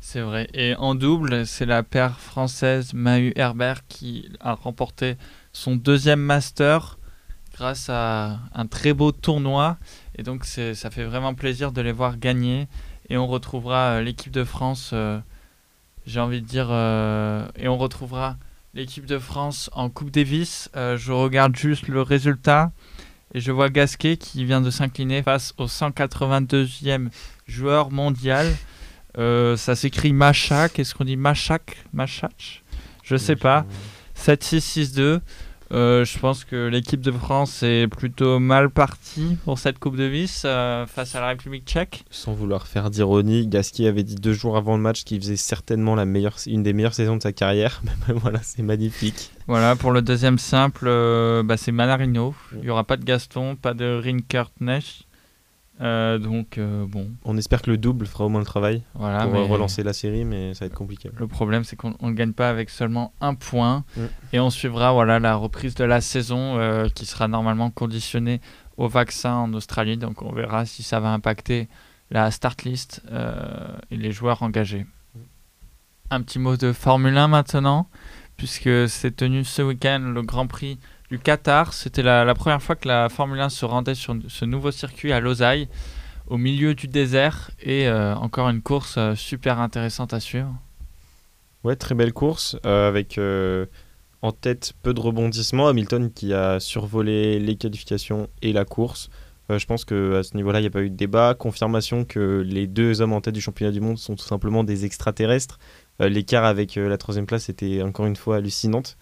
C'est 0.00 0.20
vrai. 0.20 0.48
Et 0.52 0.74
en 0.76 0.94
double, 0.94 1.46
c'est 1.46 1.66
la 1.66 1.82
paire 1.82 2.20
française 2.20 2.92
Mahu 2.92 3.32
Herbert 3.36 3.86
qui 3.88 4.30
a 4.40 4.54
remporté 4.54 5.16
son 5.52 5.76
deuxième 5.76 6.20
master 6.20 6.98
grâce 7.54 7.88
à 7.88 8.40
un 8.52 8.66
très 8.66 8.92
beau 8.92 9.12
tournoi. 9.12 9.78
Et 10.16 10.22
donc 10.22 10.44
ça 10.44 10.90
fait 10.90 11.04
vraiment 11.04 11.34
plaisir 11.34 11.72
de 11.72 11.80
les 11.80 11.92
voir 11.92 12.18
gagner. 12.18 12.68
Et 13.08 13.16
on 13.16 13.26
retrouvera 13.26 14.02
l'équipe 14.02 14.32
de 14.32 14.44
France, 14.44 14.94
j'ai 16.06 16.20
envie 16.20 16.42
de 16.42 16.46
dire, 16.46 16.70
et 17.56 17.68
on 17.68 17.78
retrouvera 17.78 18.36
l'équipe 18.74 19.06
de 19.06 19.18
France 19.18 19.70
en 19.72 19.88
Coupe 19.88 20.10
Davis. 20.10 20.68
Euh, 20.76 20.96
je 20.96 21.12
regarde 21.12 21.56
juste 21.56 21.88
le 21.88 22.02
résultat. 22.02 22.72
Et 23.32 23.40
je 23.40 23.50
vois 23.50 23.68
Gasquet 23.68 24.16
qui 24.16 24.44
vient 24.44 24.60
de 24.60 24.70
s'incliner 24.70 25.22
face 25.22 25.54
au 25.58 25.66
182e 25.66 27.08
joueur 27.46 27.90
mondial. 27.90 28.52
Euh, 29.18 29.56
ça 29.56 29.74
s'écrit 29.74 30.12
Macha. 30.12 30.68
Qu'est-ce 30.68 30.94
qu'on 30.94 31.04
dit 31.04 31.16
Machak? 31.16 31.84
Machach? 31.92 32.62
Je 33.02 33.16
sais 33.16 33.36
pas. 33.36 33.64
7-6-6-2. 34.16 35.20
Euh, 35.72 36.04
je 36.04 36.18
pense 36.18 36.44
que 36.44 36.68
l'équipe 36.68 37.00
de 37.00 37.10
France 37.10 37.62
est 37.62 37.88
plutôt 37.88 38.38
mal 38.38 38.70
partie 38.70 39.36
pour 39.44 39.58
cette 39.58 39.78
Coupe 39.78 39.96
de 39.96 40.04
Vis 40.04 40.42
euh, 40.44 40.86
face 40.86 41.14
à 41.14 41.20
la 41.20 41.28
République 41.28 41.64
tchèque. 41.66 42.04
Sans 42.10 42.32
vouloir 42.32 42.66
faire 42.66 42.90
d'ironie, 42.90 43.46
Gasquet 43.46 43.86
avait 43.86 44.02
dit 44.02 44.16
deux 44.16 44.32
jours 44.32 44.56
avant 44.56 44.76
le 44.76 44.82
match 44.82 45.04
qu'il 45.04 45.20
faisait 45.20 45.36
certainement 45.36 45.94
la 45.94 46.04
meilleure, 46.04 46.36
une 46.46 46.62
des 46.62 46.72
meilleures 46.72 46.94
saisons 46.94 47.16
de 47.16 47.22
sa 47.22 47.32
carrière. 47.32 47.82
Mais 48.08 48.14
voilà, 48.14 48.40
c'est 48.42 48.62
magnifique. 48.62 49.30
Voilà, 49.46 49.76
pour 49.76 49.90
le 49.90 50.02
deuxième 50.02 50.38
simple, 50.38 50.84
euh, 50.86 51.42
bah, 51.42 51.56
c'est 51.56 51.72
Manarino. 51.72 52.34
Mm. 52.52 52.56
Il 52.56 52.64
n'y 52.64 52.70
aura 52.70 52.84
pas 52.84 52.96
de 52.96 53.04
Gaston, 53.04 53.56
pas 53.56 53.74
de 53.74 54.00
Rinkertnech. 54.02 55.06
Euh, 55.80 56.18
donc, 56.18 56.58
euh, 56.58 56.86
bon, 56.86 57.10
On 57.24 57.36
espère 57.36 57.60
que 57.62 57.70
le 57.70 57.76
double 57.76 58.06
fera 58.06 58.24
au 58.24 58.28
moins 58.28 58.40
le 58.40 58.46
travail 58.46 58.82
voilà. 58.94 59.26
pour 59.26 59.34
euh, 59.34 59.44
relancer 59.44 59.82
la 59.82 59.92
série, 59.92 60.24
mais 60.24 60.54
ça 60.54 60.60
va 60.60 60.66
être 60.66 60.74
compliqué. 60.74 61.10
Le 61.16 61.26
problème, 61.26 61.64
c'est 61.64 61.76
qu'on 61.76 61.94
ne 62.00 62.12
gagne 62.12 62.32
pas 62.32 62.48
avec 62.48 62.70
seulement 62.70 63.12
un 63.20 63.34
point. 63.34 63.84
Mm. 63.96 64.02
Et 64.34 64.40
on 64.40 64.50
suivra 64.50 64.92
voilà, 64.92 65.18
la 65.18 65.34
reprise 65.34 65.74
de 65.74 65.84
la 65.84 66.00
saison 66.00 66.58
euh, 66.58 66.88
qui 66.88 67.06
sera 67.06 67.26
normalement 67.26 67.70
conditionnée 67.70 68.40
au 68.76 68.88
vaccin 68.88 69.34
en 69.34 69.52
Australie. 69.54 69.96
Donc 69.96 70.22
on 70.22 70.32
verra 70.32 70.64
si 70.64 70.82
ça 70.82 71.00
va 71.00 71.12
impacter 71.12 71.68
la 72.10 72.30
start 72.30 72.62
list 72.62 73.02
et 73.90 73.96
les 73.96 74.12
joueurs 74.12 74.42
engagés. 74.42 74.86
Un 76.10 76.22
petit 76.22 76.38
mot 76.38 76.56
de 76.56 76.72
Formule 76.72 77.16
1 77.16 77.28
maintenant, 77.28 77.88
puisque 78.36 78.88
c'est 78.88 79.16
tenu 79.16 79.42
ce 79.42 79.62
week-end 79.62 80.00
le 80.00 80.22
Grand 80.22 80.46
Prix 80.46 80.78
du 81.14 81.20
Qatar. 81.20 81.72
C'était 81.74 82.02
la, 82.02 82.34
première 82.34 82.60
fois 82.60 82.74
que 82.74 82.88
la 82.88 83.08
Formule 83.08 83.38
1 83.38 83.48
se 83.48 83.64
rendait 83.64 83.94
sur 83.94 84.16
ce 84.26 84.44
nouveau 84.44 84.72
circuit 84.72 85.12
à 85.12 85.20
Losail, 85.20 85.68
au 86.26 86.38
milieu 86.38 86.74
du 86.74 86.88
désert. 86.88 87.52
Et 87.62 87.86
euh, 87.86 88.16
encore 88.16 88.48
une 88.48 88.62
course 88.62 88.96
euh, 88.98 89.14
super 89.14 89.60
intéressante 89.60 90.12
à 90.12 90.18
suivre. 90.18 90.52
Ouais, 91.62 91.76
très 91.76 91.94
belle 91.94 92.12
course 92.12 92.56
euh, 92.66 92.88
avec 92.88 93.18
en 94.22 94.32
tête 94.32 94.72
peu 94.82 94.92
de 94.92 95.00
rebondissements. 95.00 95.68
Hamilton 95.68 96.10
qui 96.12 96.34
a 96.34 96.58
survolé 96.58 97.38
les 97.38 97.54
qualifications 97.54 98.28
et 98.42 98.52
la 98.52 98.64
course. 98.64 99.08
Je 99.50 99.64
pense 99.66 99.84
que 99.84 100.16
à 100.16 100.22
ce 100.24 100.36
niveau-là, 100.36 100.58
il 100.58 100.62
n'y 100.62 100.68
a 100.68 100.70
pas 100.70 100.82
eu 100.82 100.90
de 100.90 100.96
débat. 100.96 101.34
Confirmation 101.34 102.04
que 102.04 102.42
les 102.44 102.66
deux 102.66 103.02
hommes 103.02 103.12
en 103.12 103.20
tête 103.20 103.34
du 103.34 103.42
championnat 103.42 103.72
du 103.72 103.80
monde 103.80 103.98
sont 103.98 104.16
tout 104.16 104.24
simplement 104.24 104.64
des 104.64 104.84
extraterrestres. 104.84 105.58
L'écart 106.00 106.44
avec 106.44 106.74
la 106.74 106.98
troisième 106.98 107.26
place 107.26 107.48
était 107.50 107.82
encore 107.82 108.06
une 108.06 108.16
fois 108.16 108.36
hallucinante. 108.36 108.96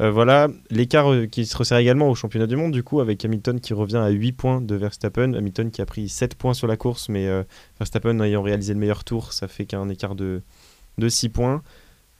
Euh, 0.00 0.10
voilà, 0.10 0.48
l'écart 0.70 1.12
euh, 1.12 1.26
qui 1.26 1.46
se 1.46 1.56
resserre 1.56 1.78
également 1.78 2.10
au 2.10 2.16
championnat 2.16 2.48
du 2.48 2.56
monde, 2.56 2.72
du 2.72 2.82
coup, 2.82 3.00
avec 3.00 3.24
Hamilton 3.24 3.60
qui 3.60 3.74
revient 3.74 3.98
à 3.98 4.08
8 4.08 4.32
points 4.32 4.60
de 4.60 4.74
Verstappen. 4.74 5.34
Hamilton 5.34 5.70
qui 5.70 5.80
a 5.80 5.86
pris 5.86 6.08
7 6.08 6.34
points 6.34 6.54
sur 6.54 6.66
la 6.66 6.76
course, 6.76 7.08
mais 7.08 7.28
euh, 7.28 7.44
Verstappen 7.78 8.18
ayant 8.20 8.42
réalisé 8.42 8.74
le 8.74 8.80
meilleur 8.80 9.04
tour, 9.04 9.32
ça 9.32 9.46
fait 9.46 9.66
qu'un 9.66 9.88
écart 9.88 10.16
de, 10.16 10.42
de 10.98 11.08
6 11.08 11.28
points. 11.28 11.62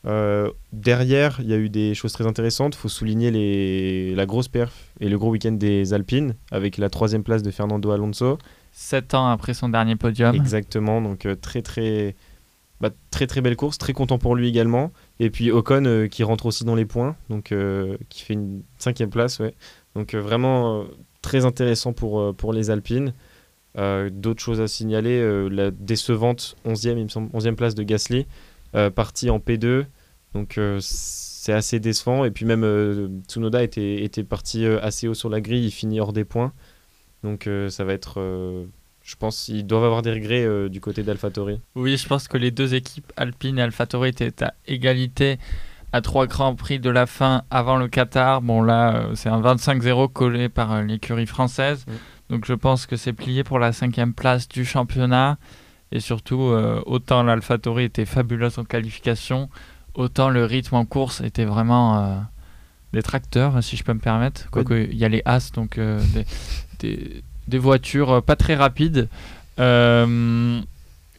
Euh, 0.06 0.50
derrière, 0.72 1.38
il 1.40 1.48
y 1.48 1.52
a 1.52 1.56
eu 1.56 1.68
des 1.68 1.94
choses 1.94 2.12
très 2.12 2.26
intéressantes. 2.26 2.76
Il 2.76 2.78
faut 2.78 2.88
souligner 2.88 3.32
les, 3.32 4.14
la 4.14 4.26
grosse 4.26 4.48
perf 4.48 4.72
et 5.00 5.08
le 5.08 5.18
gros 5.18 5.30
week-end 5.30 5.52
des 5.52 5.94
Alpines, 5.94 6.34
avec 6.52 6.78
la 6.78 6.90
troisième 6.90 7.24
place 7.24 7.42
de 7.42 7.50
Fernando 7.50 7.90
Alonso. 7.90 8.38
Sept 8.70 9.14
ans 9.14 9.28
après 9.28 9.54
son 9.54 9.68
dernier 9.68 9.96
podium. 9.96 10.34
Exactement, 10.34 11.00
donc 11.00 11.26
très 11.40 11.62
très, 11.62 12.14
bah, 12.84 12.90
très 13.10 13.26
très 13.26 13.40
belle 13.40 13.56
course, 13.56 13.78
très 13.78 13.94
content 13.94 14.18
pour 14.18 14.36
lui 14.36 14.46
également. 14.46 14.92
Et 15.18 15.30
puis 15.30 15.50
Ocon 15.50 15.86
euh, 15.86 16.06
qui 16.06 16.22
rentre 16.22 16.44
aussi 16.44 16.64
dans 16.64 16.74
les 16.74 16.84
points, 16.84 17.16
donc 17.30 17.50
euh, 17.50 17.96
qui 18.10 18.22
fait 18.22 18.34
une 18.34 18.62
cinquième 18.76 19.08
place, 19.08 19.38
ouais. 19.38 19.54
Donc 19.94 20.12
euh, 20.12 20.20
vraiment 20.20 20.84
très 21.22 21.46
intéressant 21.46 21.94
pour, 21.94 22.36
pour 22.36 22.52
les 22.52 22.70
Alpines. 22.70 23.14
D'autres 23.74 24.42
choses 24.42 24.60
à 24.60 24.68
signaler, 24.68 25.48
la 25.48 25.70
décevante 25.70 26.56
11e, 26.66 26.98
il 26.98 27.04
me 27.04 27.08
semble, 27.08 27.30
11e 27.30 27.54
place 27.54 27.74
de 27.74 27.82
Gasly, 27.82 28.26
parti 28.94 29.30
en 29.30 29.38
P2. 29.38 29.86
Donc 30.34 30.60
c'est 30.78 31.54
assez 31.54 31.80
décevant. 31.80 32.26
Et 32.26 32.30
puis 32.30 32.44
même 32.44 33.22
Tsunoda 33.26 33.62
était, 33.62 34.04
était 34.04 34.24
parti 34.24 34.66
assez 34.66 35.08
haut 35.08 35.14
sur 35.14 35.30
la 35.30 35.40
grille, 35.40 35.64
il 35.64 35.70
finit 35.70 36.00
hors 36.00 36.12
des 36.12 36.24
points. 36.24 36.52
Donc 37.22 37.48
ça 37.70 37.84
va 37.84 37.94
être, 37.94 38.20
je 39.04 39.14
pense, 39.16 39.44
qu'ils 39.44 39.66
doivent 39.66 39.84
avoir 39.84 40.02
des 40.02 40.12
regrets 40.12 40.44
euh, 40.44 40.68
du 40.68 40.80
côté 40.80 41.02
d'AlphaTauri. 41.02 41.60
Oui, 41.76 41.96
je 41.96 42.08
pense 42.08 42.26
que 42.26 42.36
les 42.36 42.50
deux 42.50 42.74
équipes, 42.74 43.12
Alpine 43.16 43.58
et 43.58 43.62
AlphaTauri, 43.62 44.08
étaient 44.08 44.42
à 44.42 44.54
égalité 44.66 45.38
à 45.92 46.00
trois 46.00 46.26
grands 46.26 46.56
prix 46.56 46.80
de 46.80 46.90
la 46.90 47.06
fin 47.06 47.42
avant 47.50 47.76
le 47.76 47.86
Qatar. 47.86 48.42
Bon, 48.42 48.62
là, 48.62 48.96
euh, 48.96 49.14
c'est 49.14 49.28
un 49.28 49.40
25-0 49.40 50.12
collé 50.12 50.48
par 50.48 50.72
euh, 50.72 50.82
l'écurie 50.82 51.26
française. 51.26 51.84
Mm. 51.86 51.92
Donc, 52.30 52.46
je 52.46 52.54
pense 52.54 52.86
que 52.86 52.96
c'est 52.96 53.12
plié 53.12 53.44
pour 53.44 53.60
la 53.60 53.72
cinquième 53.72 54.14
place 54.14 54.48
du 54.48 54.64
championnat. 54.64 55.38
Et 55.94 56.00
surtout, 56.00 56.42
euh, 56.42 56.82
autant 56.86 57.22
l'AlphaTauri 57.22 57.84
était 57.84 58.04
fabuleuse 58.04 58.58
en 58.58 58.64
qualification, 58.64 59.48
autant 59.94 60.28
le 60.28 60.44
rythme 60.44 60.74
en 60.74 60.84
course 60.84 61.20
était 61.20 61.44
vraiment 61.44 61.98
euh, 61.98 62.16
des 62.92 63.02
tracteurs, 63.02 63.62
si 63.62 63.76
je 63.76 63.84
peux 63.84 63.94
me 63.94 64.00
permettre. 64.00 64.50
Quoique, 64.50 64.74
il 64.90 64.96
y 64.96 65.04
a 65.04 65.08
les 65.08 65.22
As, 65.24 65.52
donc 65.52 65.78
euh, 65.78 66.02
des, 66.12 66.26
des, 66.80 67.22
des 67.48 67.58
voitures 67.58 68.10
euh, 68.10 68.20
pas 68.20 68.36
très 68.36 68.54
rapides. 68.54 69.08
Euh, 69.60 70.60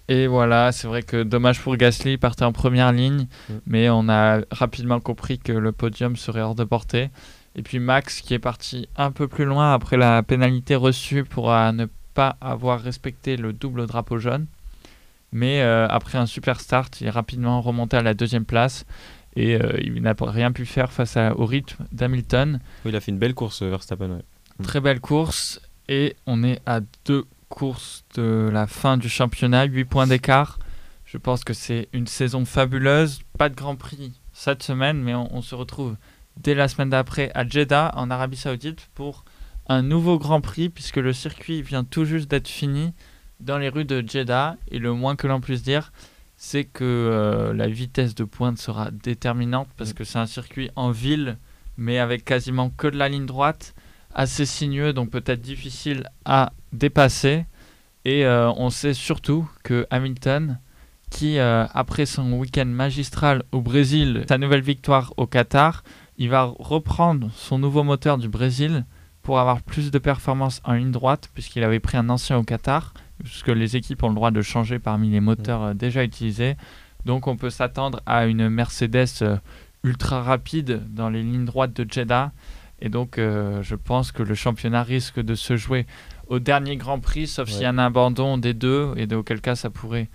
et 0.08 0.28
voilà, 0.28 0.72
c'est 0.72 0.88
vrai 0.88 1.02
que 1.02 1.24
dommage 1.24 1.60
pour 1.62 1.76
Gasly, 1.78 2.14
il 2.14 2.18
partait 2.20 2.46
en 2.46 2.52
première 2.52 2.92
ligne, 2.92 3.28
Mm. 3.50 3.54
mais 3.66 3.90
on 3.90 4.08
a 4.10 4.42
rapidement 4.52 5.00
compris 5.00 5.40
que 5.40 5.52
le 5.52 5.72
podium 5.72 6.16
serait 6.16 6.42
hors 6.42 6.56
de 6.56 6.64
portée. 6.64 7.10
Et 7.56 7.62
puis 7.64 7.80
Max 7.80 8.22
qui 8.22 8.34
est 8.34 8.40
parti 8.40 8.88
un 8.98 9.12
peu 9.12 9.28
plus 9.28 9.46
loin 9.46 9.74
après 9.74 9.98
la 9.98 10.22
pénalité 10.24 10.76
reçue 10.76 11.24
pour 11.24 11.52
euh, 11.52 11.72
ne 11.72 11.86
pas 12.14 12.36
avoir 12.42 12.82
respecté 12.82 13.38
le 13.38 13.54
double 13.54 13.88
drapeau 13.88 14.18
jaune. 14.20 14.46
Mais 15.32 15.62
euh, 15.62 15.88
après 15.90 16.18
un 16.18 16.26
super 16.28 16.60
start, 16.60 17.02
il 17.02 17.08
est 17.08 17.12
rapidement 17.12 17.62
remonté 17.62 17.98
à 17.98 18.02
la 18.02 18.14
deuxième 18.14 18.46
place 18.46 18.86
et 19.36 19.56
euh, 19.56 19.78
il 19.82 20.02
n'a 20.02 20.14
rien 20.20 20.52
pu 20.52 20.66
faire 20.66 20.92
face 20.92 21.18
à- 21.18 21.34
au 21.38 21.46
rythme 21.46 21.84
d'Hamilton. 21.92 22.60
Oui, 22.86 22.92
il 22.92 22.96
a 22.96 23.00
fait 23.02 23.12
une 23.12 23.18
belle 23.18 23.34
course, 23.34 23.64
Verstappen. 23.64 24.10
ouais. 24.10 24.64
Très 24.64 24.80
belle 24.82 25.00
course 25.02 25.60
et 25.88 26.16
on 26.26 26.44
est 26.44 26.62
à 26.66 26.80
deux 27.06 27.26
courses 27.50 28.04
de 28.16 28.50
la 28.52 28.68
fin 28.68 28.98
du 28.98 29.10
championnat, 29.10 29.66
8 29.66 29.86
points 29.86 30.08
d'écart. 30.08 30.60
Je 31.06 31.18
pense 31.18 31.44
que 31.44 31.54
c'est 31.54 31.88
une 31.94 32.08
saison 32.08 32.46
fabuleuse. 32.46 33.22
Pas 33.38 33.50
de 33.50 33.56
Grand 33.56 33.76
Prix 33.76 34.14
cette 34.34 34.64
semaine, 34.64 35.02
mais 35.02 35.14
on, 35.14 35.34
on 35.36 35.42
se 35.42 35.56
retrouve 35.56 35.96
dès 36.38 36.56
la 36.56 36.68
semaine 36.68 36.90
d'après 36.90 37.32
à 37.34 37.48
Jeddah 37.48 37.92
en 37.96 38.10
Arabie 38.12 38.38
Saoudite 38.38 38.90
pour 38.94 39.26
un 39.68 39.82
nouveau 39.82 40.20
Grand 40.20 40.42
Prix 40.42 40.70
puisque 40.70 40.98
le 40.98 41.14
circuit 41.14 41.62
vient 41.62 41.84
tout 41.84 42.06
juste 42.06 42.30
d'être 42.30 42.48
fini 42.48 42.94
dans 43.40 43.58
les 43.58 43.70
rues 43.70 43.86
de 43.86 44.04
Jeddah 44.06 44.58
et 44.70 44.80
le 44.80 44.94
moins 44.94 45.16
que 45.16 45.28
l'on 45.28 45.42
puisse 45.42 45.64
dire 45.64 45.92
c'est 46.38 46.66
que 46.66 46.84
euh, 46.84 47.54
la 47.54 47.68
vitesse 47.68 48.14
de 48.14 48.26
pointe 48.26 48.58
sera 48.58 48.92
déterminante 48.92 49.70
parce 49.78 49.94
que 49.94 50.04
c'est 50.04 50.20
un 50.20 50.26
circuit 50.26 50.70
en 50.76 50.92
ville 50.92 51.38
mais 51.78 52.00
avec 52.00 52.26
quasiment 52.26 52.70
que 52.70 52.88
de 52.88 52.98
la 52.98 53.10
ligne 53.10 53.26
droite 53.26 53.74
assez 54.16 54.46
sinueux 54.46 54.94
donc 54.94 55.12
peut-être 55.12 55.42
difficile 55.42 56.10
à 56.26 56.54
dépasser 56.74 57.46
et 58.06 58.26
euh, 58.26 58.52
on 58.58 58.70
sait 58.70 58.94
surtout 58.94 59.48
que 59.64 59.86
Hamilton 59.92 60.60
qui 61.12 61.38
euh, 61.38 61.66
après 61.74 62.06
son 62.06 62.34
week-end 62.34 62.66
magistral 62.66 63.44
au 63.52 63.62
Brésil 63.62 64.24
sa 64.28 64.38
nouvelle 64.38 64.62
victoire 64.62 65.14
au 65.18 65.28
Qatar 65.28 65.84
il 66.18 66.30
va 66.30 66.44
reprendre 66.44 67.30
son 67.36 67.60
nouveau 67.60 67.84
moteur 67.84 68.18
du 68.18 68.30
Brésil 68.30 68.86
pour 69.26 69.40
avoir 69.40 69.62
plus 69.62 69.90
de 69.90 69.98
performance 69.98 70.62
en 70.64 70.74
ligne 70.74 70.92
droite, 70.92 71.30
puisqu'il 71.34 71.64
avait 71.64 71.80
pris 71.80 71.98
un 71.98 72.10
ancien 72.10 72.38
au 72.38 72.44
Qatar, 72.44 72.94
puisque 73.24 73.50
les 73.50 73.76
équipes 73.76 74.04
ont 74.04 74.10
le 74.10 74.16
droit 74.16 74.30
de 74.30 74.42
changer 74.44 74.78
parmi 74.78 75.10
les 75.10 75.20
moteurs 75.20 75.64
euh, 75.64 75.74
déjà 75.74 76.04
utilisés. 76.04 76.56
Donc 77.06 77.26
on 77.28 77.36
peut 77.36 77.50
s'attendre 77.50 78.02
à 78.06 78.28
une 78.28 78.50
Mercedes 78.50 79.40
ultra 79.84 80.22
rapide 80.22 80.84
dans 80.94 81.10
les 81.10 81.24
lignes 81.24 81.46
droites 81.46 81.76
de 81.76 81.92
Jeddah. 81.92 82.32
Et 82.82 82.90
donc 82.90 83.18
euh, 83.18 83.62
je 83.62 83.76
pense 83.76 84.12
que 84.12 84.24
le 84.24 84.36
championnat 84.36 84.84
risque 84.84 85.20
de 85.20 85.36
se 85.36 85.56
jouer 85.56 85.86
au 86.28 86.40
dernier 86.40 86.76
Grand 86.76 87.00
Prix, 87.00 87.28
sauf 87.28 87.50
s'il 87.50 87.62
y 87.62 87.66
a 87.66 87.70
un 87.70 87.78
abandon 87.78 88.38
des 88.38 88.54
deux, 88.54 88.94
et 88.98 89.14
auquel 89.14 89.42
cas 89.42 89.56
ça 89.56 89.70
pourrait 89.70 90.10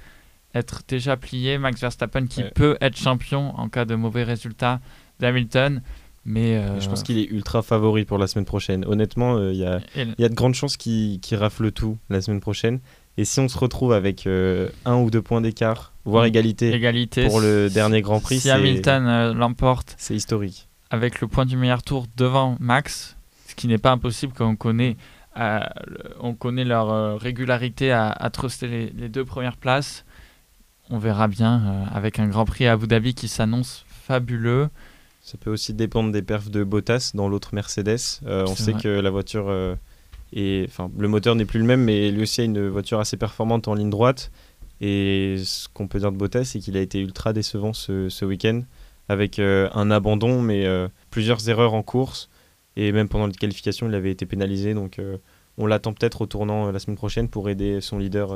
être 0.55 0.83
déjà 0.89 1.17
plié. 1.17 1.59
Max 1.59 1.81
Verstappen 1.81 2.27
qui 2.27 2.43
peut 2.55 2.77
être 2.81 2.97
champion 2.97 3.55
en 3.59 3.69
cas 3.69 3.85
de 3.85 3.95
mauvais 3.95 4.25
résultat 4.25 4.81
d'Hamilton. 5.21 5.83
Mais 6.27 6.61
je 6.81 6.89
pense 6.89 7.03
qu'il 7.03 7.19
est 7.19 7.31
ultra 7.31 7.63
favori 7.63 8.05
pour 8.05 8.19
la 8.19 8.27
semaine 8.27 8.45
prochaine. 8.45 8.85
Honnêtement, 8.87 9.39
il 9.49 9.57
y, 9.57 9.65
a, 9.65 9.81
y, 9.97 10.25
a 10.25 10.29
de 10.29 10.35
grandes 10.35 10.55
chances 10.55 10.77
qu'il 10.77 11.21
rafle 11.33 11.73
tout 11.73 11.97
la 12.11 12.21
semaine 12.21 12.41
prochaine. 12.41 12.81
Et 13.17 13.25
si 13.25 13.41
on 13.41 13.49
se 13.49 13.57
retrouve 13.57 13.93
avec 13.93 14.27
un 14.27 14.97
ou 14.97 15.11
deux 15.11 15.23
points 15.23 15.41
d'écart, 15.41 15.93
voire 16.05 16.25
égalité, 16.27 16.75
égalité, 16.75 17.27
pour 17.27 17.41
le 17.41 17.69
dernier 17.71 18.03
Grand 18.03 18.21
Prix, 18.21 18.41
si 18.41 18.51
Hamilton 18.51 19.33
l'emporte, 19.33 19.95
c'est 19.97 20.15
historique. 20.15 20.70
Avec 20.91 21.21
le 21.21 21.29
point 21.29 21.47
du 21.47 21.57
meilleur 21.57 21.83
tour 21.83 22.07
devant 22.17 22.57
Max, 22.61 23.17
ce 23.47 23.55
qui 23.55 23.69
n'est 23.69 23.79
pas 23.79 23.93
impossible 23.93 24.33
quand 24.37 24.49
on 24.49 24.57
connaît, 24.57 24.97
on 26.21 26.35
connaît 26.35 26.65
leur 26.65 27.21
régularité 27.21 27.93
à, 27.93 28.11
à 28.11 28.31
truster 28.31 28.67
les, 28.67 28.91
les, 28.91 29.09
deux 29.09 29.25
premières 29.25 29.57
places. 29.57 30.05
On 30.91 30.99
verra 30.99 31.29
bien 31.29 31.87
avec 31.93 32.19
un 32.19 32.27
Grand 32.27 32.45
Prix 32.45 32.67
à 32.67 32.73
Abu 32.73 32.89
Dhabi 32.89 33.15
qui 33.15 33.29
s'annonce 33.29 33.85
fabuleux. 33.89 34.69
Ça 35.23 35.39
peut 35.39 35.51
aussi 35.51 35.75
dépendre 35.75 36.11
des 36.11 36.23
perfs 36.23 36.51
de 36.51 36.65
Bottas 36.65 37.13
dans 37.15 37.29
l'autre 37.29 37.55
Mercedes. 37.55 37.99
Euh, 38.27 38.45
on 38.49 38.57
sait 38.57 38.73
que 38.73 38.89
la 38.89 39.11
voiture 39.11 39.49
euh, 39.49 39.77
est, 40.33 40.67
enfin, 40.67 40.91
le 40.99 41.09
moteur 41.09 41.35
n'est 41.35 41.45
plus 41.45 41.61
le 41.61 41.67
même, 41.67 41.85
mais 41.85 42.11
lui 42.11 42.23
aussi 42.23 42.41
a 42.41 42.45
une 42.45 42.69
voiture 42.69 42.99
assez 42.99 43.17
performante 43.17 43.69
en 43.69 43.75
ligne 43.75 43.91
droite. 43.91 44.33
Et 44.81 45.37
ce 45.45 45.69
qu'on 45.69 45.87
peut 45.89 46.01
dire 46.01 46.11
de 46.11 46.17
Bottas, 46.17 46.45
c'est 46.47 46.59
qu'il 46.59 46.77
a 46.77 46.81
été 46.81 47.01
ultra 47.01 47.33
décevant 47.33 47.75
ce, 47.75 48.09
ce 48.09 48.25
week-end, 48.25 48.63
avec 49.11 49.41
euh, 49.41 49.69
un 49.75 49.91
abandon, 49.91 50.41
mais 50.41 50.65
plusieurs 51.11 51.49
erreurs 51.49 51.75
en 51.75 51.83
course. 51.83 52.31
Et 52.77 52.93
même 52.93 53.09
pendant 53.09 53.27
les 53.27 53.35
qualifications, 53.35 53.89
il 53.89 53.95
avait 53.97 54.13
été 54.13 54.25
pénalisé. 54.25 54.73
Donc 54.73 55.01
on 55.59 55.67
l'attend 55.67 55.93
peut-être 55.93 56.21
au 56.21 56.27
tournant 56.27 56.71
la 56.71 56.79
semaine 56.79 56.97
prochaine 56.97 57.29
pour 57.29 57.49
aider 57.49 57.81
son 57.81 57.99
leader 57.99 58.33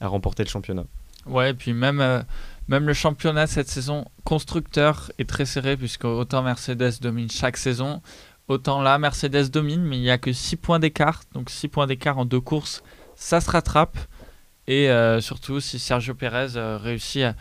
à 0.00 0.06
remporter 0.06 0.44
le 0.44 0.50
championnat. 0.50 0.84
Ouais, 1.24 1.50
et 1.50 1.54
puis 1.54 1.72
même 1.72 2.24
même 2.68 2.86
le 2.86 2.92
championnat 2.92 3.46
cette 3.46 3.68
saison 3.68 4.04
constructeur 4.24 5.10
est 5.18 5.28
très 5.28 5.46
serré 5.46 5.78
puisque 5.78 6.04
autant 6.04 6.42
Mercedes 6.42 7.00
domine 7.00 7.30
chaque 7.30 7.56
saison, 7.56 8.02
autant 8.48 8.82
là 8.82 8.98
Mercedes 8.98 9.48
domine 9.50 9.82
mais 9.82 9.96
il 9.96 10.02
n'y 10.02 10.10
a 10.10 10.18
que 10.18 10.34
6 10.34 10.56
points 10.56 10.78
d'écart. 10.78 11.22
Donc 11.32 11.48
6 11.48 11.68
points 11.68 11.86
d'écart 11.86 12.18
en 12.18 12.26
deux 12.26 12.40
courses, 12.40 12.82
ça 13.16 13.40
se 13.40 13.50
rattrape. 13.50 13.96
Et 14.66 14.90
euh, 14.90 15.22
surtout 15.22 15.60
si 15.60 15.78
Sergio 15.78 16.14
Perez 16.14 16.56
euh, 16.56 16.76
réussit 16.76 17.22
à, 17.22 17.34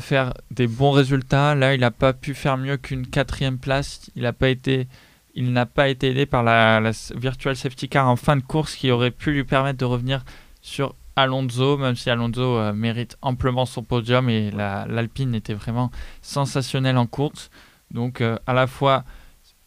faire 0.00 0.34
des 0.50 0.66
bons 0.66 0.90
résultats, 0.90 1.54
là 1.54 1.74
il 1.74 1.80
n'a 1.80 1.90
pas 1.90 2.12
pu 2.12 2.34
faire 2.34 2.56
mieux 2.56 2.76
qu'une 2.76 3.06
quatrième 3.06 3.58
place. 3.58 4.10
Il 4.16 4.22
n'a 4.22 4.32
pas 4.32 4.48
été... 4.48 4.88
Il 5.34 5.54
n'a 5.54 5.64
pas 5.64 5.88
été 5.88 6.10
aidé 6.10 6.26
par 6.26 6.42
la, 6.42 6.78
la 6.78 6.90
Virtual 7.14 7.56
Safety 7.56 7.88
Car 7.88 8.06
en 8.06 8.16
fin 8.16 8.36
de 8.36 8.42
course 8.42 8.76
qui 8.76 8.90
aurait 8.90 9.10
pu 9.10 9.32
lui 9.32 9.44
permettre 9.44 9.78
de 9.78 9.86
revenir 9.86 10.26
sur 10.60 10.94
Alonso, 11.16 11.78
même 11.78 11.96
si 11.96 12.10
Alonso 12.10 12.58
euh, 12.58 12.74
mérite 12.74 13.16
amplement 13.22 13.64
son 13.64 13.82
podium 13.82 14.28
et 14.28 14.50
l'Alpine 14.50 15.34
était 15.34 15.54
vraiment 15.54 15.90
sensationnelle 16.20 16.98
en 16.98 17.06
course. 17.06 17.50
Donc 17.90 18.20
euh, 18.20 18.36
à 18.46 18.52
la 18.52 18.66
fois 18.66 19.04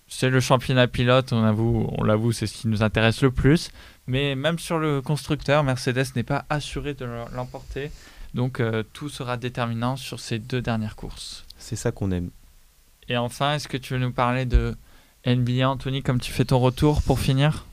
c'est 0.07 0.29
le 0.29 0.39
championnat 0.39 0.87
pilote, 0.87 1.33
on 1.33 1.43
avoue, 1.43 1.87
on 1.97 2.03
l'avoue, 2.03 2.31
c'est 2.31 2.45
ce 2.45 2.53
qui 2.53 2.67
nous 2.67 2.83
intéresse 2.83 3.21
le 3.23 3.31
plus. 3.31 3.71
Mais 4.07 4.35
même 4.35 4.59
sur 4.59 4.77
le 4.77 5.01
constructeur, 5.01 5.63
Mercedes 5.63 6.05
n'est 6.15 6.23
pas 6.23 6.45
assuré 6.49 6.93
de 6.93 7.07
l'emporter. 7.33 7.91
Donc 8.35 8.59
euh, 8.59 8.83
tout 8.93 9.09
sera 9.09 9.37
déterminant 9.37 9.95
sur 9.95 10.19
ces 10.19 10.37
deux 10.37 10.61
dernières 10.61 10.95
courses. 10.95 11.45
C'est 11.57 11.75
ça 11.75 11.91
qu'on 11.91 12.11
aime. 12.11 12.29
Et 13.09 13.17
enfin, 13.17 13.55
est-ce 13.55 13.67
que 13.67 13.77
tu 13.77 13.93
veux 13.93 13.99
nous 13.99 14.11
parler 14.11 14.45
de 14.45 14.75
NBA, 15.25 15.67
Anthony, 15.67 16.03
comme 16.03 16.19
tu 16.19 16.31
fais 16.31 16.45
ton 16.45 16.59
retour 16.59 17.01
pour 17.01 17.19
finir? 17.19 17.65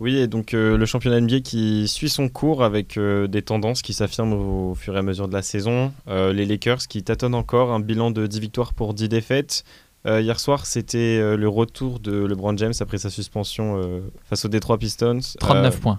Oui, 0.00 0.16
et 0.16 0.28
donc 0.28 0.54
euh, 0.54 0.76
le 0.76 0.86
championnat 0.86 1.20
NBA 1.20 1.40
qui 1.40 1.88
suit 1.88 2.08
son 2.08 2.28
cours 2.28 2.62
avec 2.62 2.96
euh, 2.96 3.26
des 3.26 3.42
tendances 3.42 3.82
qui 3.82 3.92
s'affirment 3.92 4.34
au, 4.34 4.74
fur 4.76 4.94
et 4.94 4.98
à 4.98 5.02
mesure 5.02 5.26
de 5.26 5.32
la 5.32 5.42
saison. 5.42 5.92
Euh, 6.06 6.32
les 6.32 6.46
Lakers 6.46 6.86
qui 6.88 7.02
tâtonnent 7.02 7.34
encore, 7.34 7.72
un 7.72 7.80
bilan 7.80 8.12
de 8.12 8.26
10 8.26 8.38
victoires 8.38 8.74
pour 8.74 8.94
10 8.94 9.08
défaites. 9.08 9.64
hier 10.06 10.38
soir, 10.40 10.66
c'était 10.66 11.36
le 11.36 11.48
retour 11.48 11.98
de 11.98 12.12
LeBron 12.12 12.56
James 12.56 12.72
après 12.80 12.98
sa 12.98 13.10
suspension 13.10 14.00
face 14.24 14.44
aux 14.44 14.48
Detroit 14.48 14.78
Pistons. 14.78 15.20
39 15.40 15.80
points. 15.80 15.98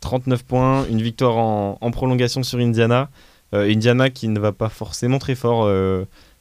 39 0.00 0.44
points, 0.44 0.86
une 0.90 1.00
victoire 1.00 1.36
en, 1.36 1.78
en 1.80 1.90
prolongation 1.90 2.42
sur 2.42 2.58
Indiana. 2.58 3.08
Indiana 3.64 4.10
qui 4.10 4.28
ne 4.28 4.38
va 4.38 4.52
pas 4.52 4.68
forcément 4.68 5.18
très 5.18 5.34
fort 5.34 5.68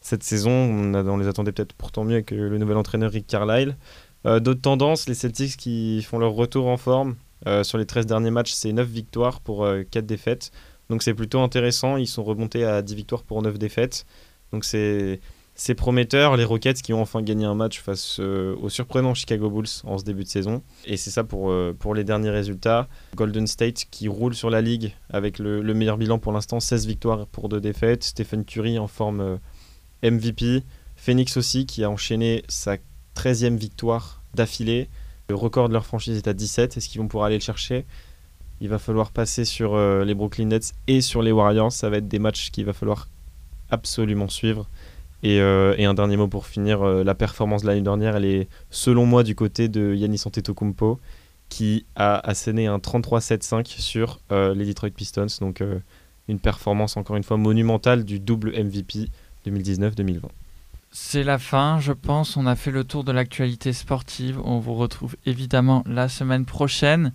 cette 0.02 0.24
saison. 0.24 0.52
On, 0.52 1.18
les 1.18 1.28
attendait 1.28 1.52
peut-être 1.52 1.74
pourtant 1.74 2.04
mieux 2.04 2.22
que 2.22 2.36
le 2.36 2.58
nouvel 2.58 2.78
entraîneur 2.78 3.12
Rick 3.12 3.28
Carlisle. 3.28 3.76
Euh, 4.26 4.40
d'autres 4.40 4.62
tendances, 4.62 5.08
les 5.08 5.14
Celtics 5.14 5.58
qui 5.58 6.02
font 6.04 6.18
leur 6.18 6.34
retour 6.34 6.68
en 6.68 6.78
forme. 6.78 7.16
Euh, 7.48 7.64
sur 7.64 7.78
les 7.78 7.86
13 7.86 8.06
derniers 8.06 8.32
matchs, 8.32 8.54
c'est 8.54 8.72
9 8.72 8.88
victoires 8.88 9.40
pour 9.42 9.68
4 9.92 9.98
euh, 9.98 10.02
défaites. 10.02 10.52
Donc 10.90 11.04
c'est 11.04 11.14
plutôt 11.14 11.42
intéressant. 11.42 11.98
Ils 11.98 12.08
sont 12.08 12.24
remontés 12.24 12.64
à 12.64 12.82
10 12.82 12.96
victoires 12.96 13.24
pour 13.24 13.42
9 13.42 13.58
défaites. 13.58 14.06
Donc 14.52 14.66
c'est 14.66 15.20
prometteur. 15.76 16.38
Les 16.38 16.44
Rockets 16.44 16.82
qui 16.82 16.94
ont 16.94 17.02
enfin 17.02 17.22
gagné 17.22 17.46
un 17.46 17.56
match 17.56 17.80
face 17.82 18.20
aux 18.20 18.70
surprenants 18.70 19.14
Chicago 19.14 19.50
Bulls 19.50 19.68
en 19.84 19.98
ce 19.98 20.04
début 20.04 20.24
de 20.24 20.30
saison. 20.30 20.62
Et 20.86 20.98
c'est 20.98 21.12
ça 21.12 21.24
pour, 21.24 21.54
pour 21.80 21.96
les 21.96 22.04
derniers 22.04 22.30
résultats. 22.30 22.88
Golden 23.16 23.48
State 23.48 23.86
qui 23.90 24.08
roule 24.08 24.36
sur 24.36 24.50
la 24.50 24.62
ligue 24.62 24.94
avec 25.10 25.40
le, 25.40 25.62
le 25.62 25.74
meilleur 25.74 25.98
bilan 25.98 26.20
pour 26.20 26.34
l'instant, 26.34 26.60
16 26.60 26.88
victoires 26.88 27.26
pour 27.28 27.50
2 27.50 27.62
défaites. 27.62 28.04
Stephen 28.04 28.44
Curry 28.44 28.78
en 28.80 28.88
forme 28.88 29.40
MVP. 30.04 30.64
Phoenix 30.96 31.38
aussi 31.38 31.66
qui 31.66 31.84
a 31.84 31.90
enchaîné 31.90 32.44
sa 32.48 32.78
13e 33.16 33.58
victoire 33.58 34.22
d'affilée. 34.34 34.90
Le 35.30 35.36
record 35.36 35.70
de 35.70 35.74
leur 35.74 35.86
franchise 35.86 36.18
est 36.18 36.28
à 36.28 36.34
17. 36.34 36.78
Est-ce 36.78 36.90
qu'ils 36.90 37.02
vont 37.02 37.08
pouvoir 37.08 37.28
aller 37.28 37.38
le 37.38 37.44
chercher? 37.44 37.86
Il 38.62 38.70
va 38.70 38.80
falloir 38.80 39.12
passer 39.12 39.44
sur 39.44 39.76
euh, 39.76 40.06
les 40.06 40.14
Brooklyn 40.14 40.46
Nets 40.46 40.74
et 40.88 41.02
sur 41.02 41.22
les 41.22 41.32
Warriors. 41.32 41.72
Ça 41.72 41.90
va 41.90 41.98
être 41.98 42.08
des 42.08 42.20
matchs 42.20 42.52
qu'il 42.52 42.66
va 42.66 42.74
falloir 42.74 43.10
absolument 43.70 44.30
suivre. 44.30 44.70
Et, 45.24 45.42
euh, 45.42 45.76
et 45.78 45.86
un 45.86 45.94
dernier 45.94 46.18
mot 46.18 46.28
pour 46.28 46.46
finir, 46.46 46.82
euh, 46.84 47.04
la 47.04 47.16
performance 47.16 47.64
de 47.64 47.68
l'année 47.68 47.82
dernière, 47.82 48.16
elle 48.16 48.26
est 48.26 48.48
selon 48.70 49.06
moi 49.06 49.24
du 49.24 49.36
côté 49.36 49.68
de 49.68 49.94
Yannis 49.94 50.24
Antetokounmpo 50.26 51.00
qui 51.50 51.86
a 51.96 52.18
asséné 52.28 52.68
un 52.68 52.78
33-7-5 52.78 53.68
sur 53.68 54.20
les 54.32 54.66
Detroit 54.66 54.90
Pistons. 54.90 55.28
Donc 55.42 55.62
une 56.28 56.40
performance 56.40 56.98
encore 56.98 57.16
une 57.18 57.24
fois 57.24 57.38
monumentale 57.38 58.04
du 58.04 58.20
double 58.20 58.52
MVP 58.52 59.10
2019-2020. 59.46 60.22
C'est 60.98 61.24
la 61.24 61.38
fin, 61.38 61.80
je 61.80 61.92
pense. 61.92 62.38
On 62.38 62.46
a 62.48 62.56
fait 62.56 62.72
le 62.72 62.84
tour 62.84 63.04
de 63.04 63.12
l'actualité 63.12 63.74
sportive. 63.74 64.40
On 64.46 64.60
vous 64.60 64.76
retrouve 64.76 65.18
évidemment 65.26 65.84
la 65.86 66.08
semaine 66.08 66.46
prochaine. 66.46 67.12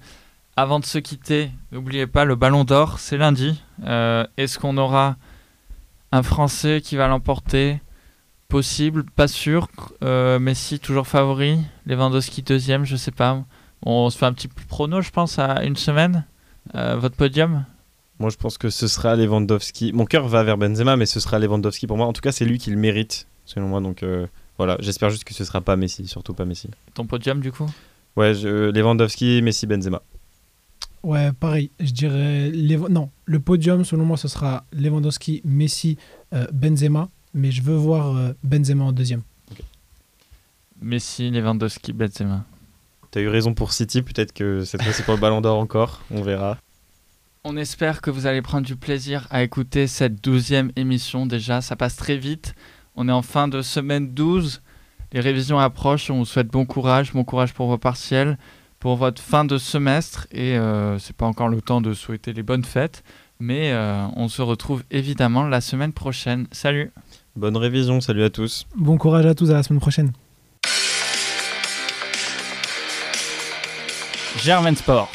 Avant 0.57 0.80
de 0.80 0.84
se 0.84 0.98
quitter, 0.98 1.51
n'oubliez 1.72 2.07
pas 2.07 2.26
le 2.26 2.34
Ballon 2.34 2.64
d'Or, 2.64 2.98
c'est 2.98 3.16
lundi. 3.16 3.62
Euh, 3.86 4.26
est-ce 4.36 4.59
qu'on 4.59 4.76
aura 4.76 5.16
un 6.12 6.22
Français 6.22 6.82
qui 6.84 6.96
va 6.96 7.09
l'emporter? 7.09 7.80
Possible, 8.51 9.05
pas 9.05 9.28
sûr. 9.28 9.68
Euh, 10.03 10.40
Messi 10.40 10.80
toujours 10.80 11.07
favori. 11.07 11.61
Lewandowski 11.86 12.42
deuxième, 12.42 12.84
je 12.84 12.96
sais 12.96 13.12
pas. 13.12 13.44
On 13.86 14.11
se 14.11 14.18
fait 14.18 14.26
un 14.26 14.32
petit 14.32 14.48
prono, 14.48 15.01
je 15.01 15.11
pense, 15.11 15.38
à 15.38 15.64
une 15.64 15.76
semaine. 15.76 16.26
Euh, 16.74 16.96
votre 16.96 17.14
podium? 17.14 17.64
Moi, 18.18 18.28
je 18.28 18.36
pense 18.36 18.59
que 18.59 18.68
ce 18.68 18.88
sera 18.88 19.14
Lewandowski. 19.14 19.92
Mon 19.92 20.05
cœur 20.05 20.26
va 20.26 20.42
vers 20.42 20.59
Benzema, 20.59 20.96
mais 20.96 21.07
ce 21.07 21.20
sera 21.20 21.38
Lewandowski 21.38 21.86
pour 21.86 21.96
moi. 21.96 22.07
En 22.07 22.12
tout 22.12 22.22
cas, 22.22 22.32
c'est 22.32 22.44
lui 22.44 22.59
qui 22.59 22.70
le 22.70 22.76
mérite 22.76 23.28
selon 23.44 23.68
moi. 23.68 23.80
Donc 23.80 24.03
euh, 24.03 24.26
voilà, 24.59 24.76
j'espère 24.80 25.11
juste 25.11 25.22
que 25.22 25.32
ce 25.32 25.44
sera 25.44 25.61
pas 25.61 25.76
Messi, 25.76 26.09
surtout 26.09 26.34
pas 26.34 26.44
Messi. 26.44 26.70
Ton 26.94 27.07
podium 27.07 27.40
du 27.40 27.53
coup? 27.53 27.70
Ouais, 28.16 28.34
je, 28.34 28.70
Lewandowski, 28.72 29.42
Messi, 29.42 29.68
Benzema. 29.68 30.03
Ouais, 31.05 31.30
pareil. 31.32 31.70
Je 31.78 31.92
dirais 31.92 32.51
non. 32.90 33.11
Le 33.24 33.38
podium, 33.38 33.84
selon 33.84 34.05
moi, 34.05 34.16
ce 34.16 34.26
sera 34.26 34.64
Lewandowski, 34.72 35.40
Messi, 35.44 35.96
euh, 36.34 36.46
Benzema. 36.53 37.09
Mais 37.35 37.51
je 37.51 37.62
veux 37.62 37.76
voir 37.76 38.16
euh, 38.16 38.33
Benzema 38.43 38.85
en 38.85 38.93
deuxième. 38.93 39.22
Messi, 40.81 41.31
Lewandowski, 41.31 41.93
Benzema. 41.93 42.45
Tu 43.11 43.18
as 43.18 43.22
eu 43.22 43.28
raison 43.28 43.55
pour 43.55 43.72
City, 43.72 44.03
peut-être 44.03 44.33
que 44.33 44.64
cette 44.64 44.83
fois 44.83 44.93
c'est 44.93 45.03
pour 45.03 45.14
le 45.14 45.20
ballon 45.20 45.41
d'or 45.41 45.59
encore, 45.59 46.03
on 46.11 46.22
verra. 46.22 46.59
On 47.45 47.57
espère 47.57 48.03
que 48.03 48.11
vous 48.11 48.26
allez 48.26 48.43
prendre 48.43 48.66
du 48.66 48.76
plaisir 48.76 49.26
à 49.31 49.43
écouter 49.43 49.87
cette 49.87 50.22
douzième 50.22 50.70
émission 50.76 51.26
déjà, 51.26 51.61
ça 51.61 51.74
passe 51.74 51.97
très 51.97 52.16
vite. 52.16 52.55
On 52.97 53.09
est 53.09 53.12
en 53.12 53.22
fin 53.22 53.49
de 53.49 53.62
semaine 53.62 54.09
12, 54.14 54.62
les 55.12 55.20
révisions 55.20 55.59
approchent, 55.59 56.11
on 56.11 56.18
vous 56.18 56.24
souhaite 56.24 56.49
bon 56.49 56.66
courage, 56.66 57.12
bon 57.12 57.24
courage 57.24 57.53
pour 57.53 57.66
vos 57.66 57.78
partiels, 57.78 58.39
pour 58.78 58.97
votre 58.97 59.20
fin 59.20 59.45
de 59.45 59.59
semestre 59.59 60.28
et 60.31 60.57
euh, 60.57 60.99
c'est 60.99 61.16
pas 61.16 61.26
encore 61.26 61.49
le 61.49 61.61
temps 61.61 61.81
de 61.81 61.93
souhaiter 61.95 62.33
les 62.33 62.43
bonnes 62.43 62.64
fêtes, 62.64 63.03
mais 63.41 63.72
euh, 63.72 64.07
on 64.16 64.28
se 64.28 64.41
retrouve 64.41 64.85
évidemment 64.91 65.49
la 65.49 65.61
semaine 65.61 65.93
prochaine. 65.93 66.47
Salut 66.53 66.93
Bonne 67.37 67.57
révision, 67.57 68.01
salut 68.01 68.24
à 68.24 68.31
tous. 68.31 68.66
Bon 68.76 68.99
courage 68.99 69.26
à 69.26 69.35
tous, 69.35 69.51
à 69.51 69.55
la 69.55 69.62
semaine 69.62 69.81
prochaine. 69.81 70.12
Germain 74.37 74.74
Sport 74.74 75.11